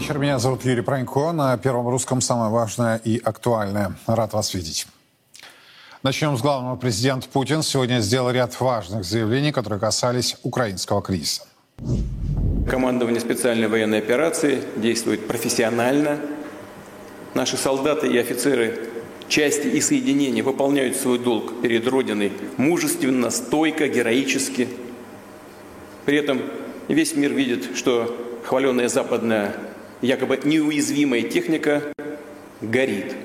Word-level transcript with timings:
Вечер, 0.00 0.16
меня 0.16 0.38
зовут 0.38 0.64
Юрий 0.64 0.80
Пронько. 0.80 1.30
На 1.30 1.58
Первом 1.58 1.86
Русском 1.86 2.22
самое 2.22 2.50
важное 2.50 2.96
и 3.04 3.18
актуальное. 3.22 3.92
Рад 4.06 4.32
вас 4.32 4.54
видеть. 4.54 4.86
Начнем 6.02 6.38
с 6.38 6.40
главного. 6.40 6.76
Президент 6.76 7.28
Путин 7.28 7.62
сегодня 7.62 8.00
сделал 8.00 8.30
ряд 8.30 8.58
важных 8.58 9.04
заявлений, 9.04 9.52
которые 9.52 9.78
касались 9.78 10.38
украинского 10.42 11.02
кризиса. 11.02 11.42
Командование 12.66 13.20
специальной 13.20 13.68
военной 13.68 13.98
операции 13.98 14.62
действует 14.76 15.28
профессионально. 15.28 16.18
Наши 17.34 17.58
солдаты 17.58 18.08
и 18.08 18.16
офицеры 18.16 18.88
части 19.28 19.66
и 19.66 19.82
соединения 19.82 20.42
выполняют 20.42 20.96
свой 20.96 21.18
долг 21.18 21.60
перед 21.60 21.86
Родиной 21.86 22.32
мужественно, 22.56 23.28
стойко, 23.28 23.86
героически. 23.86 24.66
При 26.06 26.16
этом 26.16 26.40
весь 26.88 27.14
мир 27.14 27.34
видит, 27.34 27.76
что 27.76 28.16
хваленная 28.46 28.88
западная 28.88 29.54
якобы 30.02 30.40
неуязвимая 30.44 31.22
техника 31.22 31.82
горит– 32.60 33.14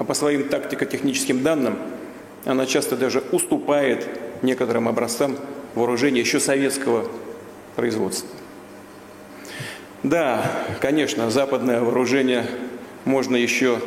а 0.00 0.04
по 0.04 0.14
своим 0.14 0.48
тактико-техническим 0.48 1.42
данным 1.42 1.76
она 2.46 2.64
часто 2.64 2.96
даже 2.96 3.22
уступает 3.32 4.08
некоторым 4.40 4.88
образцам 4.88 5.36
вооружения 5.74 6.20
еще 6.20 6.40
советского 6.40 7.06
производства. 7.76 8.30
Да, 10.02 10.50
конечно, 10.80 11.30
западное 11.30 11.82
вооружение 11.82 12.46
можно 13.04 13.36
еще 13.36 13.78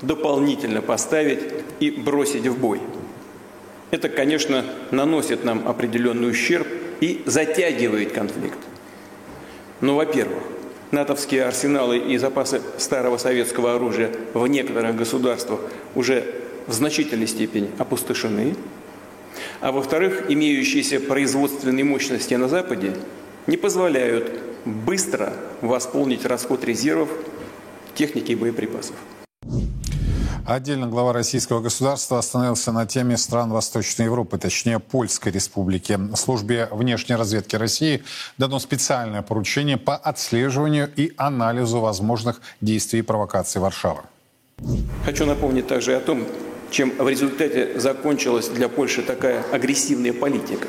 дополнительно 0.00 0.80
поставить 0.80 1.40
и 1.78 1.90
бросить 1.90 2.46
в 2.46 2.58
бой. 2.58 2.80
Это, 3.90 4.08
конечно, 4.08 4.64
наносит 4.90 5.44
нам 5.44 5.68
определенный 5.68 6.30
ущерб 6.30 6.68
и 7.02 7.22
затягивает 7.26 8.12
конфликт. 8.12 8.58
Но, 9.82 9.96
во-первых, 9.96 10.42
натовские 10.90 11.44
арсеналы 11.44 11.98
и 11.98 12.16
запасы 12.18 12.60
старого 12.78 13.16
советского 13.16 13.74
оружия 13.74 14.10
в 14.34 14.46
некоторых 14.46 14.96
государствах 14.96 15.60
уже 15.94 16.34
в 16.66 16.72
значительной 16.72 17.26
степени 17.26 17.70
опустошены. 17.78 18.54
А 19.60 19.72
во-вторых, 19.72 20.30
имеющиеся 20.30 21.00
производственные 21.00 21.84
мощности 21.84 22.34
на 22.34 22.48
Западе 22.48 22.94
не 23.46 23.56
позволяют 23.56 24.40
быстро 24.64 25.32
восполнить 25.60 26.24
расход 26.24 26.64
резервов 26.64 27.08
техники 27.94 28.32
и 28.32 28.34
боеприпасов. 28.34 28.96
Отдельно 30.50 30.88
глава 30.88 31.12
российского 31.12 31.60
государства 31.60 32.18
остановился 32.18 32.72
на 32.72 32.84
теме 32.84 33.16
стран 33.16 33.52
Восточной 33.52 34.06
Европы, 34.06 34.36
точнее 34.36 34.80
Польской 34.80 35.30
республики. 35.30 35.96
Службе 36.16 36.66
внешней 36.72 37.14
разведки 37.14 37.54
России 37.54 38.02
дано 38.36 38.58
специальное 38.58 39.22
поручение 39.22 39.76
по 39.76 39.94
отслеживанию 39.94 40.90
и 40.96 41.12
анализу 41.16 41.78
возможных 41.78 42.40
действий 42.60 42.98
и 42.98 43.02
провокаций 43.02 43.60
Варшавы. 43.60 44.00
Хочу 45.04 45.24
напомнить 45.24 45.68
также 45.68 45.94
о 45.94 46.00
том, 46.00 46.26
чем 46.72 46.90
в 46.98 47.08
результате 47.08 47.78
закончилась 47.78 48.48
для 48.48 48.68
Польши 48.68 49.02
такая 49.02 49.44
агрессивная 49.52 50.12
политика. 50.12 50.66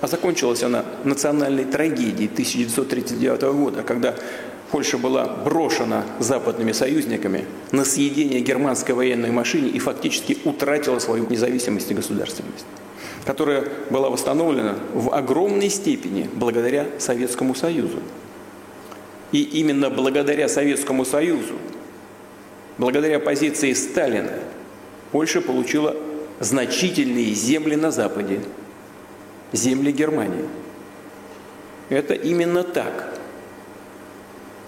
А 0.00 0.06
закончилась 0.06 0.62
она 0.62 0.86
национальной 1.04 1.66
трагедией 1.66 2.28
1939 2.28 3.42
года, 3.42 3.82
когда 3.82 4.14
Польша 4.70 4.98
была 4.98 5.26
брошена 5.26 6.04
западными 6.18 6.72
союзниками 6.72 7.44
на 7.70 7.84
съедение 7.84 8.40
германской 8.40 8.94
военной 8.94 9.30
машине 9.30 9.68
и 9.68 9.78
фактически 9.78 10.38
утратила 10.44 10.98
свою 10.98 11.26
независимость 11.28 11.90
и 11.90 11.94
государственность, 11.94 12.66
которая 13.24 13.64
была 13.90 14.10
восстановлена 14.10 14.76
в 14.92 15.14
огромной 15.14 15.68
степени 15.68 16.28
благодаря 16.34 16.86
Советскому 16.98 17.54
Союзу. 17.54 18.00
И 19.30 19.42
именно 19.42 19.88
благодаря 19.88 20.48
Советскому 20.48 21.04
Союзу, 21.04 21.54
благодаря 22.78 23.20
позиции 23.20 23.72
Сталина, 23.72 24.32
Польша 25.12 25.40
получила 25.40 25.94
значительные 26.40 27.32
земли 27.34 27.76
на 27.76 27.92
Западе, 27.92 28.40
земли 29.52 29.92
Германии. 29.92 30.44
Это 31.88 32.14
именно 32.14 32.64
так– 32.64 33.12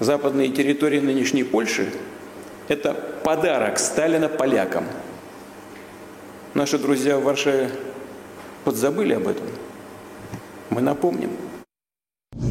западные 0.00 0.48
территории 0.50 1.00
нынешней 1.00 1.44
Польши– 1.44 1.92
это 2.69 2.94
подарок 3.25 3.78
Сталина 3.78 4.28
полякам. 4.28 4.84
Наши 6.54 6.78
друзья 6.78 7.19
в 7.19 7.25
Варшаве 7.25 7.70
подзабыли 8.64 9.14
об 9.14 9.28
этом. 9.28 9.47
Мы 10.70 10.81
напомним– 10.81 11.31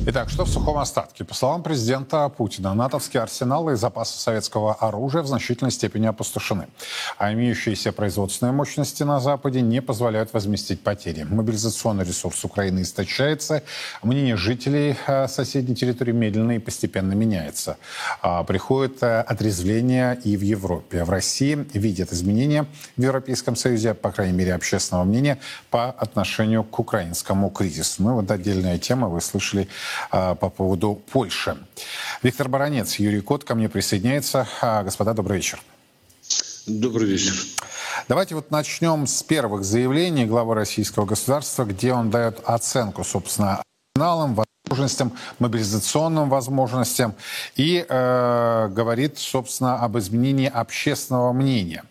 Итак, 0.09 0.29
что 0.29 0.45
в 0.45 0.49
сухом 0.49 0.77
остатке? 0.77 1.25
По 1.25 1.33
словам 1.33 1.63
президента 1.63 2.29
Путина, 2.29 2.73
натовские 2.73 3.21
арсеналы 3.21 3.73
и 3.73 3.75
запасы 3.75 4.17
советского 4.17 4.73
оружия 4.73 5.21
в 5.21 5.27
значительной 5.27 5.69
степени 5.69 6.05
опустошены. 6.05 6.69
А 7.17 7.33
имеющиеся 7.33 7.91
производственные 7.91 8.53
мощности 8.53 9.03
на 9.03 9.19
Западе 9.19 9.59
не 9.59 9.81
позволяют 9.81 10.31
возместить 10.31 10.81
потери. 10.81 11.23
Мобилизационный 11.29 12.05
ресурс 12.05 12.45
Украины 12.45 12.83
истощается. 12.83 13.63
Мнение 14.01 14.37
жителей 14.37 14.95
э, 15.07 15.27
соседней 15.27 15.75
территории 15.75 16.13
медленно 16.13 16.53
и 16.53 16.59
постепенно 16.59 17.11
меняется. 17.11 17.75
А, 18.21 18.45
приходит 18.45 19.03
э, 19.03 19.19
отрезвление 19.19 20.17
и 20.23 20.37
в 20.37 20.41
Европе. 20.41 21.03
В 21.03 21.09
России 21.09 21.67
видят 21.73 22.13
изменения 22.13 22.65
в 22.95 23.01
Европейском 23.01 23.57
Союзе, 23.57 23.93
по 23.93 24.11
крайней 24.11 24.37
мере, 24.37 24.55
общественного 24.55 25.03
мнения 25.03 25.37
по 25.69 25.89
отношению 25.89 26.63
к 26.63 26.79
украинскому 26.79 27.49
кризису. 27.49 28.03
Ну 28.03 28.13
вот 28.13 28.31
отдельная 28.31 28.79
тема, 28.79 29.09
вы 29.09 29.19
слышали 29.19 29.67
по 30.11 30.49
поводу 30.49 31.01
Польши. 31.11 31.57
Виктор 32.23 32.49
Баранец, 32.49 32.95
Юрий 32.95 33.21
Кот 33.21 33.43
ко 33.43 33.55
мне 33.55 33.69
присоединяется. 33.69 34.47
А, 34.61 34.83
господа, 34.83 35.13
добрый 35.13 35.37
вечер. 35.37 35.61
Добрый 36.67 37.07
вечер. 37.07 37.33
Давайте 38.09 38.35
вот 38.35 38.51
начнем 38.51 39.07
с 39.07 39.23
первых 39.23 39.63
заявлений 39.63 40.25
главы 40.25 40.53
российского 40.53 41.05
государства, 41.05 41.63
где 41.63 41.93
он 41.93 42.09
дает 42.09 42.41
оценку, 42.43 43.05
собственно, 43.05 43.61
арсеналам, 43.95 44.35
возможностям, 44.65 45.13
мобилизационным 45.39 46.29
возможностям 46.29 47.15
и 47.55 47.85
э, 47.87 48.67
говорит, 48.69 49.17
собственно, 49.17 49.81
об 49.81 49.97
изменении 49.97 50.47
общественного 50.47 51.31
мнения. 51.31 51.85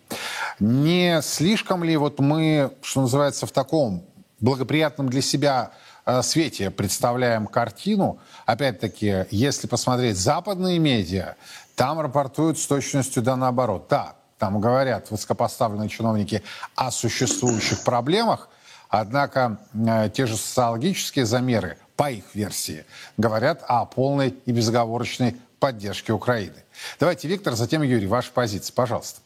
Не 0.59 1.21
слишком 1.23 1.83
ли 1.83 1.97
вот 1.97 2.19
мы, 2.19 2.71
что 2.81 3.01
называется, 3.01 3.47
в 3.47 3.51
таком 3.51 4.05
благоприятном 4.39 5.09
для 5.09 5.21
себя 5.21 5.71
Э, 5.71 5.86
свете 6.21 6.71
представляем 6.71 7.47
картину. 7.47 8.19
Опять-таки, 8.45 9.25
если 9.31 9.67
посмотреть 9.67 10.17
западные 10.17 10.79
медиа, 10.79 11.35
там 11.75 11.99
рапортуют 11.99 12.57
с 12.57 12.65
точностью 12.65 13.21
да 13.21 13.35
наоборот. 13.35 13.87
Да, 13.89 14.15
там 14.37 14.59
говорят 14.59 15.11
высокопоставленные 15.11 15.89
чиновники 15.89 16.43
о 16.75 16.91
существующих 16.91 17.83
проблемах, 17.83 18.49
однако 18.89 19.59
э, 19.73 20.09
те 20.13 20.25
же 20.25 20.37
социологические 20.37 21.25
замеры, 21.25 21.77
по 21.95 22.11
их 22.11 22.35
версии, 22.35 22.85
говорят 23.17 23.63
о 23.67 23.85
полной 23.85 24.35
и 24.45 24.51
безоговорочной 24.51 25.35
поддержке 25.59 26.13
Украины. 26.13 26.63
Давайте, 26.99 27.27
Виктор, 27.27 27.55
затем 27.55 27.81
Юрий, 27.81 28.07
ваша 28.07 28.31
позиция, 28.31 28.73
пожалуйста. 28.73 29.19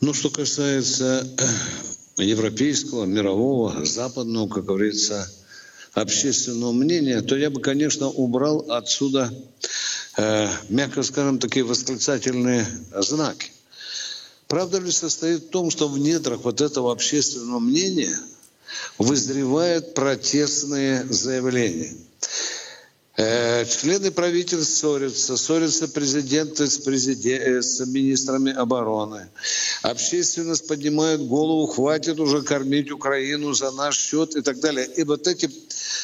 Ну, 0.00 0.12
что 0.12 0.30
касается 0.30 1.24
европейского, 2.18 3.04
мирового, 3.04 3.84
западного, 3.84 4.48
как 4.48 4.64
говорится, 4.64 5.30
общественного 5.92 6.72
мнения, 6.72 7.20
то 7.22 7.36
я 7.36 7.50
бы, 7.50 7.60
конечно, 7.60 8.08
убрал 8.08 8.70
отсюда, 8.70 9.32
э, 10.16 10.48
мягко 10.68 11.02
скажем, 11.02 11.38
такие 11.38 11.64
восклицательные 11.64 12.66
знаки. 12.94 13.52
Правда 14.48 14.78
ли 14.78 14.90
состоит 14.90 15.44
в 15.44 15.48
том, 15.48 15.70
что 15.70 15.88
в 15.88 15.98
недрах 15.98 16.44
вот 16.44 16.60
этого 16.60 16.92
общественного 16.92 17.58
мнения 17.58 18.16
вызревают 18.98 19.94
протестные 19.94 21.04
заявления– 21.10 21.92
члены 23.16 24.10
правительства 24.10 24.62
ссорятся, 24.62 25.36
ссорятся 25.36 25.88
президенты 25.88 26.66
с, 26.66 26.78
президент, 26.78 27.42
э, 27.42 27.62
с 27.62 27.80
министрами 27.86 28.52
обороны. 28.52 29.28
Общественность 29.82 30.68
поднимает 30.68 31.26
голову, 31.26 31.66
хватит 31.66 32.20
уже 32.20 32.42
кормить 32.42 32.90
Украину 32.90 33.54
за 33.54 33.70
наш 33.70 33.98
счет 33.98 34.36
и 34.36 34.42
так 34.42 34.60
далее. 34.60 34.86
И 34.96 35.04
вот 35.04 35.26
эти, 35.26 35.50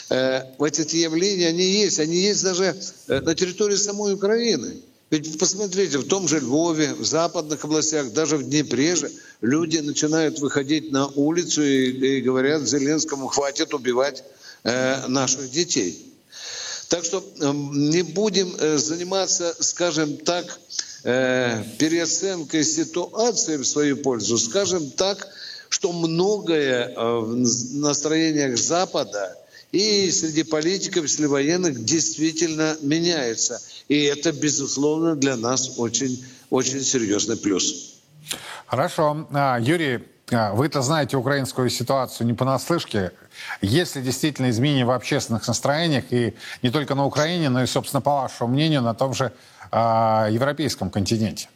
э, 0.08 0.42
вот 0.56 0.78
эти 0.78 0.96
явления, 0.96 1.48
они 1.48 1.64
есть. 1.64 2.00
Они 2.00 2.16
есть 2.16 2.42
даже 2.42 2.74
на 3.08 3.34
территории 3.34 3.76
самой 3.76 4.14
Украины. 4.14 4.80
Ведь 5.10 5.38
посмотрите, 5.38 5.98
в 5.98 6.08
том 6.08 6.26
же 6.26 6.40
Львове, 6.40 6.94
в 6.94 7.04
западных 7.04 7.62
областях, 7.64 8.14
даже 8.14 8.38
в 8.38 8.44
Днепре 8.44 8.96
же 8.96 9.10
люди 9.42 9.76
начинают 9.76 10.38
выходить 10.38 10.90
на 10.90 11.06
улицу 11.08 11.62
и, 11.62 11.90
и 11.90 12.20
говорят 12.22 12.66
Зеленскому, 12.66 13.26
хватит 13.26 13.74
убивать 13.74 14.24
э, 14.64 15.06
наших 15.08 15.50
детей. 15.50 16.11
Так 16.92 17.06
что 17.06 17.24
эм, 17.40 17.88
не 17.88 18.02
будем 18.02 18.54
э, 18.54 18.76
заниматься, 18.76 19.56
скажем 19.60 20.18
так, 20.18 20.58
э, 21.04 21.64
переоценкой 21.78 22.64
ситуации 22.64 23.56
в 23.56 23.64
свою 23.64 23.96
пользу. 23.96 24.36
Скажем 24.36 24.90
так, 24.90 25.26
что 25.70 25.90
многое 25.94 26.88
э, 26.88 27.18
в 27.18 27.34
настроениях 27.76 28.58
Запада 28.58 29.38
и 29.72 30.10
среди 30.10 30.42
политиков, 30.42 31.10
среди 31.10 31.28
военных 31.28 31.82
действительно 31.82 32.76
меняется. 32.82 33.62
И 33.88 34.02
это, 34.02 34.30
безусловно, 34.30 35.16
для 35.16 35.38
нас 35.38 35.78
очень, 35.78 36.22
очень 36.50 36.82
серьезный 36.82 37.38
плюс. 37.38 37.94
Хорошо. 38.66 39.26
А, 39.32 39.58
Юрий, 39.58 40.00
вы-то 40.32 40.82
знаете 40.82 41.16
украинскую 41.16 41.70
ситуацию 41.70 42.26
не 42.26 42.34
понаслышке. 42.34 43.12
Есть 43.60 43.96
ли 43.96 44.02
действительно 44.02 44.50
изменения 44.50 44.84
в 44.84 44.90
общественных 44.90 45.46
настроениях, 45.46 46.04
и 46.10 46.34
не 46.62 46.70
только 46.70 46.94
на 46.94 47.04
Украине, 47.04 47.48
но 47.48 47.62
и, 47.62 47.66
собственно, 47.66 48.00
по 48.00 48.22
вашему 48.22 48.50
мнению, 48.50 48.82
на 48.82 48.94
том 48.94 49.14
же 49.14 49.32
э, 49.70 50.28
европейском 50.30 50.90
континенте? 50.90 51.48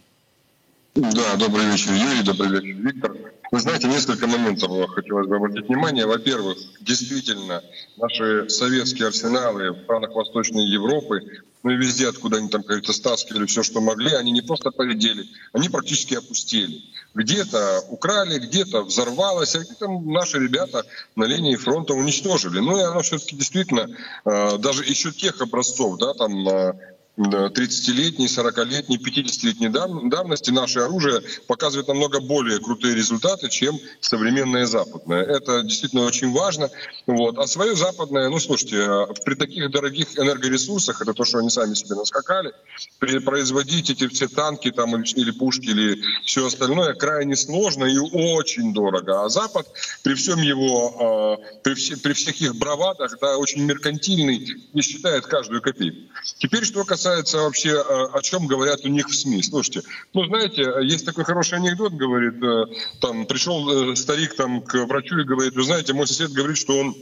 Да, 0.94 1.37
добрый 1.37 1.67
вечер, 1.67 1.93
Юрий, 1.93 2.23
добрый 2.23 2.49
вечер, 2.49 2.81
Виктор. 2.81 3.12
Вы 3.56 3.61
знаете, 3.61 3.88
несколько 3.88 4.26
моментов 4.26 4.70
хотелось 4.91 5.26
бы 5.29 5.37
обратить 5.37 5.67
внимание. 5.67 6.05
Во-первых, 6.05 6.58
действительно, 6.82 7.62
наши 7.97 8.50
советские 8.50 9.08
арсеналы 9.08 9.70
в 9.70 9.85
странах 9.85 10.14
Восточной 10.14 10.67
Европы, 10.67 11.23
ну 11.62 11.70
и 11.70 11.76
везде, 11.76 12.06
откуда 12.06 12.37
они 12.37 12.50
там, 12.50 12.62
кажется, 12.62 12.93
стаскивали 12.93 13.47
все, 13.47 13.62
что 13.62 13.81
могли, 13.81 14.12
они 14.12 14.31
не 14.31 14.43
просто 14.43 14.73
поредели, 14.73 15.25
они 15.55 15.70
практически 15.70 16.17
опустили. 16.17 16.82
Где-то 17.14 17.81
украли, 17.88 18.38
где-то 18.41 18.82
взорвалось, 18.82 19.55
а 19.55 19.61
где-то 19.61 19.88
наши 19.88 20.38
ребята 20.38 20.85
на 21.14 21.25
линии 21.25 21.56
фронта 21.56 21.94
уничтожили. 21.94 22.58
Ну 22.58 22.76
и 22.76 22.82
оно 22.82 23.00
все-таки 23.00 23.37
действительно, 23.37 23.88
э, 24.26 24.58
даже 24.58 24.85
еще 24.85 25.12
тех 25.12 25.41
образцов, 25.41 25.97
да, 25.99 26.12
там 26.12 26.47
э, 26.47 26.95
30-летней, 27.18 28.26
40-летней, 28.26 28.98
50-летней 28.98 29.68
давности 29.68 30.50
наше 30.50 30.80
оружие 30.80 31.22
показывает 31.46 31.88
намного 31.88 32.20
более 32.20 32.58
крутые 32.58 32.94
результаты, 32.94 33.48
чем 33.48 33.78
современное 34.00 34.66
западное. 34.66 35.22
Это 35.22 35.62
действительно 35.62 36.02
очень 36.04 36.32
важно. 36.32 36.70
Вот. 37.06 37.38
А 37.38 37.46
свое 37.46 37.74
западное, 37.74 38.28
ну 38.28 38.38
слушайте, 38.38 38.76
э, 38.76 39.06
при 39.24 39.34
таких 39.34 39.70
дорогих 39.70 40.18
энергоресурсах, 40.18 41.00
это 41.00 41.14
то, 41.14 41.24
что 41.24 41.38
они 41.38 41.48
сами 41.48 41.74
себе 41.74 41.94
наскакали, 41.94 42.52
производить 42.98 43.90
эти 43.90 44.08
все 44.08 44.28
танки 44.28 44.70
там, 44.70 45.02
или 45.02 45.30
пушки, 45.30 45.70
или 45.70 46.02
все 46.24 46.46
остальное 46.46 46.94
крайне 46.94 47.34
сложно 47.34 47.84
и 47.84 47.98
очень 47.98 48.74
дорого. 48.74 49.24
А 49.24 49.28
Запад 49.30 49.66
при 50.02 50.14
всем 50.14 50.40
его, 50.42 51.38
э, 51.40 51.60
при, 51.62 51.74
все, 51.74 51.96
при 51.96 52.12
всех 52.12 52.38
их 52.42 52.56
бравадах, 52.56 53.19
да, 53.20 53.38
очень 53.38 53.62
меркантильный, 53.62 54.54
не 54.74 54.82
считает 54.82 55.26
каждую 55.26 55.62
копейку. 55.62 56.12
Теперь, 56.38 56.64
что 56.64 56.84
касается 56.84 57.06
касается 57.06 57.38
вообще, 57.38 57.70
э, 57.70 58.06
о 58.12 58.20
чем 58.20 58.49
говорят 58.49 58.85
у 58.85 58.88
них 58.88 59.08
в 59.08 59.14
СМИ. 59.14 59.41
Слушайте, 59.43 59.82
ну, 60.12 60.25
знаете, 60.25 60.75
есть 60.82 61.06
такой 61.06 61.25
хороший 61.25 61.58
анекдот, 61.58 61.93
говорит, 61.93 62.43
э, 62.43 62.64
там, 63.00 63.26
пришел 63.26 63.93
э, 63.93 63.94
старик 63.97 64.35
там 64.35 64.61
к 64.61 64.75
врачу 64.87 65.19
и 65.19 65.25
говорит, 65.25 65.55
вы 65.55 65.62
знаете, 65.62 65.93
мой 65.93 66.08
сосед 66.08 66.32
говорит, 66.32 66.58
что 66.58 66.76
он, 66.76 66.97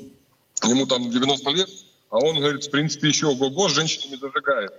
ему 0.65 0.87
там 0.87 1.11
90 1.11 1.51
лет, 1.51 1.71
а 2.11 2.19
он, 2.19 2.39
говорит, 2.39 2.65
в 2.65 2.71
принципе, 2.71 3.09
еще 3.09 3.29
ого-го, 3.29 3.69
с 3.71 3.73
женщинами 3.73 4.19
зажигает. 4.21 4.73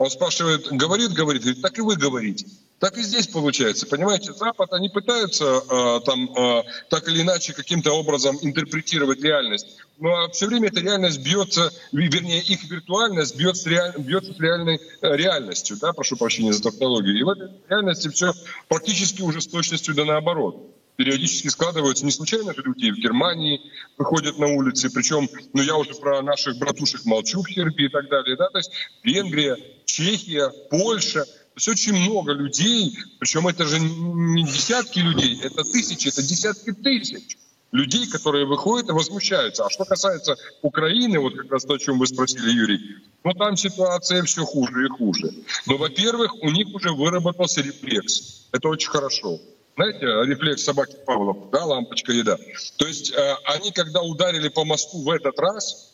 Он 0.00 0.08
спрашивает, 0.08 0.66
говорит, 0.72 1.12
говорит, 1.12 1.42
говорит, 1.42 1.60
так 1.60 1.76
и 1.76 1.82
вы 1.82 1.94
говорите. 1.94 2.46
Так 2.78 2.96
и 2.96 3.02
здесь 3.02 3.26
получается. 3.26 3.86
Понимаете, 3.86 4.32
Запад, 4.32 4.72
они 4.72 4.88
пытаются 4.88 5.44
э, 5.44 6.00
там 6.06 6.32
э, 6.34 6.62
так 6.88 7.06
или 7.06 7.20
иначе 7.20 7.52
каким-то 7.52 7.92
образом 7.92 8.38
интерпретировать 8.40 9.22
реальность. 9.22 9.66
Но 9.98 10.30
все 10.30 10.46
время 10.46 10.68
эта 10.68 10.80
реальность 10.80 11.22
бьется, 11.22 11.70
вернее, 11.92 12.40
их 12.40 12.64
виртуальность 12.64 13.36
бьется, 13.36 13.68
реаль, 13.68 13.92
бьется 13.98 14.32
с 14.32 14.40
реальной 14.40 14.80
э, 15.02 15.16
реальностью. 15.18 15.76
Да, 15.78 15.92
прошу 15.92 16.16
прощения 16.16 16.54
за 16.54 16.62
тавтологию. 16.62 17.18
И 17.18 17.22
в 17.22 17.28
этой 17.28 17.50
реальности 17.68 18.08
все 18.08 18.32
практически 18.68 19.20
уже 19.20 19.42
с 19.42 19.48
точностью 19.48 19.94
да 19.94 20.06
наоборот 20.06 20.80
периодически 21.00 21.48
складываются. 21.48 22.04
Не 22.04 22.10
случайно 22.10 22.52
же 22.52 22.62
люди 22.62 22.90
в 22.90 22.96
Германии 22.96 23.58
выходят 23.96 24.38
на 24.38 24.48
улицы, 24.48 24.90
причем, 24.90 25.30
ну 25.54 25.62
я 25.62 25.76
уже 25.76 25.94
про 25.94 26.20
наших 26.20 26.58
братушек 26.58 27.06
молчу 27.06 27.42
в 27.42 27.50
Сербии 27.50 27.86
и 27.86 27.88
так 27.88 28.10
далее, 28.10 28.36
да, 28.36 28.50
то 28.50 28.58
есть 28.58 28.70
Венгрия, 29.02 29.56
Чехия, 29.90 30.50
Польша, 30.70 31.24
то 31.24 31.56
есть 31.56 31.68
очень 31.68 31.94
много 31.94 32.32
людей, 32.32 32.96
причем 33.18 33.48
это 33.48 33.64
же 33.66 33.80
не 33.80 34.44
десятки 34.44 35.00
людей, 35.00 35.38
это 35.42 35.64
тысячи, 35.64 36.08
это 36.08 36.22
десятки 36.22 36.72
тысяч 36.72 37.36
людей, 37.72 38.08
которые 38.08 38.46
выходят 38.46 38.88
и 38.88 38.92
возмущаются. 38.92 39.64
А 39.64 39.70
что 39.70 39.84
касается 39.84 40.36
Украины, 40.62 41.18
вот 41.18 41.36
как 41.36 41.50
раз 41.50 41.64
то, 41.64 41.74
о 41.74 41.78
чем 41.78 41.98
вы 41.98 42.06
спросили, 42.06 42.50
Юрий, 42.50 42.80
ну 43.24 43.32
там 43.34 43.56
ситуация 43.56 44.22
все 44.24 44.44
хуже 44.44 44.86
и 44.86 44.88
хуже. 44.88 45.32
Но, 45.66 45.76
во-первых, 45.76 46.34
у 46.42 46.50
них 46.50 46.68
уже 46.74 46.92
выработался 46.92 47.60
рефлекс. 47.60 48.48
Это 48.52 48.68
очень 48.68 48.90
хорошо 48.90 49.38
знаете, 49.76 50.04
рефлекс 50.04 50.62
собаки 50.62 50.94
Павлова, 51.06 51.48
да, 51.50 51.64
лампочка 51.64 52.12
еда. 52.12 52.36
То 52.76 52.86
есть 52.86 53.12
э, 53.12 53.34
они, 53.44 53.72
когда 53.72 54.02
ударили 54.02 54.48
по 54.48 54.64
мосту 54.64 55.02
в 55.02 55.08
этот 55.08 55.38
раз, 55.38 55.89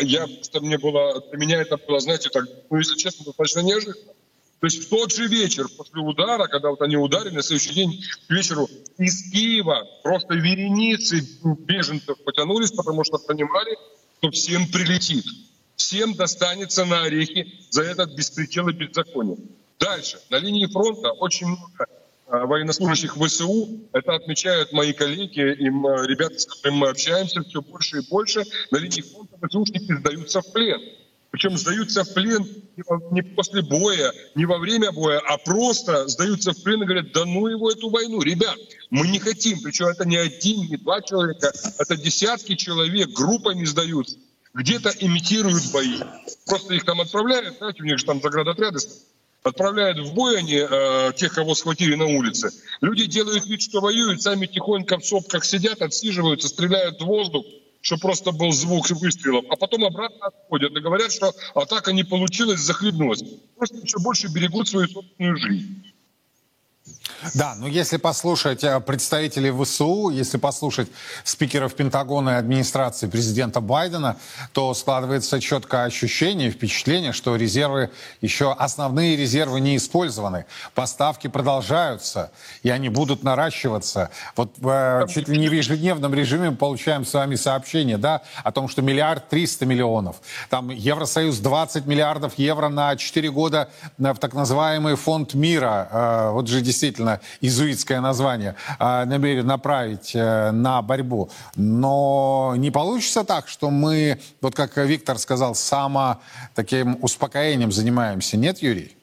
я, 0.00 0.26
что 0.42 0.60
мне 0.60 0.78
было, 0.78 1.20
для 1.30 1.38
меня 1.38 1.60
это 1.60 1.76
было, 1.76 2.00
знаете, 2.00 2.28
так, 2.30 2.44
ну, 2.70 2.78
если 2.78 2.96
честно, 2.96 3.24
достаточно 3.24 3.60
неожиданно. 3.60 4.12
То 4.60 4.66
есть 4.66 4.84
в 4.84 4.88
тот 4.88 5.12
же 5.12 5.26
вечер 5.28 5.68
после 5.76 6.00
удара, 6.00 6.48
когда 6.48 6.70
вот 6.70 6.82
они 6.82 6.96
ударили, 6.96 7.34
на 7.34 7.42
следующий 7.42 7.74
день 7.74 8.02
к 8.26 8.30
вечеру 8.30 8.68
из 8.98 9.30
Киева 9.30 9.86
просто 10.02 10.34
вереницы 10.34 11.24
беженцев 11.44 12.18
потянулись, 12.24 12.72
потому 12.72 13.04
что 13.04 13.18
понимали, 13.18 13.76
что 14.18 14.30
всем 14.30 14.66
прилетит. 14.66 15.24
Всем 15.76 16.14
достанется 16.14 16.84
на 16.84 17.04
орехи 17.04 17.52
за 17.70 17.82
этот 17.82 18.14
беспредел 18.14 18.68
и 18.68 18.72
беззаконие. 18.72 19.38
Дальше. 19.78 20.20
На 20.28 20.38
линии 20.38 20.66
фронта 20.66 21.12
очень 21.12 21.46
много 21.46 21.86
Э, 21.88 21.97
военнослужащих 22.28 23.16
ВСУ. 23.16 23.88
Это 23.92 24.14
отмечают 24.14 24.72
мои 24.72 24.92
коллеги 24.92 25.40
и 25.40 25.64
ребята, 25.64 26.38
с 26.38 26.46
которыми 26.46 26.78
мы 26.78 26.88
общаемся 26.88 27.42
все 27.42 27.62
больше 27.62 27.98
и 27.98 28.08
больше. 28.08 28.44
На 28.70 28.78
линии 28.78 29.02
фронта 29.02 29.36
ВСУшники 29.48 29.92
сдаются 29.98 30.40
в 30.40 30.52
плен. 30.52 30.80
Причем 31.30 31.58
сдаются 31.58 32.04
в 32.04 32.14
плен 32.14 32.46
не 33.10 33.22
после 33.22 33.62
боя, 33.62 34.12
не 34.34 34.46
во 34.46 34.58
время 34.58 34.92
боя, 34.92 35.20
а 35.26 35.36
просто 35.36 36.08
сдаются 36.08 36.52
в 36.52 36.62
плен 36.62 36.82
и 36.82 36.86
говорят, 36.86 37.12
да 37.12 37.24
ну 37.26 37.46
его 37.48 37.70
эту 37.70 37.90
войну. 37.90 38.22
Ребят, 38.22 38.56
мы 38.90 39.08
не 39.08 39.18
хотим. 39.18 39.60
Причем 39.60 39.86
это 39.86 40.06
не 40.06 40.16
один, 40.16 40.68
не 40.68 40.76
два 40.76 41.02
человека, 41.02 41.52
это 41.78 41.96
десятки 41.96 42.54
человек 42.54 43.10
группами 43.10 43.64
сдаются. 43.64 44.16
Где-то 44.54 44.90
имитируют 45.00 45.70
бои. 45.70 46.00
Просто 46.46 46.74
их 46.74 46.84
там 46.84 47.00
отправляют, 47.02 47.58
знаете, 47.58 47.82
у 47.82 47.86
них 47.86 47.98
же 47.98 48.06
там 48.06 48.22
заградотряды 48.22 48.78
отправляют 49.42 49.98
в 49.98 50.14
бой 50.14 50.38
они, 50.38 50.54
э, 50.56 51.12
тех, 51.16 51.34
кого 51.34 51.54
схватили 51.54 51.94
на 51.94 52.06
улице. 52.06 52.50
Люди 52.80 53.06
делают 53.06 53.46
вид, 53.46 53.62
что 53.62 53.80
воюют, 53.80 54.22
сами 54.22 54.46
тихонько 54.46 54.98
в 54.98 55.04
сопках 55.04 55.44
сидят, 55.44 55.82
отсиживаются, 55.82 56.48
стреляют 56.48 57.00
в 57.00 57.06
воздух, 57.06 57.44
чтобы 57.80 58.00
просто 58.00 58.32
был 58.32 58.52
звук 58.52 58.90
выстрелов, 58.90 59.44
а 59.50 59.56
потом 59.56 59.84
обратно 59.84 60.26
отходят 60.26 60.76
и 60.76 60.80
говорят, 60.80 61.12
что 61.12 61.32
атака 61.54 61.92
не 61.92 62.04
получилась, 62.04 62.60
захлебнулась. 62.60 63.22
Просто 63.56 63.78
еще 63.78 63.98
больше 63.98 64.28
берегут 64.28 64.68
свою 64.68 64.88
собственную 64.88 65.36
жизнь. 65.36 65.92
Да, 67.34 67.54
но 67.56 67.66
если 67.66 67.96
послушать 67.96 68.62
э, 68.62 68.78
представителей 68.80 69.50
ВСУ, 69.50 70.10
если 70.10 70.38
послушать 70.38 70.88
спикеров 71.24 71.74
Пентагона 71.74 72.30
и 72.30 72.34
администрации 72.34 73.08
президента 73.08 73.60
Байдена, 73.60 74.16
то 74.52 74.72
складывается 74.74 75.40
четкое 75.40 75.84
ощущение, 75.84 76.50
впечатление, 76.50 77.12
что 77.12 77.34
резервы, 77.36 77.90
еще 78.20 78.52
основные 78.52 79.16
резервы 79.16 79.60
не 79.60 79.76
использованы. 79.76 80.44
Поставки 80.74 81.26
продолжаются, 81.26 82.30
и 82.62 82.70
они 82.70 82.88
будут 82.88 83.24
наращиваться. 83.24 84.10
Вот 84.36 84.52
э, 84.62 85.06
чуть 85.08 85.28
ли 85.28 85.38
не 85.38 85.48
в 85.48 85.52
ежедневном 85.52 86.14
режиме 86.14 86.52
получаем 86.52 87.04
с 87.04 87.12
вами 87.14 87.34
сообщение, 87.34 87.98
да, 87.98 88.22
о 88.44 88.52
том, 88.52 88.68
что 88.68 88.80
миллиард 88.82 89.28
триста 89.28 89.66
миллионов. 89.66 90.16
Там 90.50 90.70
Евросоюз 90.70 91.38
20 91.38 91.86
миллиардов 91.86 92.38
евро 92.38 92.68
на 92.68 92.96
4 92.96 93.30
года 93.30 93.70
в 93.98 94.16
так 94.16 94.34
называемый 94.34 94.94
фонд 94.94 95.34
мира. 95.34 95.88
Э, 95.90 96.30
вот 96.30 96.46
же 96.46 96.60
действительно 96.60 96.97
действительно 96.98 97.20
изуитское 97.40 98.00
название, 98.00 98.54
а, 98.78 99.04
намерен 99.04 99.46
направить 99.46 100.14
э, 100.14 100.50
на 100.50 100.82
борьбу. 100.82 101.30
Но 101.56 102.54
не 102.56 102.70
получится 102.70 103.24
так, 103.24 103.48
что 103.48 103.70
мы, 103.70 104.20
вот 104.40 104.54
как 104.54 104.76
Виктор 104.76 105.18
сказал, 105.18 105.54
само 105.54 106.20
таким 106.54 106.98
успокоением 107.02 107.72
занимаемся. 107.72 108.36
Нет, 108.36 108.62
Юрий? 108.62 108.96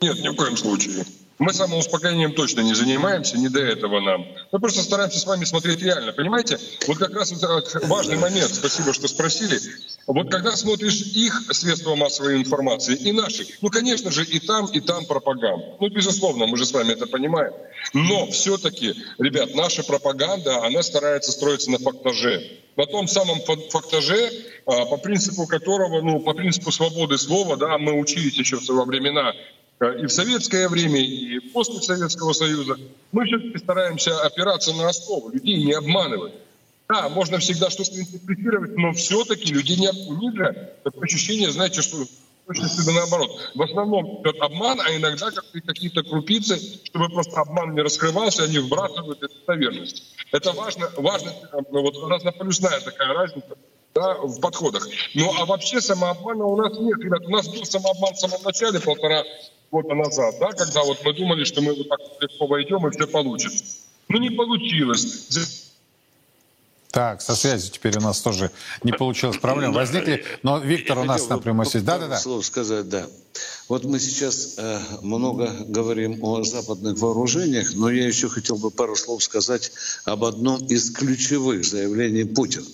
Нет, 0.00 0.18
ни 0.20 0.28
в 0.28 0.36
коем 0.36 0.56
случае. 0.56 1.04
Мы 1.38 1.52
самоуспокоением 1.52 2.32
точно 2.32 2.62
не 2.62 2.74
занимаемся, 2.74 3.36
не 3.36 3.48
до 3.48 3.60
этого 3.60 4.00
нам. 4.00 4.26
Мы 4.52 4.58
просто 4.58 4.82
стараемся 4.82 5.18
с 5.18 5.26
вами 5.26 5.44
смотреть 5.44 5.82
реально, 5.82 6.12
понимаете? 6.12 6.58
Вот 6.86 6.96
как 6.96 7.12
раз 7.14 7.32
важный 7.82 8.16
момент, 8.16 8.54
спасибо, 8.54 8.94
что 8.94 9.06
спросили. 9.06 9.60
Вот 10.06 10.30
когда 10.30 10.56
смотришь 10.56 11.00
их 11.00 11.42
средства 11.52 11.94
массовой 11.94 12.36
информации 12.36 12.94
и 12.94 13.12
наши, 13.12 13.46
ну, 13.60 13.68
конечно 13.68 14.10
же, 14.10 14.24
и 14.24 14.40
там, 14.40 14.66
и 14.66 14.80
там 14.80 15.04
пропаганда. 15.04 15.76
Ну, 15.78 15.88
безусловно, 15.90 16.46
мы 16.46 16.56
же 16.56 16.64
с 16.64 16.72
вами 16.72 16.92
это 16.92 17.06
понимаем. 17.06 17.52
Но 17.92 18.30
все-таки, 18.30 18.94
ребят, 19.18 19.54
наша 19.54 19.82
пропаганда, 19.82 20.64
она 20.64 20.82
старается 20.82 21.32
строиться 21.32 21.70
на 21.70 21.78
фактаже. 21.78 22.60
На 22.76 22.86
том 22.86 23.08
самом 23.08 23.40
фактаже, 23.70 24.30
а, 24.66 24.86
по 24.86 24.96
принципу 24.96 25.46
которого, 25.46 26.00
ну, 26.00 26.20
по 26.20 26.32
принципу 26.32 26.72
свободы 26.72 27.18
слова, 27.18 27.56
да, 27.56 27.76
мы 27.78 27.98
учились 27.98 28.38
еще 28.38 28.58
во 28.68 28.84
времена 28.84 29.34
и 29.80 30.06
в 30.06 30.10
советское 30.10 30.68
время, 30.68 31.00
и 31.00 31.38
после 31.50 31.80
Советского 31.82 32.32
Союза, 32.32 32.76
мы 33.12 33.26
все-таки 33.26 33.58
стараемся 33.58 34.18
опираться 34.22 34.72
на 34.72 34.88
основу, 34.88 35.30
людей 35.30 35.62
не 35.64 35.72
обманывать. 35.72 36.32
Да, 36.88 37.08
можно 37.08 37.38
всегда 37.38 37.68
что-то 37.68 37.98
интерпретировать, 37.98 38.76
но 38.76 38.92
все-таки 38.92 39.52
людей 39.52 39.76
не 39.76 39.88
ниже. 40.16 40.72
Такое 40.84 41.02
ощущение, 41.02 41.50
знаете, 41.50 41.82
что 41.82 42.06
точно 42.46 42.68
всегда 42.68 42.92
наоборот. 42.92 43.50
В 43.54 43.62
основном 43.62 44.22
идет 44.22 44.40
обман, 44.40 44.80
а 44.80 44.96
иногда 44.96 45.30
какие-то 45.66 46.04
крупицы, 46.04 46.58
чтобы 46.84 47.08
просто 47.08 47.40
обман 47.40 47.74
не 47.74 47.82
раскрывался, 47.82 48.44
они 48.44 48.58
вбрасывают 48.60 49.22
эту 49.22 49.34
доверенность. 49.46 50.04
Это 50.32 50.52
важно, 50.52 50.90
важно 50.96 51.32
ну, 51.70 51.82
вот 51.82 51.96
разнополюсная 52.08 52.80
такая 52.80 53.12
разница 53.12 53.58
да, 53.94 54.14
в 54.14 54.40
подходах. 54.40 54.88
Ну 55.14 55.32
а 55.38 55.44
вообще 55.44 55.80
самообмана 55.80 56.44
у 56.44 56.56
нас 56.56 56.78
нет, 56.78 56.98
ребят. 57.00 57.26
У 57.26 57.30
нас 57.30 57.48
был 57.48 57.64
самообман 57.64 58.14
в 58.14 58.18
самом 58.18 58.42
начале, 58.42 58.78
полтора 58.80 59.24
года 59.70 59.94
назад, 59.94 60.34
да, 60.40 60.52
когда 60.52 60.82
вот 60.82 61.04
мы 61.04 61.12
думали, 61.12 61.44
что 61.44 61.60
мы 61.60 61.74
вот 61.74 61.88
так 61.88 62.00
легко 62.20 62.46
войдем 62.46 62.86
и 62.86 62.90
все 62.90 63.06
получится. 63.06 63.64
Ну 64.08 64.18
не 64.18 64.30
получилось. 64.30 65.28
Так, 66.96 67.20
со 67.20 67.36
связью 67.36 67.72
теперь 67.72 67.98
у 67.98 68.00
нас 68.00 68.22
тоже 68.22 68.50
не 68.82 68.92
получилось 68.92 69.36
проблем. 69.36 69.74
Возникли, 69.74 70.24
но 70.42 70.58
Виктор 70.58 70.98
у 70.98 71.04
нас 71.04 71.28
на 71.28 71.36
прямой 71.36 71.66
связи. 71.66 71.84
Да, 71.84 71.98
да, 71.98 72.08
да. 72.08 72.18
Слово 72.18 72.40
сказать, 72.40 72.88
да. 72.88 73.06
Вот 73.68 73.84
мы 73.84 73.98
сейчас 73.98 74.54
э, 74.56 74.80
много 75.02 75.52
говорим 75.66 76.24
о 76.24 76.42
западных 76.42 76.96
вооружениях, 76.98 77.74
но 77.74 77.90
я 77.90 78.06
еще 78.06 78.30
хотел 78.30 78.56
бы 78.56 78.70
пару 78.70 78.96
слов 78.96 79.22
сказать 79.22 79.72
об 80.06 80.24
одном 80.24 80.64
из 80.68 80.90
ключевых 80.90 81.66
заявлений 81.66 82.24
Путина. 82.24 82.64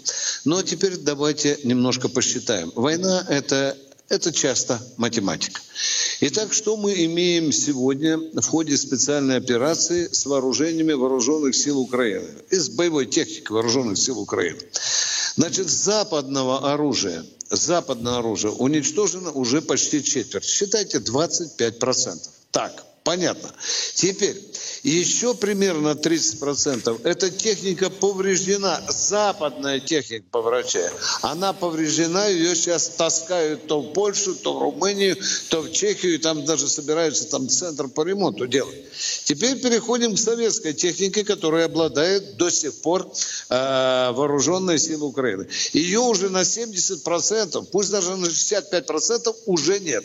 Но 0.45 0.63
теперь 0.63 0.99
давайте 0.99 1.59
немножко 1.65 2.09
посчитаем. 2.09 2.71
Война 2.77 3.27
это 3.29 3.77
это 4.09 4.31
часто 4.31 4.79
математика. 4.99 5.61
Итак, 6.25 6.53
что 6.53 6.77
мы 6.77 7.05
имеем 7.07 7.51
сегодня 7.51 8.17
в 8.17 8.47
ходе 8.47 8.77
специальной 8.77 9.39
операции 9.39 10.07
с 10.07 10.25
вооружениями 10.25 10.93
вооруженных 10.93 11.57
сил 11.57 11.81
Украины, 11.81 12.29
из 12.49 12.69
боевой 12.69 13.07
техники 13.07 13.51
вооруженных 13.51 13.99
сил 13.99 14.21
Украины? 14.21 14.61
Значит, 15.35 15.69
западного 15.69 16.73
оружия, 16.73 17.25
западное 17.51 18.19
оружие 18.19 18.53
уничтожено 18.53 19.33
уже 19.33 19.63
почти 19.63 20.01
четверть. 20.05 20.45
Считайте 20.45 20.99
25%. 20.99 22.21
Так, 22.53 22.85
понятно. 23.03 23.51
Теперь 23.97 24.41
еще 24.83 25.35
примерно 25.35 25.91
30% 25.91 27.03
эта 27.05 27.31
техника 27.31 27.89
повреждена, 27.89 28.81
западная 28.89 29.81
техника 29.81 30.25
по 30.31 30.43
враче. 30.43 30.91
Она 31.23 31.53
повреждена, 31.53 32.27
ее 32.27 32.57
сейчас 32.57 32.89
таскают 32.89 33.67
то 33.69 33.81
в 33.81 33.93
Польшу, 33.93 34.35
то 34.35 34.55
в 34.55 34.63
Румынию, 34.63 35.17
то 35.51 35.63
в 35.63 35.71
Чехию, 35.71 36.15
и 36.15 36.19
там 36.19 36.45
даже 36.45 36.69
собираются 36.69 37.29
там 37.29 37.49
центр 37.49 37.89
по 37.89 38.03
ремонту 38.05 38.47
делать. 38.47 38.77
Теперь 39.25 39.61
переходим 39.61 40.17
к 40.17 40.19
советской 40.19 40.73
технике, 40.73 41.25
которая 41.25 41.67
обладает 41.67 42.37
до 42.37 42.51
сих 42.51 42.75
пор 42.81 43.11
э, 43.51 44.11
вооруженные 44.13 44.79
силы 44.79 45.07
Украины. 45.07 45.47
Ее 45.73 46.01
уже 46.01 46.29
на 46.29 46.43
70%, 46.43 47.67
пусть 47.71 47.91
даже 47.91 48.17
на 48.17 48.27
65% 48.27 49.35
уже 49.47 49.79
нет. 49.79 50.05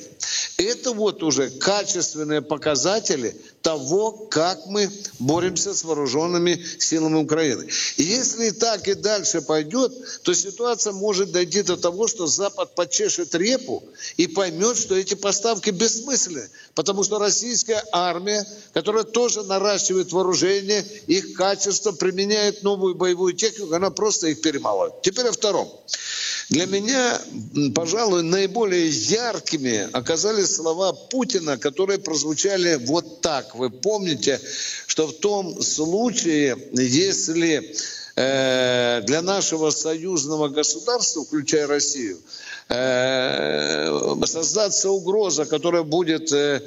Это 0.58 0.92
вот 0.92 1.24
уже 1.24 1.50
качественные 1.50 2.42
показатели 2.42 3.36
того, 3.68 4.14
как 4.30 4.66
мы 4.68 4.90
боремся 5.20 5.74
с 5.74 5.84
вооруженными 5.84 6.64
силами 6.80 7.18
Украины. 7.18 7.68
И 7.98 8.04
если 8.04 8.52
так 8.52 8.88
и 8.88 8.94
дальше 8.94 9.42
пойдет, 9.42 9.92
то 10.24 10.34
ситуация 10.34 10.94
может 10.94 11.34
дойти 11.34 11.64
до 11.64 11.76
того, 11.76 12.08
что 12.08 12.28
Запад 12.28 12.76
почешет 12.76 13.36
репу 13.36 13.84
и 14.16 14.28
поймет, 14.28 14.78
что 14.78 14.96
эти 14.96 15.16
поставки 15.16 15.72
бессмысленны. 15.72 16.48
Потому 16.76 17.04
что 17.04 17.20
российская 17.20 17.84
армия, 17.92 18.48
которая 18.72 19.04
тоже 19.04 19.44
наращивает 19.44 20.14
вооружение, 20.14 20.86
их 21.08 21.34
качество, 21.34 21.92
применяет 21.92 22.64
новую 22.64 22.96
боевую 22.96 23.34
технику, 23.34 23.74
она 23.74 23.90
просто 23.90 24.28
их 24.28 24.40
перемалывает. 24.40 25.02
Теперь 25.02 25.28
о 25.28 25.34
втором. 25.34 25.70
Для 26.50 26.66
меня, 26.66 27.20
пожалуй, 27.76 28.24
наиболее 28.24 28.88
яркими 28.88 29.90
оказались 29.92 30.56
слова 30.56 30.94
Путина, 30.94 31.58
которые 31.58 32.00
прозвучали 32.00 32.76
вот 32.76 33.20
так. 33.20 33.54
Вы 33.56 33.70
помните, 33.70 34.40
что 34.86 35.08
в 35.08 35.14
том 35.14 35.62
случае, 35.62 36.58
если 36.72 37.76
э, 38.16 39.02
для 39.02 39.22
нашего 39.22 39.72
союзного 39.72 40.48
государства, 40.48 41.26
включая 41.26 41.68
Россию, 41.68 42.18
э, 42.70 44.16
создаться 44.26 44.90
угроза, 44.90 45.44
которая 45.46 45.84
будет 45.84 46.32
э, 46.32 46.62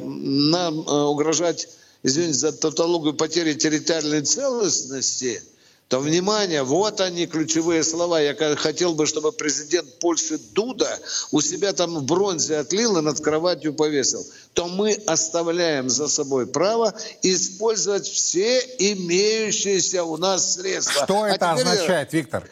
нам 0.00 0.78
угрожать, 0.88 1.68
извините 2.02 2.38
за 2.38 2.52
тавтологию, 2.52 3.14
потери 3.14 3.54
территориальной 3.54 4.22
целостности– 4.22 5.40
то 5.90 5.98
внимание, 5.98 6.62
вот 6.62 7.00
они 7.00 7.26
ключевые 7.26 7.82
слова. 7.82 8.20
Я 8.20 8.36
хотел 8.54 8.94
бы, 8.94 9.06
чтобы 9.06 9.32
президент 9.32 9.98
Польши 9.98 10.38
Дуда 10.38 10.88
у 11.32 11.40
себя 11.40 11.72
там 11.72 11.96
в 11.96 12.04
бронзе 12.04 12.58
отлил 12.58 12.98
и 12.98 13.00
над 13.00 13.20
кроватью 13.20 13.74
повесил. 13.74 14.24
То 14.52 14.68
мы 14.68 14.92
оставляем 15.08 15.90
за 15.90 16.06
собой 16.06 16.46
право 16.46 16.94
использовать 17.22 18.06
все 18.06 18.60
имеющиеся 18.78 20.04
у 20.04 20.16
нас 20.16 20.54
средства. 20.54 21.02
Что 21.02 21.22
а 21.24 21.30
это 21.30 21.50
означает, 21.50 22.12
Виктор? 22.12 22.48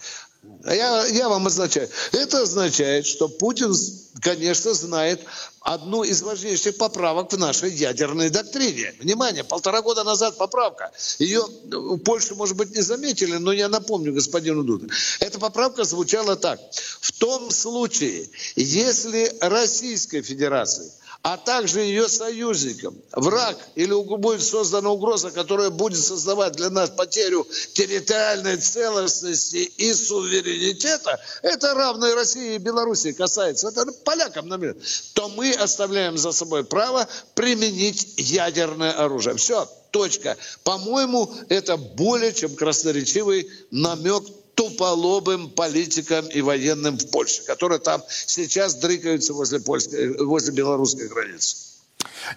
Я, 0.65 1.07
я 1.07 1.29
вам 1.29 1.47
означаю. 1.47 1.89
Это 2.11 2.43
означает, 2.43 3.07
что 3.07 3.29
Путин, 3.29 3.73
конечно, 4.21 4.75
знает 4.75 5.21
одну 5.61 6.03
из 6.03 6.23
важнейших 6.23 6.77
поправок 6.77 7.33
в 7.33 7.39
нашей 7.39 7.71
ядерной 7.71 8.31
доктрине. 8.31 8.95
Внимание, 9.01 9.45
полтора 9.45 9.83
года 9.83 10.05
назад 10.05 10.39
поправка. 10.39 10.93
Ее 11.19 11.45
в 11.71 11.99
Польше, 11.99 12.35
может 12.35 12.57
быть, 12.57 12.75
не 12.75 12.83
заметили, 12.83 13.37
но 13.37 13.53
я 13.53 13.69
напомню 13.69 14.13
господину 14.13 14.65
Дуду. 14.65 14.89
Эта 15.21 15.39
поправка 15.39 15.85
звучала 15.85 16.37
так. 16.37 16.61
В 17.01 17.13
том 17.13 17.51
случае, 17.51 18.29
если 18.57 19.33
Российской 19.41 20.23
Федерации– 20.23 20.91
а 21.23 21.37
также 21.37 21.81
ее 21.81 22.09
союзникам. 22.09 22.97
Враг 23.13 23.59
или 23.75 23.93
будет 23.93 24.43
создана 24.43 24.91
угроза, 24.91 25.31
которая 25.31 25.71
будет 25.71 25.99
создавать 25.99 26.53
для 26.55 26.71
нас 26.71 26.91
потерю 26.91 27.47
территориальной 27.73 28.57
целостности 28.57 29.57
и 29.57 29.93
суверенитета, 29.95 31.21
это 31.43 31.75
равно 31.75 32.09
и 32.09 32.15
России 32.15 32.55
и 32.55 32.59
Белоруссии 32.59 33.13
касается, 33.13 33.69
это 33.69 33.87
полякам, 34.05 34.49
например, 34.49 34.77
то 35.15 35.29
мы 35.29 35.53
оставляем 35.53 36.17
за 36.17 36.33
собой 36.33 36.65
право 36.65 37.09
применить 37.35 38.15
ядерное 38.17 38.93
оружие. 38.93 39.37
Все, 39.37 39.69
точка. 39.91 40.37
По-моему, 40.65 41.33
это 41.49 41.77
более 41.77 42.33
чем 42.33 42.55
красноречивый 42.55 43.51
намек 43.71 44.25
туполобым 44.59 45.51
политикам 45.51 46.27
и 46.27 46.41
военным 46.41 46.99
в 46.99 47.09
Польше, 47.13 47.45
которые 47.45 47.79
там 47.79 48.03
сейчас 48.09 48.75
дрыкаются 48.75 49.33
возле, 49.33 49.61
польской, 49.61 50.17
возле 50.19 50.53
белорусской 50.53 51.07
границы. 51.07 51.68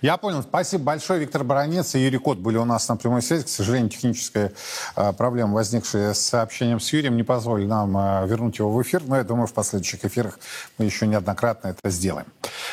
Я 0.01 0.17
понял. 0.17 0.41
Спасибо 0.43 0.83
большое. 0.83 1.19
Виктор 1.19 1.43
Баранец 1.43 1.95
и 1.95 1.99
Юрий 1.99 2.17
Кот 2.17 2.37
были 2.37 2.57
у 2.57 2.65
нас 2.65 2.87
на 2.87 2.95
прямой 2.95 3.21
связи. 3.21 3.43
К 3.43 3.49
сожалению, 3.49 3.89
техническая 3.89 4.53
э, 4.95 5.13
проблема, 5.13 5.53
возникшая 5.53 6.13
с 6.13 6.21
сообщением 6.21 6.79
с 6.79 6.91
Юрием, 6.93 7.17
не 7.17 7.23
позволили 7.23 7.67
нам 7.67 7.97
э, 7.97 8.27
вернуть 8.27 8.59
его 8.59 8.71
в 8.71 8.81
эфир. 8.81 9.03
Но 9.05 9.17
я 9.17 9.23
думаю, 9.23 9.47
в 9.47 9.53
последующих 9.53 10.05
эфирах 10.05 10.39
мы 10.77 10.85
еще 10.85 11.07
неоднократно 11.07 11.69
это 11.69 11.89
сделаем. 11.89 12.27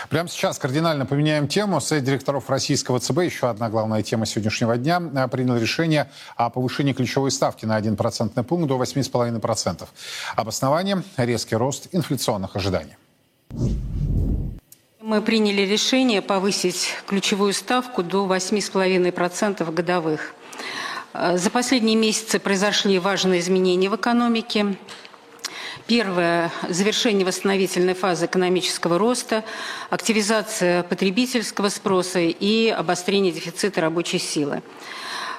Прямо 0.09 0.29
сейчас 0.29 0.59
кардинально 0.59 1.07
поменяем 1.07 1.49
тему. 1.49 1.81
Совет 1.81 2.05
директоров 2.05 2.49
российского 2.51 3.01
ЦБ, 3.01 3.19
еще 3.19 3.49
одна 3.51 3.69
главная 3.69 4.03
тема 4.03 4.27
сегодняшнего 4.27 4.77
дня, 4.77 5.03
э, 5.15 5.29
принял 5.29 5.57
решение 5.57 6.11
о 6.37 6.51
повышении 6.51 6.93
ключевой 6.93 7.31
ставки 7.31 7.65
на 7.67 7.77
1% 7.77 8.43
пункт 8.45 8.69
до 8.69 8.77
8,5%. 8.77 9.89
Обоснование– 10.37 11.03
резкий 11.17 11.57
рост 11.57 11.89
инфляционных 11.93 12.57
ожиданий. 12.57 12.97
Мы 15.09 15.23
приняли 15.23 15.63
решение 15.63 16.21
повысить 16.21 16.91
ключевую 17.07 17.55
ставку 17.55 18.03
до 18.03 18.27
8,5% 18.27 19.73
годовых. 19.73 20.35
Э, 21.15 21.39
за 21.39 21.49
последние 21.49 21.97
месяцы 21.97 22.39
произошли 22.39 22.99
важные 22.99 23.41
изменения 23.41 23.89
в 23.89 23.97
экономике. 23.97 24.77
Первое– 25.87 26.53
завершение 26.69 27.25
восстановительной 27.25 27.95
фазы 27.95 28.27
экономического 28.27 28.99
роста, 28.99 29.45
активизация 29.89 30.83
потребительского 30.83 31.71
спроса 31.71 32.19
и 32.19 32.69
обострение 32.69 33.33
дефицита 33.33 33.81
рабочей 33.81 34.19
силы. 34.19 34.63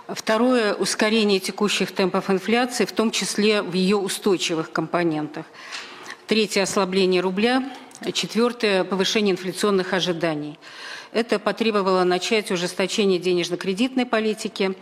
Второе– 0.08 0.74
ускорение 0.80 1.40
текущих 1.40 1.92
темпов 1.92 2.32
инфляции, 2.32 2.86
в 2.86 2.92
том 2.92 3.12
числе 3.12 3.62
в 3.62 3.74
ее 3.74 3.98
устойчивых 3.98 4.72
компонентах. 4.72 5.46
Третье– 6.26 6.62
ослабление 6.64 7.22
рубля– 7.22 7.72
Четвертое– 8.14 8.84
повышение 8.86 9.34
инфляционных 9.34 9.92
ожиданий. 9.94 10.58
Это 11.12 11.38
потребовало 11.38 12.06
начать 12.06 12.50
ужесточение 12.50 13.20
денежно-кредитной 13.20 14.06
политики. 14.06 14.78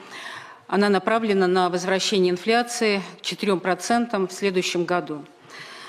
Она 0.68 0.90
направлена 0.90 1.48
на 1.48 1.70
возвращение 1.70 2.32
инфляции 2.32 3.02
к 3.20 3.26
4% 3.26 4.28
в 4.28 4.32
следующем 4.32 4.86
году. 4.86 5.26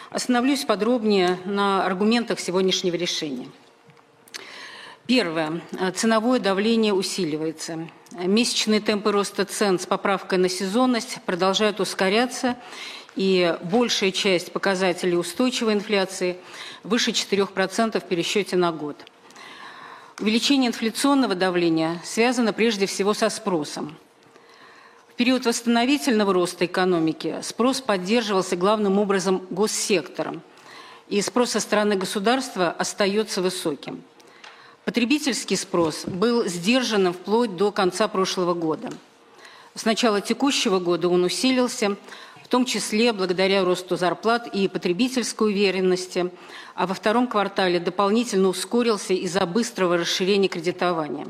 Остановлюсь 0.08 0.64
подробнее 0.64 1.38
на 1.44 1.84
аргументах 1.84 2.40
сегодняшнего 2.40 2.94
решения. 2.94 3.48
Первое. 5.06 5.60
Ценовое 5.96 6.40
давление 6.40 6.94
усиливается. 6.94 7.90
Месячные 8.12 8.80
темпы 8.80 9.12
роста 9.12 9.44
цен 9.44 9.78
с 9.78 9.84
поправкой 9.84 10.38
на 10.38 10.48
сезонность 10.48 11.18
продолжают 11.26 11.78
ускоряться, 11.78 12.56
и 13.18 13.58
большая 13.64 14.12
часть 14.12 14.52
показателей 14.52 15.16
устойчивой 15.16 15.72
инфляции 15.72 16.36
выше 16.84 17.10
4% 17.10 17.98
в 17.98 18.04
пересчете 18.04 18.54
на 18.56 18.70
год. 18.70 18.96
Увеличение 20.20 20.68
инфляционного 20.68 21.34
давления 21.34 22.00
связано 22.04 22.52
прежде 22.52 22.86
всего 22.86 23.14
со 23.14 23.28
спросом. 23.28 23.96
В 25.08 25.14
период 25.14 25.46
восстановительного 25.46 26.32
роста 26.32 26.64
экономики 26.64 27.40
спрос 27.42 27.80
поддерживался 27.80 28.54
главным 28.54 29.00
образом 29.00 29.44
госсектором, 29.50 30.40
и 31.08 31.20
спрос 31.20 31.50
со 31.50 31.60
стороны 31.60 31.96
государства 31.96 32.70
остается 32.70 33.42
высоким. 33.42 34.04
Потребительский 34.84 35.56
спрос 35.56 36.04
был 36.06 36.46
сдержанным 36.46 37.14
вплоть 37.14 37.56
до 37.56 37.72
конца 37.72 38.06
прошлого 38.06 38.54
года. 38.54 38.90
С 39.74 39.84
начала 39.84 40.20
текущего 40.20 40.80
года 40.80 41.08
он 41.08 41.22
усилился, 41.22 41.96
в 42.48 42.50
том 42.50 42.64
числе 42.64 43.12
благодаря 43.12 43.62
росту 43.62 43.98
зарплат 43.98 44.46
и 44.46 44.68
потребительской 44.68 45.48
уверенности, 45.48 46.30
а 46.74 46.86
во 46.86 46.94
втором 46.94 47.28
квартале 47.28 47.78
дополнительно 47.78 48.48
ускорился 48.48 49.12
из-за 49.12 49.44
быстрого 49.44 49.98
расширения 49.98 50.48
кредитования. 50.48 51.26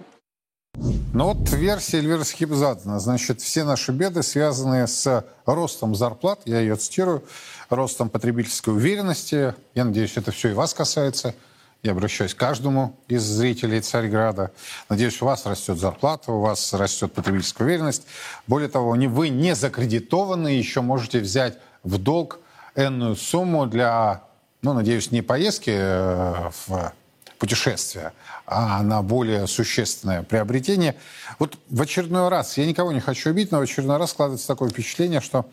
Ну 0.77 1.25
вот 1.25 1.51
версия 1.51 1.99
Эльвиры 1.99 2.25
Схибзадана. 2.25 3.01
Значит, 3.01 3.41
все 3.41 3.65
наши 3.65 3.91
беды 3.91 4.23
связаны 4.23 4.87
с 4.87 5.25
ростом 5.45 5.97
зарплат, 5.97 6.43
я 6.45 6.61
ее 6.61 6.77
цитирую, 6.77 7.25
ростом 7.69 8.11
потребительской 8.11 8.75
уверенности. 8.75 9.57
Я 9.75 9.87
надеюсь, 9.87 10.17
это 10.17 10.31
все 10.31 10.51
и 10.51 10.53
вас 10.53 10.73
касается– 10.73 11.35
я 11.83 11.93
обращаюсь 11.93 12.35
к 12.35 12.39
каждому 12.39 12.99
из 13.07 13.23
зрителей 13.23 13.81
Царьграда. 13.81 14.51
Надеюсь, 14.89 15.23
у 15.23 15.27
вас 15.27 15.47
растет 15.47 15.79
зарплата, 15.79 16.33
у 16.33 16.41
вас 16.41 16.73
растет 16.75 17.13
потребительская 17.13 17.67
уверенность. 17.67 18.05
Более 18.47 18.69
того, 18.69 18.91
вы 18.91 19.29
не 19.29 19.55
закредитованы, 19.55 20.49
еще 20.49 20.81
можете 20.81 21.21
взять 21.21 21.59
в 21.85 21.99
долг 21.99 22.41
энную 22.75 23.17
сумму 23.17 23.67
для, 23.67 24.25
ну, 24.63 24.73
надеюсь, 24.73 25.13
не 25.13 25.23
поездки 25.23 25.73
э, 25.73 26.51
в 26.67 26.93
путешествия, 27.39 28.13
а 28.47 28.83
на 28.83 29.03
более 29.03 29.47
существенное 29.47 30.25
приобретение. 30.25 30.97
Вот 31.39 31.57
в 31.71 31.81
очередной 31.81 32.29
раз, 32.29 32.59
я 32.59 32.67
никого 32.67 32.93
не 32.93 33.01
хочу 33.01 33.31
убить, 33.31 33.53
но 33.53 33.59
в 33.59 33.63
очередной 33.63 33.99
раз 33.99 34.11
складывается 34.11 34.49
такое 34.49 34.71
впечатление, 34.71 35.21
что 35.21 35.47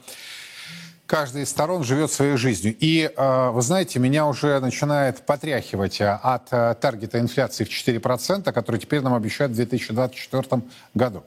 каждая 1.06 1.44
из 1.44 1.50
сторон 1.50 1.84
живет 1.84 2.12
своей 2.12 2.38
жизнью. 2.38 2.76
И, 2.80 3.12
э, 3.16 3.50
вы 3.50 3.62
знаете, 3.62 4.00
меня 4.00 4.28
уже 4.28 4.60
начинает 4.60 5.26
потряхивать 5.26 6.02
э, 6.02 6.20
от 6.22 6.52
э, 6.52 6.76
таргета 6.80 7.20
инфляции 7.20 7.64
в 7.64 7.70
4%, 7.70 8.52
который 8.52 8.80
теперь 8.80 9.02
нам 9.02 9.14
обещают 9.14 9.54
в 9.54 9.56
2024 9.56 10.64
году. 10.94 11.24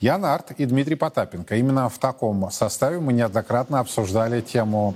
Ян 0.00 0.24
Арт 0.24 0.52
и 0.52 0.64
Дмитрий 0.64 0.94
Потапенко. 0.94 1.56
Именно 1.56 1.88
в 1.88 1.98
таком 1.98 2.50
составе 2.52 3.00
мы 3.00 3.12
неоднократно 3.12 3.80
обсуждали 3.80 4.40
тему 4.40 4.94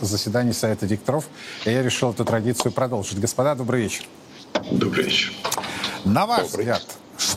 заседаний 0.00 0.54
Совета 0.54 0.86
дикторов. 0.86 1.28
И 1.66 1.70
я 1.70 1.82
решил 1.82 2.12
эту 2.12 2.24
традицию 2.24 2.72
продолжить. 2.72 3.20
Господа, 3.20 3.54
добрый 3.54 3.82
вечер. 3.82 4.04
Добрый 4.70 5.04
вечер. 5.04 5.34
На 6.06 6.24
ваш 6.24 6.50
добрый. 6.50 6.64
взгляд, 6.64 6.82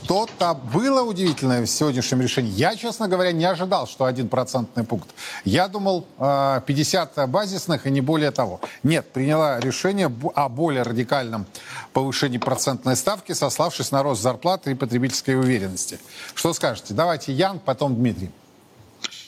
что-то 0.04 0.54
было 0.54 1.02
удивительное 1.02 1.62
в 1.62 1.68
сегодняшнем 1.68 2.22
решении. 2.22 2.52
Я, 2.52 2.76
честно 2.76 3.08
говоря, 3.08 3.32
не 3.32 3.46
ожидал, 3.46 3.88
что 3.88 4.06
один 4.06 4.28
процентный 4.28 4.84
пункт. 4.84 5.10
Я 5.46 5.68
думал 5.68 6.06
50 6.18 7.18
э, 7.18 7.28
базисных 7.28 7.88
и 7.88 7.92
не 7.92 8.02
более 8.02 8.32
того. 8.32 8.60
Нет, 8.84 9.12
приняла 9.14 9.60
решение 9.60 10.14
о 10.36 10.50
более 10.50 10.84
радикальном 10.84 11.46
повышении 11.94 12.38
процентной 12.38 12.96
ставки, 12.98 13.32
сославшись 13.32 13.92
на 13.92 14.04
рост 14.04 14.22
зарплаты 14.22 14.72
и 14.72 14.76
потребительской 14.76 15.40
уверенности. 15.40 16.00
Что 16.34 16.54
скажете? 16.54 16.94
Давайте 16.94 17.32
Ян, 17.32 17.60
потом 17.60 17.96
Дмитрий. 17.96 18.32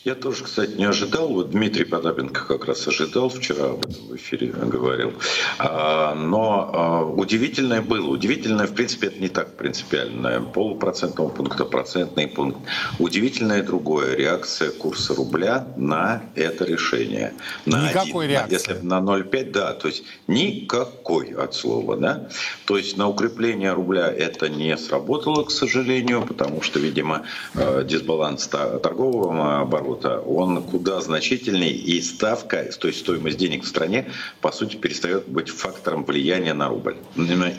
Я 0.06 0.14
тоже, 0.14 0.44
кстати, 0.44 0.74
не 0.78 0.86
ожидал. 0.86 1.30
Вот 1.30 1.50
Дмитрий 1.50 1.84
Потапенко 1.84 2.46
как 2.46 2.66
раз 2.66 2.88
ожидал, 2.88 3.28
вчера 3.30 3.72
об 3.72 3.88
этом 3.88 4.06
в 4.10 4.16
эфире 4.16 4.50
говорил. 4.50 5.14
А, 5.58 6.14
но 6.14 6.70
а, 6.72 7.04
удивительное 7.04 7.82
было. 7.82 8.12
Удивительное, 8.12 8.68
в 8.68 8.76
принципе, 8.76 9.08
это 9.08 9.20
не 9.20 9.30
так 9.30 9.58
принципиально. 9.58 10.42
Полупроцентного 10.54 11.30
пункта, 11.30 11.66
процентный 11.66 12.28
пункт. 12.28 12.60
Удивительное 13.00 13.64
другое. 13.64 14.16
Реакция 14.16 14.70
курса 14.70 15.16
рубля 15.16 15.68
на 15.76 16.22
это 16.36 16.66
решение. 16.66 17.34
На 17.66 17.90
Никакой 17.90 18.26
один, 18.26 18.38
реакции. 18.38 18.74
Если 18.74 18.86
на 18.86 19.00
0,5, 19.00 19.52
да. 19.52 19.74
То 19.74 19.88
есть 19.88 20.04
никакой 20.28 21.32
от 21.32 21.56
слова. 21.56 21.98
Да? 21.98 22.30
То 22.66 22.78
есть 22.78 22.96
на 22.96 23.10
укрепление 23.10 23.74
рубля 23.74 24.14
это 24.14 24.50
не 24.50 24.78
сработало, 24.78 25.46
к 25.46 25.50
сожалению, 25.50 26.22
потому 26.22 26.62
что, 26.62 26.78
видимо, 26.80 27.24
э, 27.56 27.84
дисбаланс 27.84 28.48
торгового 28.48 29.62
оборота 29.62 29.95
оборота, 29.96 30.20
он 30.20 30.64
куда 30.64 31.02
значительнее, 31.02 31.72
и 31.72 32.02
ставка, 32.02 32.64
то 32.80 32.88
есть 32.88 33.00
стоимость 33.00 33.38
денег 33.38 33.64
в 33.64 33.68
стране, 33.68 34.12
по 34.42 34.52
сути, 34.52 34.76
перестает 34.76 35.28
быть 35.28 35.50
фактором 35.50 36.06
влияния 36.06 36.54
на 36.54 36.70
рубль. 36.70 36.98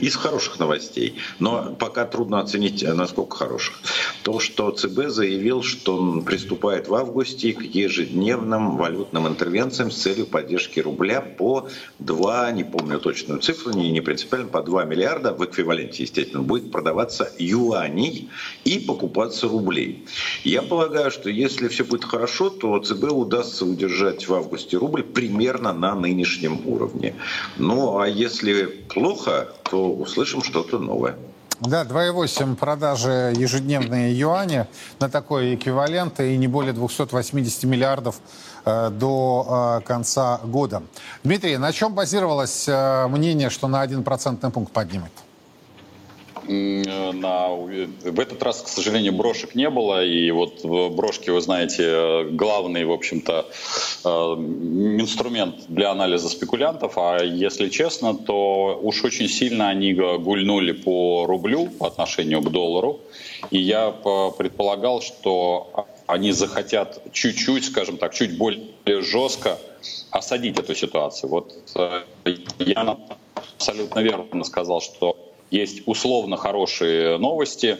Из 0.01 0.17
хороших 0.17 0.59
новостей, 0.59 1.17
но 1.39 1.75
пока 1.79 2.05
трудно 2.05 2.41
оценить, 2.41 2.83
насколько 2.83 3.37
хороших. 3.37 3.81
То, 4.23 4.41
что 4.41 4.71
ЦБ 4.71 5.09
заявил, 5.09 5.63
что 5.63 5.97
он 5.97 6.25
приступает 6.25 6.89
в 6.89 6.95
августе 6.95 7.53
к 7.53 7.63
ежедневным 7.63 8.77
валютным 8.77 9.27
интервенциям 9.29 9.91
с 9.91 9.97
целью 9.97 10.27
поддержки 10.27 10.81
рубля 10.81 11.21
по 11.21 11.69
2, 11.99 12.53
не 12.53 12.65
помню 12.65 12.99
точную 12.99 13.41
цифру, 13.41 13.73
не, 13.73 13.91
не 13.91 14.01
принципиально, 14.01 14.49
по 14.49 14.63
2 14.63 14.85
миллиарда 14.85 15.33
в 15.33 15.45
эквиваленте, 15.45 16.03
естественно, 16.03 16.43
будет 16.43 16.71
продаваться 16.71 17.31
юаней 17.39 18.29
и 18.65 18.79
покупаться 18.79 19.49
рублей. 19.49 20.05
Я 20.45 20.63
полагаю, 20.63 21.11
что 21.11 21.31
если 21.31 21.69
все 21.69 21.85
будет 21.85 22.05
хорошо, 22.05 22.26
хорошо, 22.27 22.51
то 22.51 22.79
ЦБ 22.81 23.13
удастся 23.13 23.65
удержать 23.65 24.27
в 24.29 24.35
августе 24.35 24.79
рубль 24.79 25.05
примерно 25.05 25.73
на 25.73 25.95
нынешнем 25.95 26.61
уровне. 26.67 27.15
Ну 27.57 27.99
а 28.01 28.09
если 28.09 28.65
плохо, 28.65 29.49
то 29.71 29.93
услышим 29.93 30.43
что-то 30.43 30.79
новое. 30.81 31.15
Да, 31.61 31.85
2,8 31.85 32.57
продажи 32.57 33.33
ежедневные 33.37 34.19
юани 34.19 34.67
на 35.01 35.09
такой 35.09 35.55
эквивалент 35.55 36.21
и 36.21 36.37
не 36.37 36.49
более 36.49 36.73
280 36.73 37.65
миллиардов 37.65 38.17
э, 38.65 38.91
до 38.91 39.81
э, 39.81 39.87
конца 39.87 40.41
года. 40.45 40.83
Дмитрий, 41.23 41.59
на 41.59 41.73
чем 41.73 41.95
базировалось 41.95 42.69
э, 42.69 43.07
мнение, 43.09 43.51
что 43.51 43.69
на 43.69 43.85
1% 43.85 44.51
пункт 44.51 44.73
поднимет? 44.73 45.13
На... 46.49 47.49
В 47.49 48.21
этот 48.21 48.43
раз, 48.43 48.63
к 48.63 48.69
сожалению, 48.69 49.13
брошек 49.13 49.55
не 49.55 49.69
было. 49.71 50.05
И 50.05 50.31
вот 50.31 50.65
брошки, 50.65 51.31
вы 51.31 51.41
знаете, 51.41 52.25
главный, 52.31 52.85
в 52.85 52.93
общем-то, 52.93 53.47
э, 54.05 54.09
инструмент 54.09 55.67
для 55.69 55.91
анализа 55.91 56.29
спекулянтов. 56.29 56.95
А 56.97 57.23
если 57.23 57.69
честно, 57.69 58.15
то 58.15 58.79
уж 58.83 59.05
очень 59.05 59.29
сильно 59.29 59.69
они 59.69 59.93
гульнули 59.95 60.73
по 60.73 61.27
рублю 61.27 61.67
по 61.67 61.87
отношению 61.87 62.43
к 62.43 62.51
доллару. 62.51 63.01
И 63.51 63.59
я 63.59 63.91
предполагал, 63.91 65.03
что 65.03 65.87
они 66.07 66.33
захотят 66.33 67.03
чуть-чуть, 67.13 67.65
скажем 67.65 67.97
так, 67.97 68.15
чуть 68.15 68.39
более 68.39 69.03
жестко 69.03 69.59
осадить 70.11 70.59
эту 70.59 70.75
ситуацию. 70.75 71.31
Вот 71.31 71.55
э, 71.75 72.03
я 72.59 72.97
абсолютно 73.35 74.01
верно 74.01 74.45
сказал, 74.45 74.81
что 74.81 75.17
есть 75.51 75.83
условно 75.87 76.37
хорошие 76.37 77.19
новости. 77.19 77.79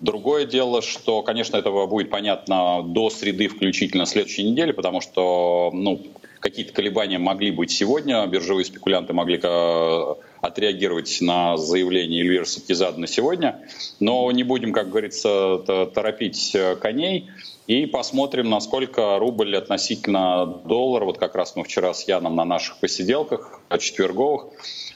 Другое 0.00 0.44
дело, 0.44 0.82
что, 0.82 1.22
конечно, 1.22 1.56
этого 1.56 1.86
будет 1.86 2.10
понятно 2.10 2.82
до 2.82 3.08
среды 3.08 3.48
включительно 3.48 4.04
следующей 4.04 4.44
недели, 4.44 4.72
потому 4.72 5.00
что 5.00 5.70
ну, 5.72 6.02
какие-то 6.40 6.72
колебания 6.72 7.18
могли 7.18 7.50
быть 7.50 7.70
сегодня, 7.70 8.26
биржевые 8.26 8.66
спекулянты 8.66 9.14
могли 9.14 9.40
э, 9.42 10.14
отреагировать 10.42 11.18
на 11.22 11.56
заявление 11.56 12.20
Эльвиры 12.20 12.44
Сапкизада 12.44 13.00
на 13.00 13.06
сегодня, 13.06 13.62
но 13.98 14.30
не 14.32 14.44
будем, 14.44 14.72
как 14.72 14.90
говорится, 14.90 15.88
торопить 15.94 16.54
э, 16.54 16.76
коней 16.76 17.30
и 17.66 17.86
посмотрим, 17.86 18.48
насколько 18.48 19.18
рубль 19.18 19.56
относительно 19.56 20.46
доллара, 20.46 21.04
вот 21.04 21.18
как 21.18 21.34
раз 21.34 21.56
мы 21.56 21.64
вчера 21.64 21.92
с 21.94 22.06
Яном 22.06 22.36
на 22.36 22.44
наших 22.44 22.78
посиделках 22.78 23.60
четверговых 23.78 24.46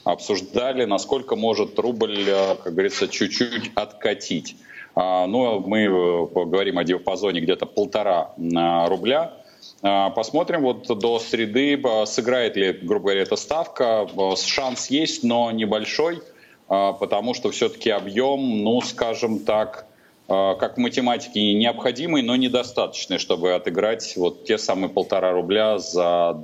обсуждали, 0.04 0.85
насколько 0.85 1.37
может 1.37 1.78
рубль, 1.78 2.24
э, 2.26 2.54
как 2.62 2.72
говорится, 2.72 3.09
чуть-чуть 3.09 3.72
откатить. 3.74 4.56
А, 4.94 5.26
ну, 5.26 5.61
мы 5.61 5.80
э, 5.80 6.26
говорим 6.46 6.78
о 6.78 6.85
диапазоне 6.85 7.40
где-то 7.40 7.66
полтора 7.66 8.35
э, 8.37 8.88
рубля. 8.88 9.35
А, 9.83 10.11
посмотрим 10.11 10.62
вот 10.62 10.87
до 10.87 11.18
среды, 11.18 11.83
сыграет 12.06 12.56
ли, 12.56 12.72
грубо 12.72 13.06
говоря, 13.06 13.22
эта 13.22 13.37
ставка. 13.37 14.06
Шанс 14.37 14.90
есть, 14.90 15.24
но 15.24 15.50
небольшой, 15.50 16.22
потому 16.68 17.35
что 17.35 17.50
все-таки 17.50 17.90
объем, 17.90 18.62
ну, 18.62 18.80
скажем 18.80 19.40
так, 19.40 19.87
как 20.31 20.77
в 20.77 20.81
математике 20.81 21.55
необходимый, 21.55 22.23
но 22.23 22.37
недостаточный, 22.37 23.19
чтобы 23.19 23.53
отыграть 23.53 24.14
вот 24.16 24.45
те 24.45 24.59
самые 24.59 24.88
полтора 24.88 25.33
рубля 25.33 25.79
за, 25.79 26.37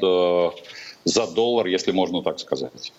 за 1.05 1.27
доллар, 1.29 1.67
если 1.67 1.93
можно 1.93 2.23
так 2.23 2.41
сказать. 2.41 2.93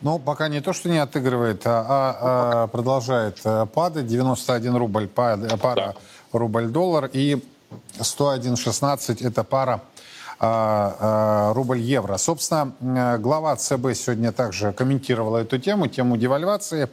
Ну, 0.00 0.20
пока 0.20 0.48
не 0.48 0.60
то, 0.60 0.72
что 0.72 0.88
не 0.88 0.98
отыгрывает, 0.98 1.62
а, 1.66 1.80
а, 1.88 2.62
а 2.62 2.66
продолжает 2.68 3.40
э, 3.44 3.66
падать. 3.66 4.06
91 4.06 4.76
рубль 4.76 5.08
пара 5.08 5.36
да. 5.60 5.94
рубль-доллар 6.30 7.10
и 7.12 7.38
101,16 7.98 9.26
это 9.26 9.42
пара 9.42 9.82
рубль-евро. 10.40 12.16
Собственно, 12.16 13.18
глава 13.18 13.56
ЦБ 13.56 13.94
сегодня 13.94 14.30
также 14.30 14.72
комментировала 14.72 15.38
эту 15.38 15.58
тему, 15.58 15.88
тему 15.88 16.16
девальвации, 16.16 16.88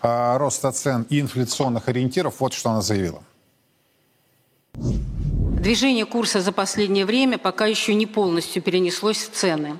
а, 0.00 0.38
роста 0.38 0.70
цен 0.70 1.06
и 1.08 1.20
инфляционных 1.20 1.88
ориентиров. 1.88 2.34
Вот 2.38 2.52
что 2.52 2.70
она 2.70 2.82
заявила. 2.82 3.22
Движение 4.74 6.04
курса 6.04 6.40
за 6.40 6.52
последнее 6.52 7.06
время 7.06 7.38
пока 7.38 7.66
еще 7.66 7.94
не 7.94 8.06
полностью 8.06 8.62
перенеслось 8.62 9.16
в 9.16 9.30
цены. 9.30 9.78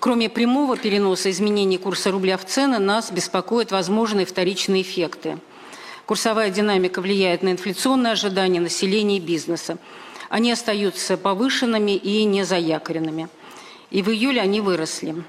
Кроме 0.00 0.28
прямого 0.28 0.76
переноса 0.76 1.30
изменений 1.30 1.78
курса 1.78 2.10
рубля 2.10 2.36
в 2.36 2.44
цены, 2.44 2.78
нас 2.78 3.12
беспокоят 3.12 3.70
возможные 3.70 4.26
вторичные 4.26 4.82
эффекты. 4.82 5.38
Курсовая 6.06 6.50
динамика 6.50 7.00
влияет 7.00 7.42
на 7.42 7.52
инфляционные 7.52 8.14
ожидания 8.14 8.60
населения 8.60 9.18
и 9.18 9.20
бизнеса. 9.20 9.78
Они 10.32 10.50
остаются 10.50 11.16
повышенными 11.18 11.92
и 11.92 12.24
незаякоренными. 12.24 13.28
И 13.90 14.00
в 14.00 14.08
июле 14.08 14.40
они 14.40 14.62
выросли. 14.62 15.22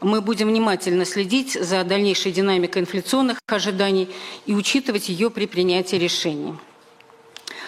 Мы 0.00 0.22
будем 0.22 0.48
внимательно 0.48 1.04
следить 1.04 1.52
за 1.52 1.84
дальнейшей 1.84 2.32
динамикой 2.32 2.80
инфляционных 2.80 3.42
ожиданий 3.46 4.08
и 4.46 4.54
учитывать 4.54 5.10
ее 5.10 5.28
при 5.28 5.44
принятии 5.44 5.96
решений. 5.96 6.54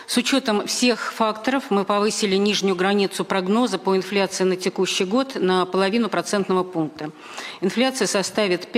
С 0.06 0.16
учетом 0.16 0.66
всех 0.66 1.12
факторов 1.12 1.64
мы 1.68 1.84
повысили 1.84 2.36
нижнюю 2.36 2.74
границу 2.74 3.26
прогноза 3.26 3.76
по 3.76 3.94
инфляции 3.94 4.44
на 4.44 4.56
текущий 4.56 5.04
год 5.04 5.34
на 5.34 5.66
половину 5.66 6.08
процентного 6.08 6.64
пункта. 6.64 7.10
Инфляция 7.60 8.06
составит 8.06 8.74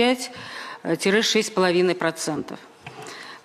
5-6,5%. 0.83 2.59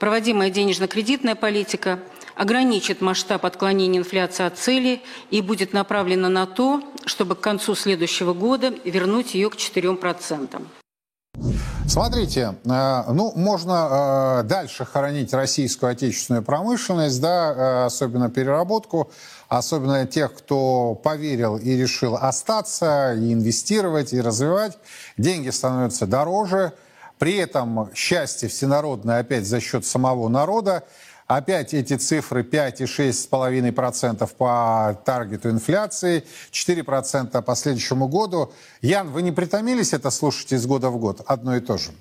Проводимая 0.00 0.50
денежно-кредитная 0.50 1.36
политика– 1.36 2.00
ограничит 2.36 3.00
масштаб 3.00 3.46
отклонения 3.46 3.98
инфляции 3.98 4.44
от 4.44 4.58
цели 4.58 5.02
и 5.30 5.40
будет 5.40 5.72
направлена 5.72 6.28
на 6.28 6.46
то, 6.46 6.82
чтобы 7.06 7.34
к 7.34 7.40
концу 7.40 7.74
следующего 7.74 8.34
года 8.34 8.74
вернуть 8.84 9.34
ее 9.34 9.50
к 9.50 9.56
4%. 9.56 10.62
Смотрите, 11.86 12.54
э, 12.64 13.02
ну, 13.12 13.32
можно 13.36 14.40
э, 14.40 14.42
дальше 14.44 14.84
хоронить 14.84 15.34
российскую 15.34 15.92
отечественную 15.92 16.42
промышленность, 16.42 17.20
да, 17.20 17.52
э, 17.52 17.84
особенно 17.86 18.30
переработку, 18.30 19.10
особенно 19.48 20.06
тех, 20.06 20.34
кто 20.34 20.94
поверил 20.94 21.58
и 21.58 21.76
решил 21.76 22.16
остаться, 22.16 23.12
и 23.14 23.32
инвестировать, 23.32 24.14
и 24.14 24.20
развивать. 24.20 24.78
Деньги 25.18 25.50
становятся 25.50 26.06
дороже, 26.06 26.72
при 27.18 27.36
этом 27.36 27.90
счастье 27.94 28.48
всенародное 28.48 29.20
опять 29.20 29.46
за 29.46 29.60
счет 29.60 29.84
самого 29.84 30.28
народа. 30.28 30.84
Опять 31.26 31.72
эти 31.72 31.96
цифры 31.96 32.42
5,6,5% 32.42 34.30
по 34.36 35.00
таргету 35.04 35.48
инфляции, 35.48 36.24
4% 36.52 37.40
по 37.40 37.54
следующему 37.54 38.08
году. 38.08 38.52
Ян, 38.82 39.10
вы 39.10 39.22
не 39.22 39.32
притомились 39.32 39.94
это 39.94 40.10
слушать 40.10 40.52
из 40.52 40.66
года 40.66 40.90
в 40.90 40.98
год? 40.98 41.22
Одно 41.26 41.56
и 41.56 41.60
то 41.60 41.78
же. 41.78 41.92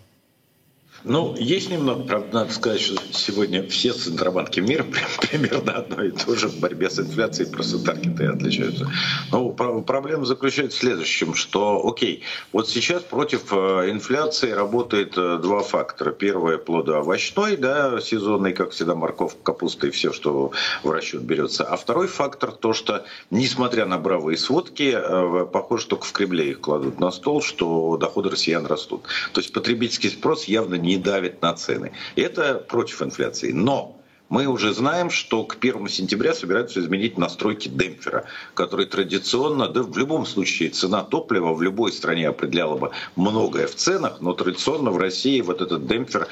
Ну, 1.05 1.35
есть 1.37 1.69
немного, 1.69 2.03
правда, 2.03 2.27
надо 2.33 2.53
сказать, 2.53 2.79
что 2.79 2.95
сегодня 3.11 3.67
все 3.67 3.91
центробанки 3.91 4.61
мира 4.61 4.85
примерно 5.21 5.73
одно 5.73 6.01
и 6.01 6.11
то 6.11 6.35
же 6.35 6.47
в 6.47 6.59
борьбе 6.59 6.89
с 6.89 6.97
инфляцией, 6.97 7.51
просто 7.51 7.83
таргеты 7.83 8.27
отличаются. 8.27 8.89
Но 9.31 9.49
проблема 9.49 10.25
заключается 10.25 10.77
в 10.77 10.81
следующем, 10.81 11.33
что, 11.33 11.85
окей, 11.85 12.23
вот 12.53 12.69
сейчас 12.69 13.03
против 13.03 13.51
э, 13.51 13.91
инфляции 13.91 14.51
работает 14.51 15.17
э, 15.17 15.39
два 15.41 15.61
фактора. 15.61 16.13
Первое, 16.13 16.57
плодоовощной, 16.57 17.57
да, 17.57 17.99
сезонный, 17.99 18.53
как 18.53 18.71
всегда, 18.71 18.95
морковка, 18.95 19.39
капуста 19.43 19.87
и 19.87 19.91
все, 19.91 20.13
что 20.13 20.51
в 20.83 20.89
расчет 20.89 21.21
берется. 21.21 21.65
А 21.65 21.75
второй 21.75 22.07
фактор, 22.07 22.51
то, 22.53 22.71
что, 22.71 23.03
несмотря 23.29 23.85
на 23.85 23.97
бравые 23.97 24.37
сводки, 24.37 24.95
э, 24.95 25.45
похоже, 25.51 25.87
только 25.87 26.05
в 26.05 26.13
Кремле 26.13 26.51
их 26.51 26.61
кладут 26.61 27.01
на 27.01 27.11
стол, 27.11 27.41
что 27.41 27.97
доходы 27.97 28.29
россиян 28.29 28.65
растут. 28.65 29.03
То 29.33 29.41
есть 29.41 29.51
потребительский 29.51 30.09
спрос 30.09 30.45
явно 30.45 30.75
не 30.75 30.92
не 30.93 31.03
давит 31.03 31.41
на 31.41 31.53
цены. 31.53 31.91
Это 32.15 32.55
против 32.55 33.01
инфляции. 33.01 33.51
Но 33.51 34.02
мы 34.33 34.47
уже 34.47 34.73
знаем, 34.73 35.11
что 35.11 35.43
к 35.43 35.57
1 35.61 35.87
сентября 35.89 36.33
собираются 36.33 36.79
изменить 36.79 37.19
настройки 37.19 37.67
демпфера, 37.67 38.25
который 38.55 38.87
традиционно, 38.87 39.67
да 39.67 39.83
в 39.83 39.95
любом 39.95 40.25
случае 40.25 40.71
цена 40.71 41.03
топлива 41.03 41.53
в 41.53 41.61
любой 41.61 41.91
стране 41.91 42.29
определяла 42.29 42.75
бы 42.75 42.89
многое 43.15 43.67
в 43.67 43.75
ценах, 43.75 44.21
но 44.21 44.33
традиционно 44.33 44.89
в 44.89 44.97
России 44.97 45.39
вот 45.41 45.61
этот 45.61 45.85
демпфер 45.85 46.27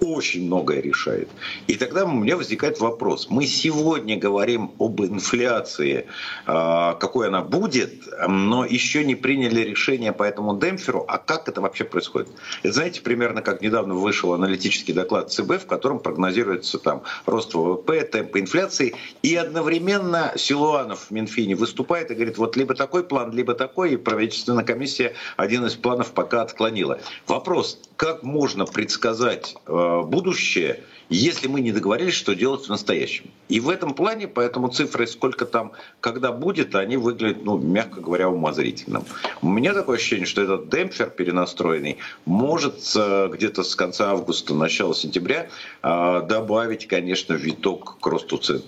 очень 0.00 0.46
многое 0.46 0.80
решает. 0.80 1.28
И 1.68 1.76
тогда 1.76 2.04
у 2.06 2.10
меня 2.10 2.36
возникает 2.36 2.80
вопрос. 2.80 3.28
Мы 3.30 3.46
сегодня 3.46 4.18
говорим 4.18 4.72
об 4.80 5.00
инфляции, 5.02 6.08
а, 6.46 6.94
какой 6.94 7.28
она 7.28 7.42
будет, 7.42 8.02
но 8.26 8.64
еще 8.64 9.04
не 9.04 9.14
приняли 9.14 9.60
решение 9.60 10.12
по 10.12 10.24
этому 10.24 10.58
демпферу. 10.58 11.04
А 11.06 11.18
как 11.18 11.48
это 11.48 11.60
вообще 11.60 11.84
происходит? 11.84 12.30
Это 12.64 12.72
знаете, 12.72 13.00
примерно 13.00 13.42
как 13.42 13.62
недавно 13.62 13.94
вышел 13.94 14.34
аналитический 14.34 14.92
доклад 14.92 15.30
ЦБ, 15.30 15.62
в 15.62 15.66
котором 15.66 16.00
прогнозируется 16.00 16.80
там 16.80 17.04
рост 17.26 17.43
рост 17.44 17.54
ВВП, 17.54 18.04
темпы 18.04 18.40
инфляции. 18.40 18.94
И 19.22 19.34
одновременно 19.36 20.32
Силуанов 20.36 21.06
в 21.06 21.10
Минфине 21.10 21.54
выступает 21.54 22.10
и 22.10 22.14
говорит, 22.14 22.38
вот 22.38 22.56
либо 22.56 22.74
такой 22.74 23.04
план, 23.04 23.32
либо 23.32 23.54
такой. 23.54 23.94
И 23.94 23.96
правительственная 23.96 24.64
комиссия 24.64 25.14
один 25.36 25.64
из 25.66 25.74
планов 25.74 26.12
пока 26.12 26.42
отклонила. 26.42 26.98
Вопрос, 27.26 27.78
как 27.96 28.22
можно 28.22 28.66
предсказать 28.66 29.56
э, 29.66 30.02
будущее, 30.04 30.82
если 31.14 31.48
мы 31.48 31.60
не 31.60 31.72
договорились, 31.72 32.14
что 32.14 32.34
делать 32.34 32.66
в 32.66 32.68
настоящем. 32.68 33.30
И 33.48 33.60
в 33.60 33.68
этом 33.68 33.94
плане, 33.94 34.26
поэтому 34.28 34.68
цифры, 34.68 35.06
сколько 35.06 35.46
там, 35.46 35.72
когда 36.00 36.32
будет, 36.32 36.74
они 36.74 36.96
выглядят, 36.96 37.44
ну, 37.44 37.58
мягко 37.58 38.00
говоря, 38.00 38.28
умозрительным. 38.28 39.04
У 39.42 39.48
меня 39.48 39.74
такое 39.74 39.96
ощущение, 39.96 40.26
что 40.26 40.42
этот 40.42 40.68
демпфер 40.68 41.10
перенастроенный 41.10 41.98
может 42.24 42.92
э, 42.96 43.28
где-то 43.32 43.62
с 43.62 43.76
конца 43.76 44.10
августа, 44.10 44.54
начала 44.54 44.94
сентября 44.94 45.48
э, 45.82 46.22
добавить, 46.28 46.88
конечно, 46.88 47.34
виток 47.34 47.98
к 48.00 48.06
росту 48.06 48.38
цен. 48.38 48.62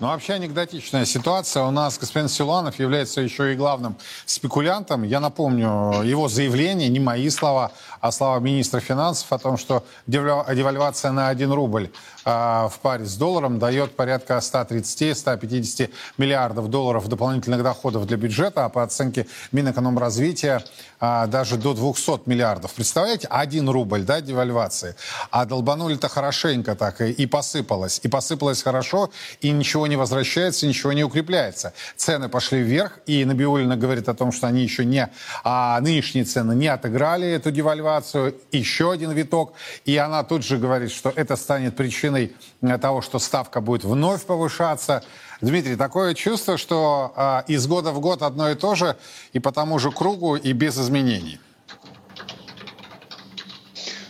Ну, 0.00 0.08
вообще 0.08 0.34
анекдотичная 0.34 1.04
ситуация. 1.04 1.64
У 1.64 1.70
нас 1.70 1.98
господин 1.98 2.28
Силуанов 2.28 2.78
является 2.78 3.20
еще 3.20 3.52
и 3.52 3.56
главным 3.56 3.96
спекулянтом. 4.24 5.02
Я 5.02 5.20
напомню 5.20 6.02
его 6.02 6.28
заявление, 6.28 6.88
не 6.88 7.00
мои 7.00 7.30
слова, 7.30 7.72
а 8.00 8.12
слова 8.12 8.38
министра 8.38 8.80
финансов 8.80 9.32
о 9.32 9.38
том, 9.38 9.56
что 9.56 9.84
девальвация 10.06 11.12
на 11.12 11.28
1 11.28 11.52
рубль 11.52 11.90
а, 12.24 12.68
в 12.68 12.80
паре 12.80 13.04
с 13.04 13.16
долларом 13.16 13.58
дает 13.58 13.94
порядка 13.94 14.36
130-150 14.38 15.90
миллиардов 16.18 16.68
долларов 16.68 17.08
дополнительных 17.08 17.62
доходов 17.62 18.06
для 18.06 18.16
бюджета, 18.16 18.64
а 18.64 18.68
по 18.68 18.82
оценке 18.82 19.26
Минэкономразвития 19.52 20.64
а, 21.00 21.26
даже 21.26 21.56
до 21.56 21.74
200 21.74 22.22
миллиардов. 22.26 22.72
Представляете, 22.74 23.26
1 23.28 23.68
рубль, 23.68 24.02
да, 24.02 24.20
девальвации. 24.20 24.94
А 25.30 25.44
долбанули-то 25.44 26.08
хорошенько 26.08 26.74
так 26.74 27.00
и, 27.00 27.10
и 27.10 27.26
посыпалось. 27.26 28.00
И 28.02 28.08
посыпалось 28.08 28.62
хорошо, 28.62 29.10
и 29.40 29.50
ничего 29.50 29.86
не 29.86 29.96
возвращается, 29.96 30.66
ничего 30.66 30.92
не 30.92 31.04
укрепляется. 31.04 31.72
Цены 31.96 32.28
пошли 32.28 32.60
вверх, 32.60 32.98
и 33.06 33.24
Набиулина 33.24 33.76
говорит 33.76 34.08
о 34.08 34.14
том, 34.14 34.32
что 34.32 34.46
они 34.46 34.62
еще 34.62 34.84
не, 34.84 35.08
а 35.44 35.80
нынешние 35.80 36.24
цены 36.24 36.54
не 36.54 36.68
отыграли 36.68 37.28
эту 37.28 37.50
девальвацию. 37.50 38.34
Еще 38.52 38.92
один 38.92 39.12
виток. 39.12 39.52
И 39.84 39.96
она 39.96 40.22
тут 40.22 40.44
же 40.44 40.58
говорит, 40.58 40.90
что 40.90 41.12
это 41.14 41.36
станет 41.36 41.76
причиной 41.76 42.32
э, 42.62 42.78
того, 42.78 43.02
что 43.02 43.18
ставка 43.18 43.60
будет 43.60 43.84
вновь 43.84 44.24
повышаться. 44.24 45.02
Дмитрий, 45.40 45.76
такое 45.76 46.14
чувство, 46.14 46.56
что 46.56 47.12
э, 47.14 47.52
из 47.52 47.66
года 47.66 47.92
в 47.92 48.00
год 48.00 48.22
одно 48.22 48.50
и 48.50 48.54
то 48.54 48.74
же, 48.74 48.96
и 49.32 49.38
по 49.38 49.52
тому 49.52 49.78
же 49.78 49.90
кругу, 49.90 50.36
и 50.36 50.52
без 50.52 50.78
изменений. 50.78 51.38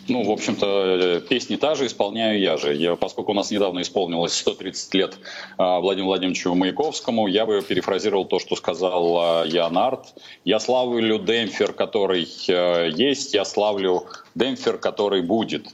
Ну, 0.08 0.22
в 0.22 0.30
общем-то, 0.30 0.66
э, 0.66 1.20
песни 1.20 1.56
та 1.56 1.74
же, 1.74 1.86
исполняю 1.86 2.38
я 2.38 2.56
же. 2.56 2.74
Я, 2.74 2.94
поскольку 2.94 3.32
у 3.32 3.34
нас 3.34 3.50
недавно 3.50 3.82
исполнилось 3.82 4.34
130 4.34 4.94
лет 4.94 5.18
а, 5.58 5.80
Владимиру 5.80 6.10
Владимировичу 6.10 6.54
Маяковскому, 6.54 7.26
я 7.26 7.44
бы 7.44 7.60
перефразировал 7.60 8.24
то, 8.24 8.38
что 8.38 8.54
сказал 8.54 9.18
а, 9.18 9.44
Ян 9.44 9.76
Арт. 9.76 10.14
Я 10.44 10.60
славлю 10.60 11.18
демпфер, 11.18 11.72
который 11.72 12.28
э, 12.48 12.90
есть, 12.94 13.34
я 13.34 13.44
славлю 13.44 14.06
демпфер, 14.36 14.78
который 14.78 15.22
будет. 15.22 15.66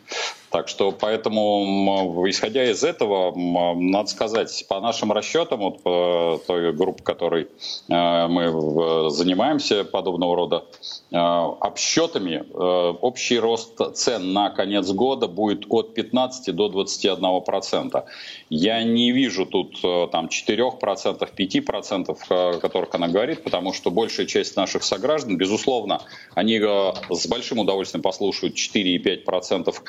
Так 0.52 0.68
что 0.68 0.92
поэтому, 0.92 2.24
исходя 2.28 2.70
из 2.70 2.84
этого, 2.84 3.34
надо 3.74 4.08
сказать, 4.10 4.66
по 4.68 4.80
нашим 4.80 5.10
расчетам, 5.10 5.60
вот 5.60 5.82
по 5.82 6.38
той 6.46 6.74
группе, 6.74 7.02
которой 7.02 7.48
э, 7.88 8.26
мы 8.28 9.10
занимаемся 9.10 9.84
подобного 9.84 10.36
рода 10.36 10.64
э, 11.10 11.16
обсчетами, 11.16 12.44
э, 12.44 12.94
общий 13.00 13.38
рост 13.38 13.80
цен 13.94 14.34
на 14.34 14.50
конец 14.50 14.90
года 14.90 15.26
будет 15.26 15.64
от 15.70 15.94
15 15.94 16.54
до 16.54 16.68
21 16.68 17.40
процента. 17.40 18.04
Я 18.50 18.82
не 18.82 19.10
вижу 19.10 19.46
тут 19.46 19.80
там 20.10 20.28
4 20.28 20.72
процентов, 20.72 21.30
5 21.30 21.64
процентов, 21.64 22.18
о 22.28 22.58
которых 22.58 22.94
она 22.94 23.08
говорит, 23.08 23.42
потому 23.42 23.72
что 23.72 23.90
большая 23.90 24.26
часть 24.26 24.56
наших 24.56 24.82
сограждан, 24.82 25.38
безусловно, 25.38 26.02
они 26.34 26.60
с 26.60 27.26
большим 27.26 27.60
удовольствием 27.60 28.02
послушают 28.02 28.56
4,5 28.56 29.24
процентов 29.24 29.82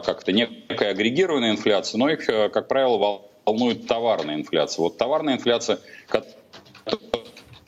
как-то 0.00 0.32
некая 0.32 0.90
агрегированная 0.90 1.52
инфляция, 1.52 1.98
но 1.98 2.08
их, 2.08 2.28
э, 2.28 2.48
как 2.48 2.68
правило, 2.68 3.22
волнует 3.44 3.86
товарная 3.86 4.36
инфляция. 4.36 4.82
Вот 4.82 4.98
товарная 4.98 5.34
инфляция, 5.34 5.78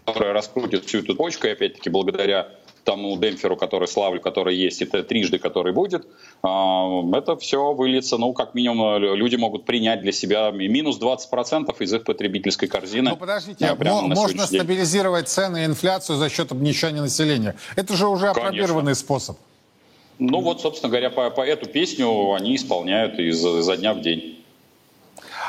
которая 0.05 0.33
раскрутит 0.33 0.85
всю 0.85 0.99
эту 0.99 1.15
точку, 1.15 1.47
и 1.47 1.51
опять-таки 1.51 1.91
благодаря 1.91 2.49
тому 2.85 3.17
демпферу, 3.17 3.57
который 3.57 3.89
славлю, 3.89 4.21
который 4.21 4.57
есть, 4.57 4.83
это 4.83 5.03
трижды, 5.03 5.39
который 5.39 5.73
будет, 5.73 6.07
а, 6.43 7.03
это 7.15 7.37
все 7.37 7.73
выльется, 7.73 8.17
ну, 8.17 8.33
как 8.33 8.55
минимум, 8.55 8.99
люди 8.99 9.37
могут 9.37 9.65
принять 9.65 10.01
для 10.01 10.13
себя 10.13 10.51
минус 10.51 10.99
20% 10.99 11.75
из 11.81 11.93
их 11.93 12.05
потребительской 12.05 12.69
корзины. 12.69 13.11
Ну, 13.11 13.17
подождите, 13.17 13.77
можно 13.79 14.47
стабилизировать 14.47 15.29
цены 15.29 15.63
и 15.63 15.67
инфляцию 15.67 16.17
за 16.17 16.29
счет 16.29 16.53
обнищания 16.53 17.01
населения. 17.01 17.55
Это 17.77 17.95
же 17.95 18.09
уже 18.09 18.29
опробированный 18.29 18.95
способ. 18.95 19.37
Ну 20.21 20.41
вот, 20.41 20.61
собственно 20.61 20.91
говоря, 20.91 21.09
по, 21.09 21.31
по 21.31 21.41
эту 21.41 21.67
песню 21.67 22.35
они 22.35 22.55
исполняют 22.55 23.19
из, 23.19 23.45
изо 23.45 23.77
дня 23.77 23.95
в 23.95 24.03
день. 24.03 24.45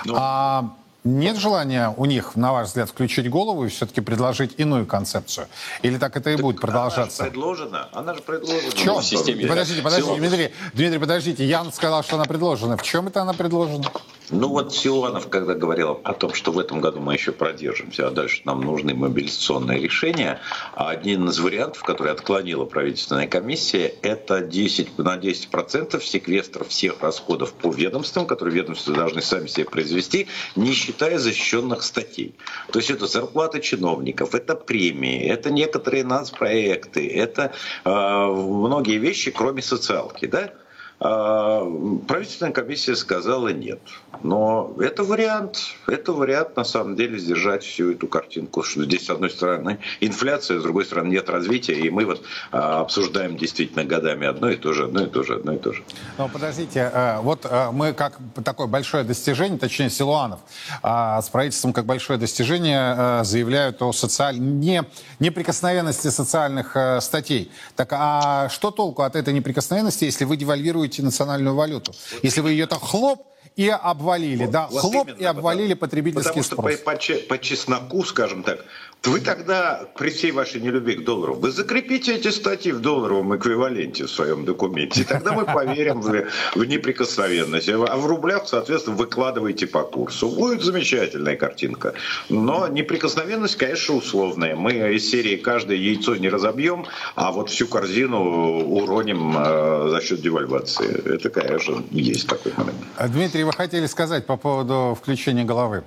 Ну. 0.06 0.14
А 0.18 0.74
нет 1.04 1.38
желания 1.38 1.94
у 1.98 2.06
них, 2.06 2.36
на 2.36 2.54
ваш 2.54 2.68
взгляд, 2.68 2.90
включить 2.90 3.30
голову 3.30 3.66
и 3.66 3.70
все-таки 3.70 4.02
предложить 4.02 4.56
иную 4.58 4.86
концепцию? 4.86 5.48
Или 5.82 5.98
так 5.98 6.16
это 6.16 6.30
и 6.30 6.36
так 6.36 6.42
будет 6.42 6.62
продолжаться? 6.62 7.24
Она 7.24 7.30
же 7.30 7.32
предложена. 7.32 7.90
Она 7.92 8.14
же 8.14 8.22
предложена. 8.22 8.72
В 8.72 8.74
чем? 8.76 8.96
В 9.00 9.04
системе. 9.04 9.48
Подождите, 9.48 9.82
подождите, 9.82 10.16
Дмитрий, 10.16 10.52
Дмитрий, 10.74 11.00
подождите. 11.00 11.46
Ян 11.46 11.72
сказал, 11.72 12.04
что 12.04 12.16
она 12.16 12.26
предложена. 12.26 12.78
В 12.78 12.84
чем 12.84 13.08
это 13.08 13.22
она 13.22 13.34
предложена? 13.34 13.86
Ну 14.32 14.48
вот 14.48 14.74
Силуанов, 14.74 15.28
когда 15.28 15.56
говорил 15.56 16.00
о 16.06 16.14
том, 16.14 16.34
что 16.34 16.54
в 16.54 16.60
этом 16.60 16.80
году 16.80 17.02
мы 17.02 17.16
еще 17.16 17.34
продержимся, 17.34 18.08
а 18.08 18.12
дальше 18.12 18.42
нам 18.46 18.62
нужны 18.62 18.94
мобилизационные 18.94 19.82
решения, 19.82 20.40
а 20.74 20.90
один 20.90 21.28
из 21.28 21.40
вариантов, 21.40 21.84
который 21.84 22.14
отклонила 22.14 22.64
правительственная 22.64 23.28
комиссия, 23.28 23.88
это 24.02 24.40
10, 24.40 24.98
на 25.00 25.18
10% 25.18 26.02
секвестр 26.02 26.64
всех 26.64 27.02
расходов 27.02 27.52
по 27.52 27.74
ведомствам, 27.74 28.26
которые 28.26 28.56
ведомства 28.56 28.94
должны 28.94 29.22
сами 29.22 29.48
себе 29.48 29.66
произвести, 29.66 30.28
не 30.56 30.72
считая 30.92 31.18
защищенных 31.20 31.84
статей. 31.84 32.36
То 32.72 32.80
есть 32.80 32.92
это 32.92 33.08
зарплаты 33.08 33.62
чиновников, 33.62 34.36
это 34.36 34.56
премии, 34.56 35.26
это 35.26 35.50
некоторые 35.50 36.04
нацпроекты, 36.04 37.08
это 37.08 37.54
э, 37.86 37.90
многие 37.90 38.98
вещи, 38.98 39.32
кроме 39.32 39.62
социалки. 39.62 40.26
Да? 40.26 40.52
А, 41.04 41.66
правительственная 42.08 42.54
комиссия 42.54 42.96
сказала 42.96 43.48
нет. 43.48 43.80
Но 44.22 44.72
это 44.80 45.04
вариант, 45.04 45.58
это 45.88 46.14
вариант 46.14 46.56
на 46.56 46.64
самом 46.64 46.96
деле 46.96 47.18
сдержать 47.18 47.64
всю 47.64 47.94
эту 47.94 48.08
картинку, 48.08 48.62
что 48.62 48.84
здесь 48.84 49.08
с 49.08 49.10
одной 49.10 49.32
стороны 49.32 49.80
инфляция, 50.00 50.60
с 50.60 50.64
другой 50.64 50.86
стороны 50.86 51.10
нет 51.10 51.28
развития, 51.28 51.74
и 51.74 51.90
мы 51.90 52.06
вот 52.06 52.22
а, 52.52 52.82
обсуждаем 52.82 53.36
действительно 53.36 53.84
годами 53.84 54.28
одно 54.28 54.52
и 54.52 54.58
то 54.58 54.74
же, 54.74 54.86
одно 54.86 55.02
и 55.02 55.08
то 55.08 55.24
же, 55.24 55.38
одно 55.38 55.54
и 55.54 55.58
то 55.58 55.74
же. 55.74 55.82
Но 56.20 56.30
подождите, 56.30 56.92
э, 56.94 57.20
вот 57.22 57.48
мы 57.72 57.94
как 57.94 58.20
такое 58.46 58.68
большое 58.68 59.04
достижение, 59.04 59.58
точнее 59.58 59.90
Силуанов, 59.90 60.40
а, 60.84 61.20
с 61.20 61.30
правительством 61.30 61.74
как 61.74 61.86
большое 61.86 62.20
достижение 62.20 63.24
заявляют 63.24 63.82
о 63.82 63.92
социаль... 63.92 64.38
не... 64.40 64.84
неприкосновенности 65.20 66.10
социальных 66.10 66.78
статей. 67.00 67.52
Так 67.76 67.90
а 67.92 68.50
что 68.50 68.70
толку 68.70 69.02
от 69.02 69.16
этой 69.16 69.34
неприкосновенности, 69.34 70.06
если 70.06 70.26
вы 70.26 70.38
девальвируете 70.38 70.91
девальвируете 70.92 71.04
национальную 71.04 71.56
валюту. 71.56 71.94
Если 72.24 72.42
вы 72.42 72.52
ее 72.52 72.68
так 72.68 72.82
хлоп, 72.82 73.28
и 73.56 73.70
обвалили, 73.70 74.46
вот, 74.46 74.52
да, 74.52 74.68
вот 74.72 74.82
хлоп 74.82 75.08
именно, 75.08 75.18
и 75.20 75.24
обвалили 75.26 75.74
потому, 75.74 75.80
потребительский 75.80 76.30
потому 76.30 76.44
спрос. 76.44 76.80
Потому 76.80 77.02
что 77.02 77.14
по, 77.14 77.20
по, 77.20 77.28
по 77.28 77.38
чесноку, 77.40 78.04
скажем 78.04 78.44
так, 78.44 78.66
вы 79.04 79.20
тогда, 79.20 79.88
при 79.98 80.12
всей 80.12 80.32
вашей 80.32 80.62
нелюбви 80.62 80.98
к 80.98 81.04
доллару, 81.04 81.34
вы 81.34 81.52
закрепите 81.52 82.16
эти 82.16 82.28
статьи 82.28 82.72
в 82.72 82.82
долларовом 82.82 83.36
эквиваленте 83.36 84.06
в 84.06 84.12
своем 84.12 84.46
документе, 84.46 85.02
и 85.02 85.04
тогда 85.04 85.32
мы 85.32 85.46
поверим 85.46 86.02
в, 86.02 86.28
в 86.54 86.66
неприкосновенность. 86.66 87.68
А 87.68 87.98
в 87.98 88.06
рублях, 88.06 88.44
соответственно, 88.48 88.96
выкладывайте 88.96 89.66
по 89.66 89.82
курсу. 89.82 90.30
Будет 90.30 90.62
замечательная 90.62 91.36
картинка. 91.36 91.96
Но 92.30 92.68
неприкосновенность, 92.68 93.56
конечно, 93.56 93.96
условная. 93.96 94.56
Мы 94.56 94.74
из 94.94 95.10
серии 95.10 95.36
каждое 95.36 95.78
яйцо 95.78 96.16
не 96.16 96.30
разобьем, 96.30 96.86
а 97.16 97.32
вот 97.32 97.50
всю 97.50 97.66
корзину 97.66 98.20
уроним 98.66 99.36
э, 99.36 99.90
за 99.90 100.02
счет 100.02 100.22
девальвации. 100.22 101.16
Это, 101.16 101.32
конечно, 101.32 101.84
есть 101.90 102.28
такой 102.28 102.54
момент. 102.56 102.78
Дмитрий, 103.10 103.41
вы 103.44 103.54
хотели 103.54 103.86
сказать 103.86 104.26
по 104.26 104.38
поводу 104.38 104.98
включения 105.00 105.44
головы? 105.44 105.84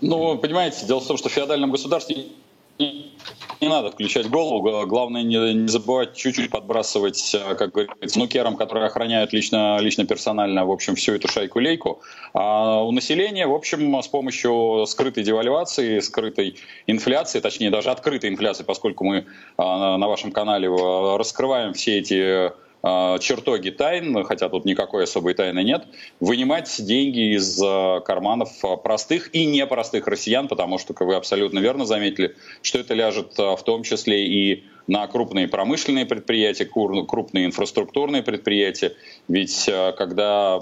Ну, 0.00 0.36
понимаете, 0.38 0.84
дело 0.86 1.00
в 1.00 1.06
том, 1.06 1.16
что 1.16 1.28
в 1.28 1.32
феодальном 1.32 1.70
государстве 1.70 2.26
не, 2.78 3.12
надо 3.60 3.92
включать 3.92 4.28
голову. 4.28 4.86
Главное 4.86 5.22
не, 5.22 5.54
не 5.54 5.68
забывать 5.68 6.16
чуть-чуть 6.16 6.50
подбрасывать, 6.50 7.34
э, 7.34 7.54
как 7.54 7.70
говорится, 7.70 8.18
нукерам, 8.18 8.56
которые 8.56 8.86
охраняют 8.86 9.32
лично, 9.32 9.78
лично 9.78 10.04
персонально, 10.04 10.66
в 10.66 10.70
общем, 10.70 10.96
всю 10.96 11.12
эту 11.14 11.28
шайку-лейку. 11.28 12.00
А 12.34 12.82
у 12.82 12.90
населения, 12.90 13.46
в 13.46 13.54
общем, 13.54 14.02
с 14.02 14.08
помощью 14.08 14.84
скрытой 14.86 15.22
девальвации, 15.22 16.00
скрытой 16.00 16.56
инфляции, 16.88 17.38
точнее, 17.40 17.70
даже 17.70 17.90
открытой 17.90 18.30
инфляции, 18.30 18.64
поскольку 18.64 19.04
мы 19.04 19.26
а, 19.56 19.96
на 19.96 20.08
вашем 20.08 20.32
канале 20.32 20.68
э, 20.68 21.16
раскрываем 21.16 21.72
все 21.74 21.98
эти 21.98 22.50
чертоги 22.82 23.70
тайн, 23.70 24.24
хотя 24.24 24.48
тут 24.48 24.64
никакой 24.64 25.04
особой 25.04 25.34
тайны 25.34 25.62
нет, 25.62 25.84
вынимать 26.18 26.74
деньги 26.84 27.36
из 27.36 27.60
а, 27.62 28.00
карманов 28.00 28.50
а, 28.64 28.76
простых 28.76 29.32
и 29.34 29.46
непростых 29.46 30.08
россиян, 30.08 30.48
потому 30.48 30.78
что, 30.78 30.92
как 30.92 31.06
вы 31.06 31.14
абсолютно 31.14 31.60
верно 31.60 31.84
заметили, 31.84 32.34
что 32.60 32.80
это 32.80 32.94
ляжет 32.94 33.38
в 33.38 33.60
том 33.64 33.84
числе 33.84 34.26
и 34.26 34.64
на 34.88 35.06
крупные 35.06 35.46
промышленные 35.46 36.06
предприятия, 36.06 36.64
крупные 36.64 37.46
инфраструктурные 37.46 38.24
предприятия. 38.24 38.94
Ведь 39.28 39.70
когда 39.96 40.60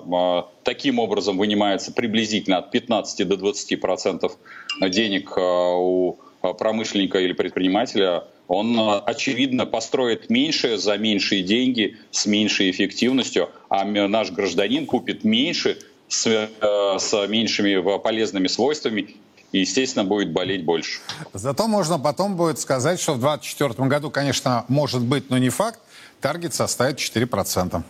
таким 0.63 0.99
образом 0.99 1.39
вынимается 1.39 1.91
приблизительно 1.91 2.59
от 2.59 2.71
15 2.71 3.27
до 3.27 3.39
20 3.39 3.81
процентов 3.81 4.37
денег 4.79 5.39
у 5.39 6.19
промышленника 6.43 7.19
или 7.19 7.33
предпринимателя, 7.33 8.25
он, 8.51 8.77
э, 8.77 8.99
очевидно, 9.07 9.65
построит 9.65 10.29
меньше 10.29 10.77
за 10.77 10.99
меньшие 10.99 11.43
деньги 11.45 11.97
с 12.11 12.27
меньшей 12.27 12.73
эффективностью, 12.73 13.49
а 13.69 13.85
наш 13.85 14.33
гражданин 14.33 14.87
купит 14.87 15.23
меньше 15.23 15.79
с, 16.09 16.27
э, 16.27 16.99
с 16.99 17.27
меньшими 17.29 17.99
полезными 17.99 18.49
свойствами 18.49 19.15
и, 19.53 19.61
естественно, 19.61 20.05
будет 20.05 20.33
болеть 20.33 20.65
больше. 20.65 21.01
Зато 21.33 21.69
можно 21.69 22.01
потом 22.01 22.37
будет 22.37 22.59
сказать, 22.59 23.01
что 23.01 23.13
в 23.13 23.21
2024 23.21 23.89
году, 23.89 24.11
конечно, 24.11 24.65
может 24.67 25.03
быть, 25.03 25.31
но 25.31 25.39
не 25.39 25.51
факт, 25.51 25.79
таргет 26.21 26.55
составит 26.55 26.99
4%. 26.99 27.83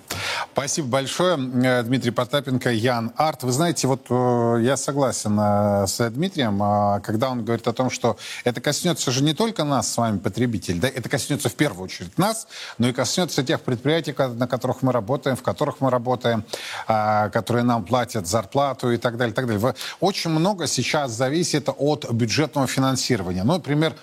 Спасибо 0.53 0.89
большое, 0.89 1.37
э, 1.37 1.83
Дмитрий 1.83 2.11
Потапенко, 2.11 2.71
Ян 2.71 3.13
Арт. 3.17 3.43
Вы 3.43 3.53
знаете, 3.53 3.87
вот 3.87 4.07
э, 4.09 4.59
я 4.63 4.77
согласен 4.77 5.39
э, 5.39 5.87
с 5.87 6.11
Дмитрием, 6.11 6.63
а, 6.63 7.01
когда 7.01 7.31
он 7.31 7.45
говорит 7.45 7.67
о 7.67 7.73
том, 7.73 7.91
что 7.91 8.17
это 8.45 8.61
коснется 8.61 9.11
же 9.11 9.23
не 9.23 9.35
только 9.35 9.65
нас 9.65 9.93
с 9.93 9.97
вами, 9.97 10.19
потребителей, 10.19 10.79
да, 10.79 10.89
это 10.89 11.09
коснется 11.09 11.49
в 11.49 11.55
первую 11.55 11.85
очередь 11.85 12.17
нас, 12.19 12.47
но 12.79 12.89
и 12.89 12.93
коснется 12.93 13.43
тех 13.43 13.61
предприятий, 13.63 14.15
на 14.17 14.47
которых 14.47 14.83
мы 14.83 14.93
работаем, 14.93 15.37
в 15.37 15.43
которых 15.43 15.81
мы 15.81 15.91
работаем, 15.91 16.45
а, 16.87 17.29
которые 17.31 17.65
нам 17.65 17.85
платят 17.85 18.27
зарплату 18.27 18.93
и 18.93 18.97
так 18.97 19.17
далее, 19.17 19.33
и 19.33 19.35
так 19.35 19.47
далее. 19.47 19.75
Очень 20.01 20.31
много 20.31 20.67
сейчас 20.67 21.11
зависит 21.13 21.69
от 21.77 22.11
бюджетного 22.11 22.67
финансирования. 22.67 23.45
Ну, 23.45 23.55
например, 23.55 23.95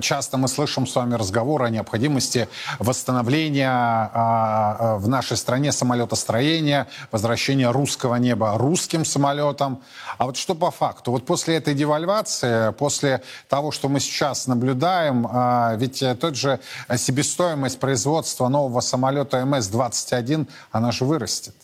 часто 0.00 0.36
мы 0.36 0.48
слышим 0.48 0.86
с 0.86 0.94
вами 0.94 1.14
разговоры 1.14 1.66
о 1.66 1.70
необходимости 1.70 2.48
восстановления 2.78 3.27
в 3.28 5.08
нашей 5.08 5.36
стране 5.36 5.72
самолетостроения, 5.72 6.86
возвращения 7.10 7.70
русского 7.70 8.16
неба 8.16 8.56
русским 8.56 9.04
самолетам. 9.04 9.82
А 10.18 10.26
вот 10.26 10.36
что 10.36 10.54
по 10.54 10.70
факту? 10.70 11.12
Вот 11.12 11.26
после 11.26 11.56
этой 11.56 11.74
девальвации, 11.74 12.72
после 12.72 13.22
того, 13.48 13.70
что 13.70 13.88
мы 13.88 14.00
сейчас 14.00 14.46
наблюдаем, 14.46 15.28
а, 15.30 15.74
ведь 15.76 16.02
тот 16.20 16.36
же 16.36 16.60
себестоимость 16.96 17.78
производства 17.78 18.48
нового 18.48 18.80
самолета 18.80 19.38
МС-21, 19.38 20.48
она 20.72 20.92
же 20.92 21.04
вырастет. 21.04 21.54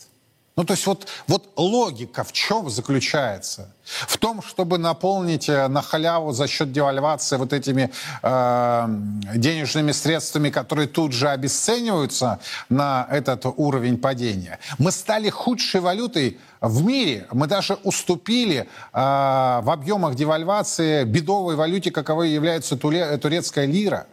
Ну, 0.57 0.63
то 0.63 0.71
есть 0.71 0.87
вот, 0.87 1.07
вот 1.27 1.49
логика 1.57 2.23
в 2.23 2.31
чем 2.31 2.69
заключается? 2.69 3.73
В 3.83 4.17
том, 4.17 4.41
чтобы 4.41 4.77
наполнить 4.77 5.49
э, 5.49 5.67
на 5.67 5.81
халяву 5.81 6.31
за 6.31 6.47
счет 6.47 6.71
девальвации 6.71 7.35
вот 7.35 7.51
этими 7.51 7.91
э, 8.23 8.87
денежными 9.35 9.91
средствами, 9.91 10.49
которые 10.49 10.87
тут 10.87 11.11
же 11.11 11.27
обесцениваются 11.27 12.39
на 12.69 13.05
этот 13.11 13.45
уровень 13.45 13.97
падения. 13.97 14.59
Мы 14.77 14.91
стали 14.91 15.29
худшей 15.29 15.81
валютой 15.81 16.39
в 16.61 16.85
мире. 16.85 17.27
Мы 17.33 17.47
даже 17.47 17.73
уступили 17.83 18.61
э, 18.61 18.65
в 18.93 19.69
объемах 19.69 20.15
девальвации 20.15 21.03
бедовой 21.03 21.57
валюте, 21.57 21.91
каковой 21.91 22.29
является 22.29 22.77
туле, 22.77 23.17
турецкая 23.17 23.65
лира. 23.65 24.07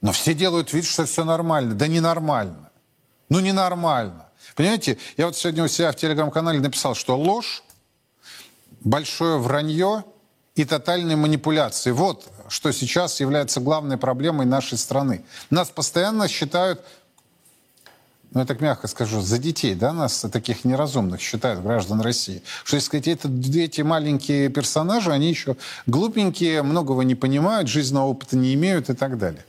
Но 0.00 0.12
все 0.12 0.32
делают 0.32 0.72
вид, 0.72 0.86
что 0.86 1.04
все 1.04 1.22
нормально. 1.24 1.74
Да 1.74 1.86
ненормально. 1.86 2.70
Ну, 3.28 3.40
ненормально. 3.40 4.27
Понимаете, 4.58 4.98
я 5.16 5.26
вот 5.26 5.36
сегодня 5.36 5.62
у 5.62 5.68
себя 5.68 5.92
в 5.92 5.94
телеграм-канале 5.94 6.58
написал, 6.58 6.96
что 6.96 7.16
ложь, 7.16 7.62
большое 8.80 9.38
вранье 9.38 10.02
и 10.56 10.64
тотальные 10.64 11.16
манипуляции. 11.16 11.92
Вот 11.92 12.26
что 12.48 12.72
сейчас 12.72 13.20
является 13.20 13.60
главной 13.60 13.98
проблемой 13.98 14.46
нашей 14.46 14.76
страны. 14.76 15.24
Нас 15.50 15.70
постоянно 15.70 16.26
считают, 16.26 16.84
ну 18.32 18.40
я 18.40 18.46
так 18.46 18.60
мягко 18.60 18.88
скажу, 18.88 19.20
за 19.20 19.38
детей, 19.38 19.76
да, 19.76 19.92
нас 19.92 20.26
таких 20.32 20.64
неразумных 20.64 21.20
считают 21.20 21.62
граждан 21.62 22.00
России. 22.00 22.42
Что, 22.64 22.78
если 22.78 22.86
сказать, 22.86 23.06
это, 23.06 23.28
эти 23.28 23.82
маленькие 23.82 24.48
персонажи, 24.48 25.12
они 25.12 25.28
еще 25.28 25.56
глупенькие, 25.86 26.64
многого 26.64 27.04
не 27.04 27.14
понимают, 27.14 27.68
жизненного 27.68 28.06
опыта 28.06 28.36
не 28.36 28.54
имеют 28.54 28.90
и 28.90 28.94
так 28.94 29.18
далее. 29.18 29.44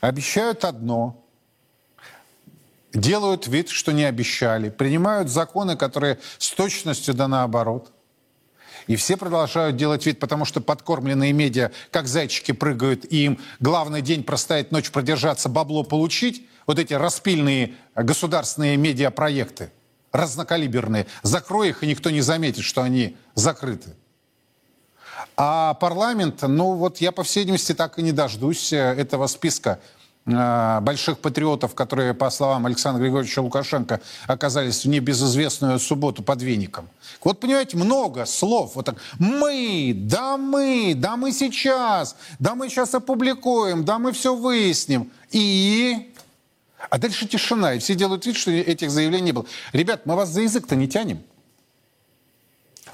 Обещают 0.00 0.64
одно– 0.64 1.20
делают 2.92 3.46
вид, 3.46 3.68
что 3.68 3.92
не 3.92 4.04
обещали, 4.04 4.70
принимают 4.70 5.28
законы, 5.28 5.76
которые 5.76 6.18
с 6.38 6.50
точностью 6.50 7.14
да 7.14 7.28
наоборот. 7.28 7.92
И 8.86 8.96
все 8.96 9.18
продолжают 9.18 9.76
делать 9.76 10.06
вид, 10.06 10.18
потому 10.18 10.46
что 10.46 10.60
подкормленные 10.60 11.32
медиа, 11.32 11.72
как 11.90 12.08
зайчики, 12.08 12.52
прыгают, 12.52 13.04
и 13.04 13.26
им 13.26 13.38
главный 13.60 14.00
день 14.00 14.24
простоять, 14.24 14.72
ночь 14.72 14.90
продержаться, 14.90 15.50
бабло 15.50 15.82
получить. 15.82 16.46
Вот 16.66 16.78
эти 16.78 16.94
распильные 16.94 17.74
государственные 17.94 18.78
медиапроекты, 18.78 19.70
разнокалиберные. 20.12 21.06
Закрой 21.22 21.70
их, 21.70 21.82
и 21.82 21.86
никто 21.86 22.08
не 22.08 22.22
заметит, 22.22 22.64
что 22.64 22.82
они 22.82 23.16
закрыты. 23.34 23.94
А 25.36 25.74
парламент, 25.74 26.42
ну 26.42 26.72
вот 26.74 26.98
я, 26.98 27.12
по 27.12 27.24
всей 27.24 27.40
видимости, 27.40 27.74
так 27.74 27.98
и 27.98 28.02
не 28.02 28.12
дождусь 28.12 28.72
э, 28.72 28.76
этого 28.76 29.26
списка 29.26 29.80
больших 30.28 31.18
патриотов, 31.20 31.74
которые, 31.74 32.12
по 32.12 32.28
словам 32.30 32.66
Александра 32.66 33.00
Григорьевича 33.00 33.40
Лукашенко, 33.40 34.00
оказались 34.26 34.84
в 34.84 34.88
небезызвестную 34.88 35.78
субботу 35.78 36.22
под 36.22 36.42
веником. 36.42 36.88
Вот, 37.24 37.40
понимаете, 37.40 37.76
много 37.76 38.26
слов. 38.26 38.72
Вот 38.74 38.86
так. 38.86 38.96
Мы, 39.18 39.92
да 39.96 40.36
мы, 40.36 40.92
да 40.94 41.16
мы 41.16 41.32
сейчас, 41.32 42.16
да 42.38 42.54
мы 42.54 42.68
сейчас 42.68 42.94
опубликуем, 42.94 43.84
да 43.84 43.98
мы 43.98 44.12
все 44.12 44.34
выясним. 44.34 45.10
И... 45.30 46.12
А 46.90 46.98
дальше 46.98 47.26
тишина, 47.26 47.74
и 47.74 47.78
все 47.78 47.94
делают 47.94 48.24
вид, 48.24 48.36
что 48.36 48.50
этих 48.50 48.90
заявлений 48.90 49.26
не 49.26 49.32
было. 49.32 49.46
Ребят, 49.72 50.06
мы 50.06 50.14
вас 50.14 50.28
за 50.28 50.42
язык-то 50.42 50.76
не 50.76 50.88
тянем. 50.88 51.22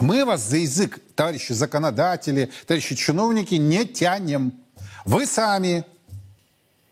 Мы 0.00 0.24
вас 0.24 0.40
за 0.40 0.56
язык, 0.56 1.00
товарищи 1.14 1.52
законодатели, 1.52 2.50
товарищи 2.66 2.94
чиновники, 2.94 3.54
не 3.54 3.84
тянем. 3.84 4.52
Вы 5.04 5.26
сами 5.26 5.84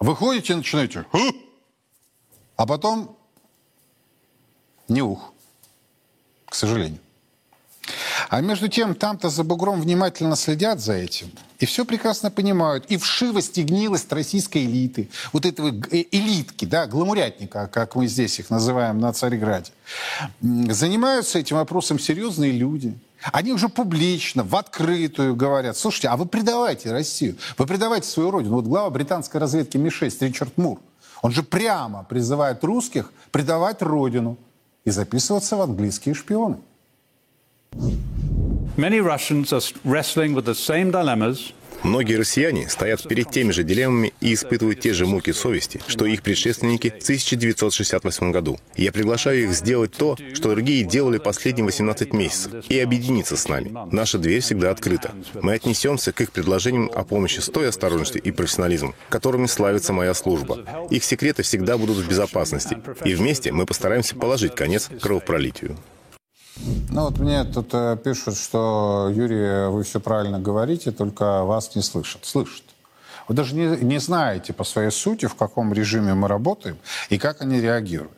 Выходите 0.03 0.53
и 0.53 0.57
начинаете, 0.57 1.07
а 2.57 2.67
потом 2.67 3.17
не 4.89 5.01
ух, 5.01 5.33
к 6.47 6.57
сожалению. 6.57 6.99
А 8.29 8.41
между 8.41 8.67
тем, 8.69 8.97
там-то 8.97 9.29
за 9.29 9.45
бугром 9.45 9.81
внимательно 9.81 10.35
следят 10.35 10.81
за 10.81 10.95
этим. 10.95 11.31
И 11.61 11.67
все 11.67 11.85
прекрасно 11.85 12.33
понимают. 12.33 12.87
И 12.87 12.97
вшивость 12.97 13.59
и 13.59 13.63
гнилость 13.63 14.13
российской 14.13 14.65
элиты, 14.65 15.09
вот 15.33 15.47
этого 15.47 15.69
э, 15.69 16.05
элитки, 16.11 16.65
да, 16.65 16.87
гламурятника, 16.87 17.69
как 17.69 17.95
мы 17.95 18.09
здесь 18.09 18.41
их 18.41 18.51
называем 18.51 18.99
на 18.99 19.13
Цареграде, 19.13 19.71
занимаются 20.41 21.39
этим 21.39 21.57
вопросом 21.57 22.01
серьезные 22.01 22.51
люди. 22.51 22.99
Они 23.31 23.53
уже 23.53 23.69
публично, 23.69 24.43
в 24.43 24.57
открытую 24.57 25.37
говорят, 25.37 25.77
слушайте, 25.77 26.09
а 26.09 26.17
вы 26.17 26.27
предавайте 26.27 26.91
Россию, 26.91 27.37
вы 27.57 27.67
предавайте 27.67 28.09
свою 28.09 28.31
родину. 28.31 28.57
Вот 28.57 28.65
глава 28.65 28.91
британской 28.91 29.41
разведки 29.41 29.77
Ми-6 29.77 30.17
Ричард 30.21 30.57
Мур, 30.59 30.81
он 31.21 31.31
же 31.31 31.43
прямо 31.43 32.03
призывает 32.03 32.65
русских 32.65 33.13
предавать 33.31 33.81
родину 33.83 34.39
и 34.85 34.91
записываться 34.91 35.57
в 35.57 35.61
английские 35.61 36.15
шпионы. 36.15 36.59
Many 38.77 39.01
Russians 39.01 39.53
are 39.53 39.63
wrestling 39.85 40.35
with 40.35 40.45
the 40.45 40.55
same 40.55 40.91
dilemmas 40.91 41.53
Многие 41.83 42.15
россияне 42.15 42.69
стоят 42.69 43.07
перед 43.09 43.31
теми 43.31 43.51
же 43.51 43.65
дилеммами 43.65 44.13
и 44.21 44.35
испытывают 44.35 44.81
те 44.81 44.93
же 44.93 45.07
муки 45.07 45.33
совести, 45.33 45.81
что 45.89 46.07
их 46.07 46.23
предшественники 46.23 46.91
в 46.91 47.03
1968 47.03 48.31
году. 48.31 48.59
Я 48.77 48.93
приглашаю 48.93 49.45
их 49.45 49.53
сделать 49.53 49.93
то, 49.93 50.17
что 50.35 50.51
другие 50.51 50.85
делали 50.85 51.19
последние 51.19 51.65
18 51.65 52.13
месяцев, 52.13 52.65
и 52.69 52.79
объединиться 52.79 53.37
с 53.37 53.49
нами. 53.49 53.73
Наша 53.91 54.19
дверь 54.19 54.41
всегда 54.41 54.71
открыта. 54.71 55.13
Мы 55.35 55.55
отнесемся 55.55 56.13
к 56.13 56.21
их 56.21 56.31
предложениям 56.31 56.91
о 56.95 57.05
помощи 57.05 57.41
с 57.41 57.47
той 57.47 57.69
осторожностью 57.69 58.23
и 58.23 58.31
профессионализмом, 58.31 58.95
которыми 59.09 59.47
славится 59.47 59.93
моя 59.93 60.15
служба. 60.15 60.87
Их 60.91 61.05
секреты 61.05 61.43
всегда 61.43 61.79
будут 61.79 61.97
в 61.99 62.09
безопасности, 62.09 62.79
и 63.05 63.15
вместе 63.15 63.53
мы 63.53 63.67
постараемся 63.67 64.15
положить 64.15 64.55
конец 64.55 64.89
кровопролитию. 65.01 65.77
Ну 66.57 67.05
вот 67.05 67.19
мне 67.19 67.45
тут 67.45 67.71
э, 67.73 67.97
пишут, 68.03 68.37
что 68.37 69.11
Юрий, 69.13 69.69
вы 69.69 69.83
все 69.85 70.01
правильно 70.01 70.39
говорите, 70.39 70.93
только 70.93 71.45
вас 71.45 71.75
не 71.75 71.83
слышат. 71.83 72.25
Слышат. 72.25 72.65
Вы 73.29 73.35
даже 73.35 73.55
не, 73.55 73.77
не 73.83 73.99
знаете 73.99 74.53
по 74.53 74.65
своей 74.65 74.91
сути, 74.91 75.27
в 75.27 75.35
каком 75.35 75.73
режиме 75.73 76.15
мы 76.15 76.29
работаем 76.29 76.77
и 77.09 77.19
как 77.19 77.41
они 77.41 77.61
реагируют. 77.61 78.13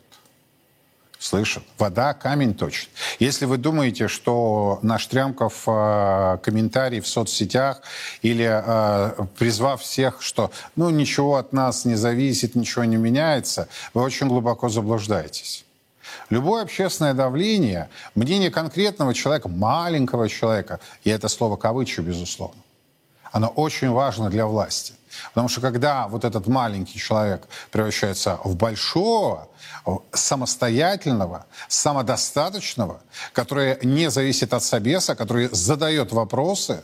Слышат. 1.17 1.63
Вода, 1.79 2.13
камень 2.13 2.53
точит. 2.53 2.89
Если 3.19 3.45
вы 3.45 3.57
думаете, 3.57 4.07
что 4.07 4.79
наш 4.83 5.07
Трямков 5.07 5.63
э, 5.65 6.37
комментарий 6.43 6.99
в 6.99 7.07
соцсетях 7.07 7.81
или 8.21 8.47
э, 8.47 9.25
призвав 9.37 9.81
всех, 9.81 10.21
что 10.21 10.51
ну 10.75 10.89
ничего 10.89 11.37
от 11.37 11.53
нас 11.53 11.85
не 11.85 11.95
зависит, 11.95 12.53
ничего 12.53 12.83
не 12.83 12.97
меняется, 12.97 13.67
вы 13.93 14.03
очень 14.03 14.27
глубоко 14.27 14.69
заблуждаетесь. 14.69 15.64
Любое 16.29 16.63
общественное 16.63 17.13
давление, 17.13 17.89
мнение 18.15 18.51
конкретного 18.51 19.13
человека, 19.13 19.49
маленького 19.49 20.29
человека, 20.29 20.79
и 21.03 21.09
это 21.09 21.27
слово 21.27 21.55
кавычу, 21.57 22.01
безусловно, 22.01 22.61
оно 23.31 23.47
очень 23.47 23.89
важно 23.89 24.29
для 24.29 24.45
власти. 24.45 24.93
Потому 25.29 25.47
что 25.49 25.61
когда 25.61 26.07
вот 26.07 26.25
этот 26.25 26.47
маленький 26.47 26.99
человек 26.99 27.47
превращается 27.71 28.39
в 28.43 28.55
большого, 28.55 29.47
самостоятельного, 30.11 31.45
самодостаточного, 31.67 33.01
который 33.33 33.77
не 33.83 34.09
зависит 34.09 34.53
от 34.53 34.63
собеса, 34.63 35.15
который 35.15 35.49
задает 35.51 36.11
вопросы, 36.11 36.83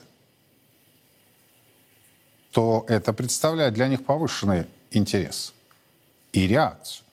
то 2.51 2.85
это 2.87 3.13
представляет 3.13 3.73
для 3.73 3.87
них 3.87 4.05
повышенный 4.05 4.67
интерес 4.91 5.53
и 6.33 6.47
реакцию. 6.47 7.05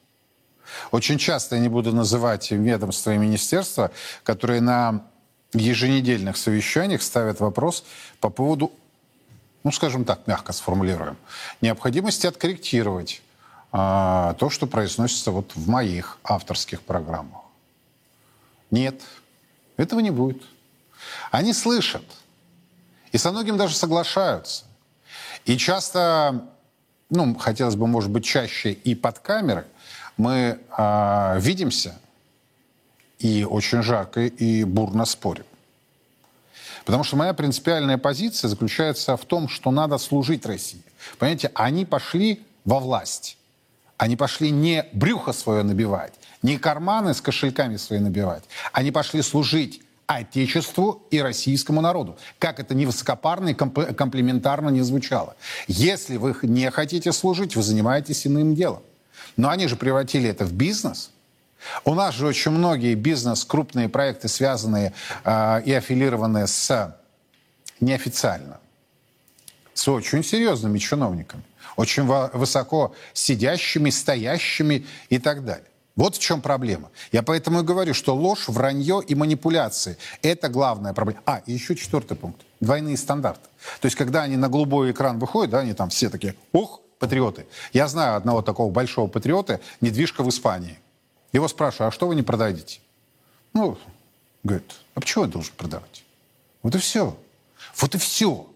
Очень 0.90 1.18
часто 1.18 1.56
я 1.56 1.62
не 1.62 1.68
буду 1.68 1.92
называть 1.92 2.50
ведомства 2.50 3.14
и 3.14 3.18
министерства, 3.18 3.90
которые 4.22 4.60
на 4.60 5.04
еженедельных 5.52 6.36
совещаниях 6.36 7.02
ставят 7.02 7.40
вопрос 7.40 7.84
по 8.20 8.30
поводу, 8.30 8.72
ну, 9.64 9.72
скажем 9.72 10.04
так, 10.04 10.26
мягко 10.26 10.52
сформулируем, 10.52 11.16
необходимости 11.60 12.26
откорректировать 12.26 13.22
а, 13.72 14.34
то, 14.34 14.50
что 14.50 14.66
произносится 14.66 15.30
вот 15.30 15.54
в 15.54 15.68
моих 15.68 16.18
авторских 16.22 16.82
программах. 16.82 17.42
Нет, 18.70 19.00
этого 19.76 20.00
не 20.00 20.10
будет. 20.10 20.42
Они 21.30 21.52
слышат. 21.52 22.04
И 23.12 23.18
со 23.18 23.30
многим 23.30 23.56
даже 23.56 23.74
соглашаются. 23.74 24.64
И 25.46 25.56
часто, 25.56 26.44
ну, 27.08 27.34
хотелось 27.36 27.76
бы, 27.76 27.86
может 27.86 28.10
быть, 28.10 28.24
чаще 28.24 28.72
и 28.72 28.94
под 28.94 29.18
камеры– 29.18 29.66
мы 30.18 30.58
э, 30.76 31.40
видимся 31.40 31.98
и 33.18 33.44
очень 33.44 33.82
жарко 33.82 34.26
и 34.26 34.64
бурно 34.64 35.06
спорим. 35.06 35.44
Потому 36.84 37.04
что 37.04 37.16
моя 37.16 37.34
принципиальная 37.34 37.98
позиция 37.98 38.48
заключается 38.48 39.16
в 39.16 39.24
том, 39.24 39.48
что 39.48 39.70
надо 39.70 39.98
служить 39.98 40.46
России. 40.46 40.82
Понимаете, 41.18 41.50
они 41.54 41.84
пошли 41.84 42.42
во 42.64 42.80
власть. 42.80 43.36
Они 43.96 44.16
пошли 44.16 44.50
не 44.50 44.86
брюхо 44.92 45.32
свое 45.32 45.64
набивать, 45.64 46.14
не 46.40 46.56
карманы 46.56 47.14
с 47.14 47.20
кошельками 47.20 47.76
свои 47.76 47.98
набивать. 47.98 48.44
Они 48.72 48.92
пошли 48.92 49.22
служить 49.22 49.82
Отечеству 50.06 51.02
и 51.10 51.20
российскому 51.20 51.82
народу. 51.82 52.16
Как 52.38 52.60
это 52.60 52.74
не 52.74 52.86
высокопарно 52.86 53.50
и 53.50 53.54
комплементарно 53.54 54.70
не 54.70 54.80
звучало. 54.80 55.36
Если 55.66 56.16
вы 56.16 56.34
не 56.42 56.70
хотите 56.70 57.12
служить, 57.12 57.56
вы 57.56 57.62
занимаетесь 57.62 58.26
иным 58.26 58.54
делом. 58.54 58.82
Но 59.38 59.48
они 59.48 59.68
же 59.68 59.76
превратили 59.76 60.28
это 60.28 60.44
в 60.44 60.52
бизнес. 60.52 61.10
У 61.84 61.94
нас 61.94 62.14
же 62.14 62.26
очень 62.26 62.50
многие 62.50 62.94
бизнес, 62.94 63.44
крупные 63.44 63.88
проекты, 63.88 64.28
связанные 64.28 64.92
э, 65.24 65.62
и 65.64 65.72
аффилированные 65.72 66.46
с 66.46 66.96
неофициально, 67.80 68.58
с 69.74 69.86
очень 69.88 70.24
серьезными 70.24 70.78
чиновниками, 70.78 71.44
очень 71.76 72.04
высоко 72.04 72.94
сидящими, 73.12 73.90
стоящими 73.90 74.84
и 75.08 75.18
так 75.18 75.44
далее. 75.44 75.64
Вот 75.94 76.16
в 76.16 76.18
чем 76.20 76.40
проблема. 76.40 76.90
Я 77.10 77.22
поэтому 77.22 77.60
и 77.60 77.64
говорю, 77.64 77.94
что 77.94 78.14
ложь, 78.14 78.48
вранье 78.48 79.02
и 79.06 79.14
манипуляции– 79.14 79.98
это 80.22 80.48
главная 80.48 80.92
проблема. 80.94 81.22
А, 81.26 81.42
и 81.46 81.52
еще 81.52 81.74
четвертый 81.74 82.16
пункт. 82.16 82.40
Двойные 82.60 82.96
стандарты. 82.96 83.48
То 83.80 83.86
есть, 83.86 83.96
когда 83.96 84.22
они 84.22 84.36
на 84.36 84.48
голубой 84.48 84.92
экран 84.92 85.18
выходят, 85.18 85.50
да, 85.50 85.60
они 85.60 85.74
там 85.74 85.90
все 85.90 86.08
такие, 86.08 86.36
ух, 86.52 86.80
патриоты. 86.98 87.46
Я 87.72 87.88
знаю 87.88 88.16
одного 88.16 88.42
такого 88.42 88.70
большого 88.70 89.08
патриота, 89.08 89.60
недвижка 89.80 90.22
в 90.22 90.28
Испании. 90.28 90.78
Его 91.32 91.48
спрашиваю, 91.48 91.88
а 91.88 91.92
что 91.92 92.06
вы 92.06 92.14
не 92.14 92.22
продадите? 92.22 92.80
Ну, 93.52 93.78
говорит, 94.42 94.72
а 94.94 95.00
почему 95.00 95.24
я 95.24 95.30
должен 95.30 95.52
продавать? 95.56 96.04
Вот 96.62 96.74
и 96.74 96.78
все. 96.78 97.16
Вот 97.76 97.94
и 97.94 97.98
все. 97.98 98.46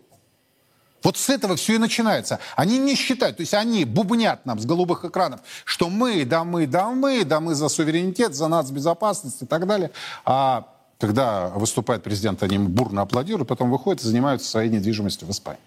Вот 1.03 1.17
с 1.17 1.29
этого 1.29 1.57
все 1.57 1.75
и 1.75 1.79
начинается. 1.79 2.39
Они 2.55 2.79
не 2.79 2.95
считают, 2.95 3.37
то 3.37 3.41
есть 3.41 3.55
они 3.55 3.85
бубнят 3.85 4.47
нам 4.47 4.61
с 4.61 4.65
голубых 4.65 5.05
экранов, 5.05 5.41
что 5.65 5.89
мы, 5.89 6.25
да 6.25 6.45
мы, 6.45 6.67
да 6.67 6.91
мы, 6.91 7.25
да 7.25 7.41
мы 7.41 7.55
за 7.55 7.69
суверенитет, 7.69 8.35
за 8.35 8.47
нацбезопасность 8.49 9.43
и 9.43 9.47
так 9.47 9.67
далее. 9.67 9.91
А 10.25 10.69
когда 10.99 11.49
выступает 11.49 12.05
президент, 12.05 12.43
они 12.45 12.59
бурно 12.59 13.03
аплодируют, 13.03 13.49
потом 13.49 13.71
выходят 13.71 14.03
и 14.03 14.07
занимаются 14.07 14.49
своей 14.49 14.71
недвижимостью 14.71 15.27
в 15.27 15.33
Испании. 15.33 15.61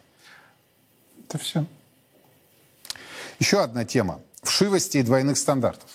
Это 1.27 1.37
все. 1.37 1.65
Еще 3.39 3.61
одна 3.61 3.85
тема. 3.85 4.21
Вшивости 4.43 4.97
и 4.97 5.03
двойных 5.03 5.37
стандартов. 5.37 5.89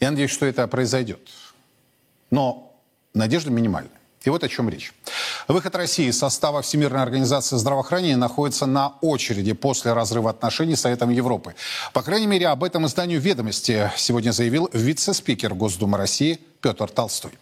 Я 0.00 0.10
надеюсь, 0.10 0.30
что 0.30 0.46
это 0.46 0.66
произойдет. 0.66 1.20
Но 2.30 2.74
надежда 3.14 3.50
минимальная. 3.50 3.92
И 4.24 4.30
вот 4.30 4.44
о 4.44 4.48
чем 4.48 4.68
речь. 4.68 4.92
Выход 5.48 5.74
России 5.74 6.08
из 6.08 6.18
состава 6.18 6.62
Всемирной 6.62 7.02
организации 7.02 7.56
здравоохранения 7.56 8.16
находится 8.16 8.66
на 8.66 8.94
очереди 9.00 9.52
после 9.52 9.92
разрыва 9.92 10.30
отношений 10.30 10.76
с 10.76 10.82
Советом 10.82 11.10
Европы. 11.10 11.54
По 11.92 12.02
крайней 12.02 12.28
мере, 12.28 12.48
об 12.48 12.62
этом 12.62 12.86
изданию 12.86 13.20
«Ведомости» 13.20 13.90
сегодня 13.96 14.30
заявил 14.30 14.70
вице-спикер 14.72 15.54
Госдумы 15.54 15.98
России 15.98 16.38
Петр 16.60 16.88
Толстой. 16.88 17.32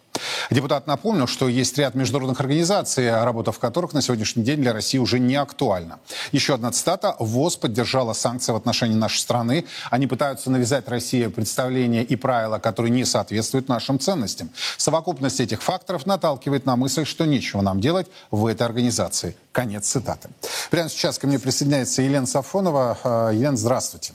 Депутат 0.49 0.87
напомнил, 0.87 1.27
что 1.27 1.47
есть 1.47 1.77
ряд 1.77 1.95
международных 1.95 2.39
организаций, 2.39 3.11
работа 3.11 3.51
в 3.51 3.59
которых 3.59 3.93
на 3.93 4.01
сегодняшний 4.01 4.43
день 4.43 4.61
для 4.61 4.73
России 4.73 4.97
уже 4.97 5.19
не 5.19 5.35
актуальна. 5.35 5.99
Еще 6.31 6.53
одна 6.53 6.71
цитата. 6.71 7.15
ВОЗ 7.19 7.57
поддержала 7.57 8.13
санкции 8.13 8.51
в 8.51 8.55
отношении 8.55 8.95
нашей 8.95 9.19
страны. 9.19 9.65
Они 9.89 10.07
пытаются 10.07 10.51
навязать 10.51 10.87
России 10.87 11.27
представления 11.27 12.03
и 12.03 12.15
правила, 12.15 12.59
которые 12.59 12.91
не 12.91 13.05
соответствуют 13.05 13.69
нашим 13.69 13.99
ценностям. 13.99 14.49
Совокупность 14.77 15.39
этих 15.39 15.61
факторов 15.61 16.05
наталкивает 16.05 16.65
на 16.65 16.75
мысль, 16.75 17.05
что 17.05 17.25
нечего 17.25 17.61
нам 17.61 17.79
делать 17.79 18.07
в 18.29 18.45
этой 18.45 18.63
организации. 18.63 19.35
Конец 19.51 19.87
цитаты. 19.87 20.29
Прямо 20.69 20.89
сейчас 20.89 21.17
ко 21.17 21.27
мне 21.27 21.39
присоединяется 21.39 22.01
Елена 22.01 22.27
Сафонова. 22.27 22.97
Э, 23.03 23.31
Елена, 23.33 23.57
здравствуйте. 23.57 24.13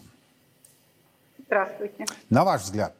Здравствуйте. 1.47 2.07
На 2.29 2.45
ваш 2.45 2.63
взгляд, 2.63 2.93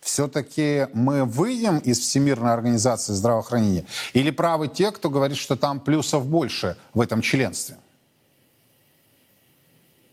все-таки 0.00 0.86
мы 0.94 1.24
выйдем 1.24 1.78
из 1.78 1.98
Всемирной 1.98 2.52
организации 2.52 3.12
здравоохранения? 3.12 3.84
Или 4.12 4.30
правы 4.30 4.68
те, 4.68 4.90
кто 4.90 5.10
говорит, 5.10 5.36
что 5.36 5.56
там 5.56 5.80
плюсов 5.80 6.26
больше 6.26 6.76
в 6.94 7.00
этом 7.00 7.20
членстве? 7.20 7.76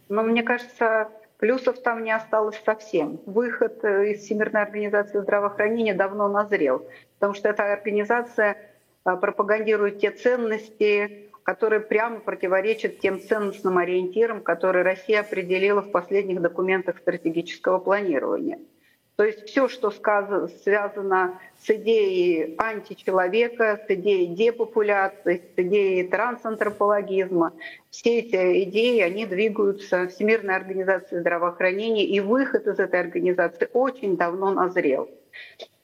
Ну, 0.10 0.24
мне 0.24 0.44
кажется, 0.44 1.10
плюсов 1.38 1.82
там 1.82 2.04
не 2.04 2.12
осталось 2.12 2.62
совсем. 2.66 3.20
Выход 3.26 3.84
э, 3.84 4.12
из 4.12 4.24
Всемирной 4.24 4.62
организации 4.62 5.20
здравоохранения 5.20 5.94
давно 5.94 6.28
назрел, 6.28 6.86
потому 7.16 7.34
что 7.34 7.50
эта 7.50 7.74
организация 7.74 8.58
э, 9.06 9.16
пропагандирует 9.16 10.00
те 10.00 10.12
ценности, 10.12 11.30
которые 11.44 11.82
прямо 11.82 12.20
противоречат 12.20 13.00
тем 13.00 13.22
ценностным 13.22 13.78
ориентирам, 13.78 14.42
которые 14.42 14.84
Россия 14.84 15.22
определила 15.22 15.82
в 15.82 15.92
последних 15.92 16.42
документах 16.42 16.98
стратегического 17.00 17.80
планирования– 17.80 18.60
то 19.18 19.24
есть 19.24 19.50
все, 19.50 19.68
что 19.68 19.90
сказано, 19.90 20.48
связано 20.48 21.40
с 21.60 21.70
идеей 21.72 22.56
античеловека, 22.60 23.82
с 23.88 23.90
идеей 23.92 24.28
депопуляции, 24.28 25.42
с 25.56 25.60
идеей 25.60 26.08
трансантропологизма, 26.08 27.54
все 27.90 28.20
эти 28.20 28.64
идеи, 28.66 29.02
они 29.02 29.26
двигаются 29.26 30.08
Всемирной 30.08 30.56
организации 30.56 31.20
здравоохранения, 31.20 32.06
и 32.06 32.20
выход 32.20 32.68
из 32.68 32.78
этой 32.78 33.00
организации 33.00 33.68
очень 33.74 34.18
давно 34.18 34.52
назрел. 34.52 35.10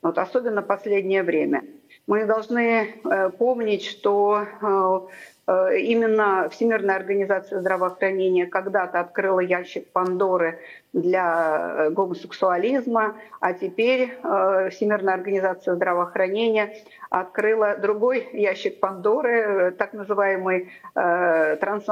Вот 0.04 0.20
особенно 0.20 0.62
последнее 0.62 1.24
время. 1.24 1.64
Мы 2.06 2.26
должны 2.26 3.02
э, 3.04 3.30
помнить, 3.32 3.84
что 3.84 4.46
Э, 4.62 5.08
именно 5.48 6.48
Всемирная 6.50 6.96
организация 6.96 7.60
здравоохранения 7.60 8.46
когда-то 8.46 9.02
открыла 9.02 9.42
ящик 9.42 9.92
Пандоры 9.92 10.60
для 10.94 11.76
э, 11.78 11.90
гомосексуализма, 11.90 13.18
а 13.42 13.54
теперь 13.54 14.14
э, 14.24 14.70
Всемирная 14.72 15.16
организация 15.16 15.76
здравоохранения 15.76 16.76
открыла 17.10 17.76
другой 17.76 18.30
ящик 18.32 18.80
Пандоры, 18.80 19.76
так 19.78 19.94
называемый 19.94 20.72
транс, 20.94 21.86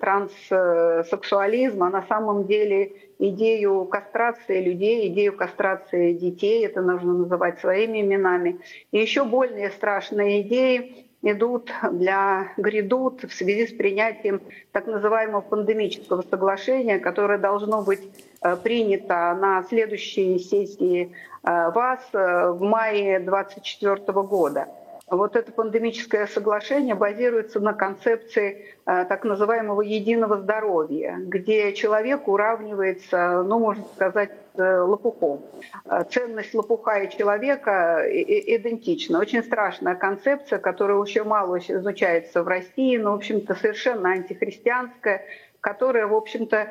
транссексуализм, 0.00 1.82
а 1.82 1.90
на 1.90 2.02
самом 2.02 2.46
деле 2.46 2.92
идею 3.18 3.84
кастрации 3.86 4.62
людей, 4.62 5.08
идею 5.08 5.36
кастрации 5.36 6.12
детей, 6.12 6.66
это 6.66 6.82
нужно 6.82 7.14
называть 7.14 7.60
своими 7.60 8.00
именами, 8.00 8.60
и 8.90 8.98
еще 8.98 9.24
более 9.24 9.70
страшные 9.70 10.42
идеи 10.42 11.09
идут 11.22 11.70
для 11.92 12.52
грядут 12.56 13.24
в 13.24 13.32
связи 13.34 13.66
с 13.66 13.72
принятием 13.72 14.40
так 14.72 14.86
называемого 14.86 15.42
пандемического 15.42 16.22
соглашения, 16.22 16.98
которое 16.98 17.38
должно 17.38 17.82
быть 17.82 18.00
э, 18.42 18.56
принято 18.56 19.36
на 19.40 19.62
следующей 19.64 20.38
сессии 20.38 21.12
э, 21.42 21.70
ВАС 21.70 22.00
э, 22.12 22.50
в 22.50 22.62
мае 22.62 23.20
2024 23.20 24.12
года. 24.22 24.68
Вот 25.08 25.34
это 25.34 25.50
пандемическое 25.50 26.28
соглашение 26.28 26.94
базируется 26.94 27.58
на 27.58 27.72
концепции 27.72 28.76
так 28.84 29.24
называемого 29.24 29.82
единого 29.82 30.38
здоровья, 30.38 31.16
где 31.18 31.72
человек 31.72 32.28
уравнивается, 32.28 33.42
ну, 33.42 33.58
можно 33.58 33.82
сказать, 33.96 34.30
лопухом. 34.60 35.44
Э, 35.84 36.04
ценность 36.10 36.54
лопуха 36.54 37.00
и 37.00 37.10
человека 37.10 38.04
идентична. 38.08 39.18
Очень 39.18 39.42
страшная 39.42 39.94
концепция, 39.94 40.58
которая 40.58 41.00
еще 41.02 41.24
мало 41.24 41.58
изучается 41.58 42.42
в 42.42 42.48
России, 42.48 42.96
но, 42.96 43.12
в 43.12 43.16
общем-то, 43.16 43.54
совершенно 43.54 44.10
антихристианская, 44.10 45.24
которая, 45.60 46.06
в 46.06 46.14
общем-то, 46.14 46.56
э, 46.56 46.70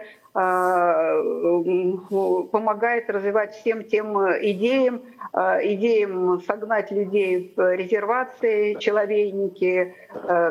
помогает 2.52 3.10
развивать 3.10 3.56
всем 3.56 3.84
тем 3.84 4.18
идеям, 4.18 5.02
идеям 5.34 6.42
согнать 6.42 6.92
людей 6.92 7.54
в 7.56 7.76
резервации, 7.76 8.76
человейники, 8.76 9.94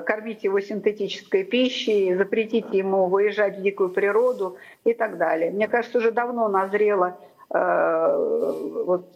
кормить 0.07 0.45
его 0.45 0.61
синтетической 0.61 1.43
пищей, 1.45 2.15
запретить 2.15 2.73
ему 2.73 3.07
выезжать 3.07 3.59
в 3.59 3.63
дикую 3.63 3.91
природу 3.91 4.57
и 4.85 4.95
так 4.95 5.17
далее. 5.17 5.51
Мне 5.51 5.69
кажется, 5.69 5.99
уже 5.99 6.13
давно 6.13 6.49
назрела 6.49 7.19
вот 7.51 9.11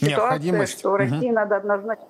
ситуация, 0.00 0.66
что 0.66 0.96
России 0.96 1.26
угу. 1.26 1.34
надо 1.34 1.56
однозначно 1.56 2.08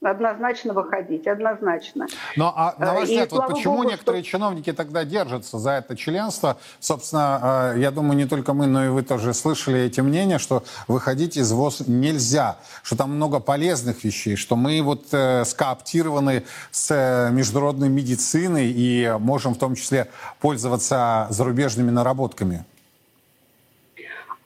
Однозначно 0.00 0.74
выходить, 0.74 1.26
однозначно. 1.26 2.06
Но 2.36 2.52
а 2.54 2.76
на 2.78 2.94
ваш 2.94 3.08
взгляд, 3.08 3.32
вот 3.32 3.48
почему 3.48 3.78
Богу, 3.78 3.90
некоторые 3.90 4.22
что... 4.22 4.30
чиновники 4.30 4.72
тогда 4.72 5.04
держатся 5.04 5.58
за 5.58 5.72
это 5.72 5.96
членство? 5.96 6.56
Собственно, 6.78 7.74
я 7.76 7.90
думаю, 7.90 8.16
не 8.16 8.26
только 8.26 8.52
мы, 8.52 8.68
но 8.68 8.84
и 8.84 8.88
вы 8.90 9.02
тоже 9.02 9.34
слышали 9.34 9.80
эти 9.80 10.00
мнения, 10.00 10.38
что 10.38 10.62
выходить 10.86 11.36
из 11.36 11.50
ВОЗ 11.50 11.88
нельзя, 11.88 12.58
что 12.84 12.96
там 12.96 13.16
много 13.16 13.40
полезных 13.40 14.04
вещей, 14.04 14.36
что 14.36 14.54
мы 14.54 14.80
вот 14.82 15.06
э, 15.10 15.44
скооптированы 15.44 16.44
с 16.70 16.94
э, 16.94 17.32
международной 17.32 17.88
медициной 17.88 18.70
и 18.70 19.16
можем 19.18 19.54
в 19.54 19.58
том 19.58 19.74
числе 19.74 20.06
пользоваться 20.38 21.26
зарубежными 21.30 21.90
наработками. 21.90 22.64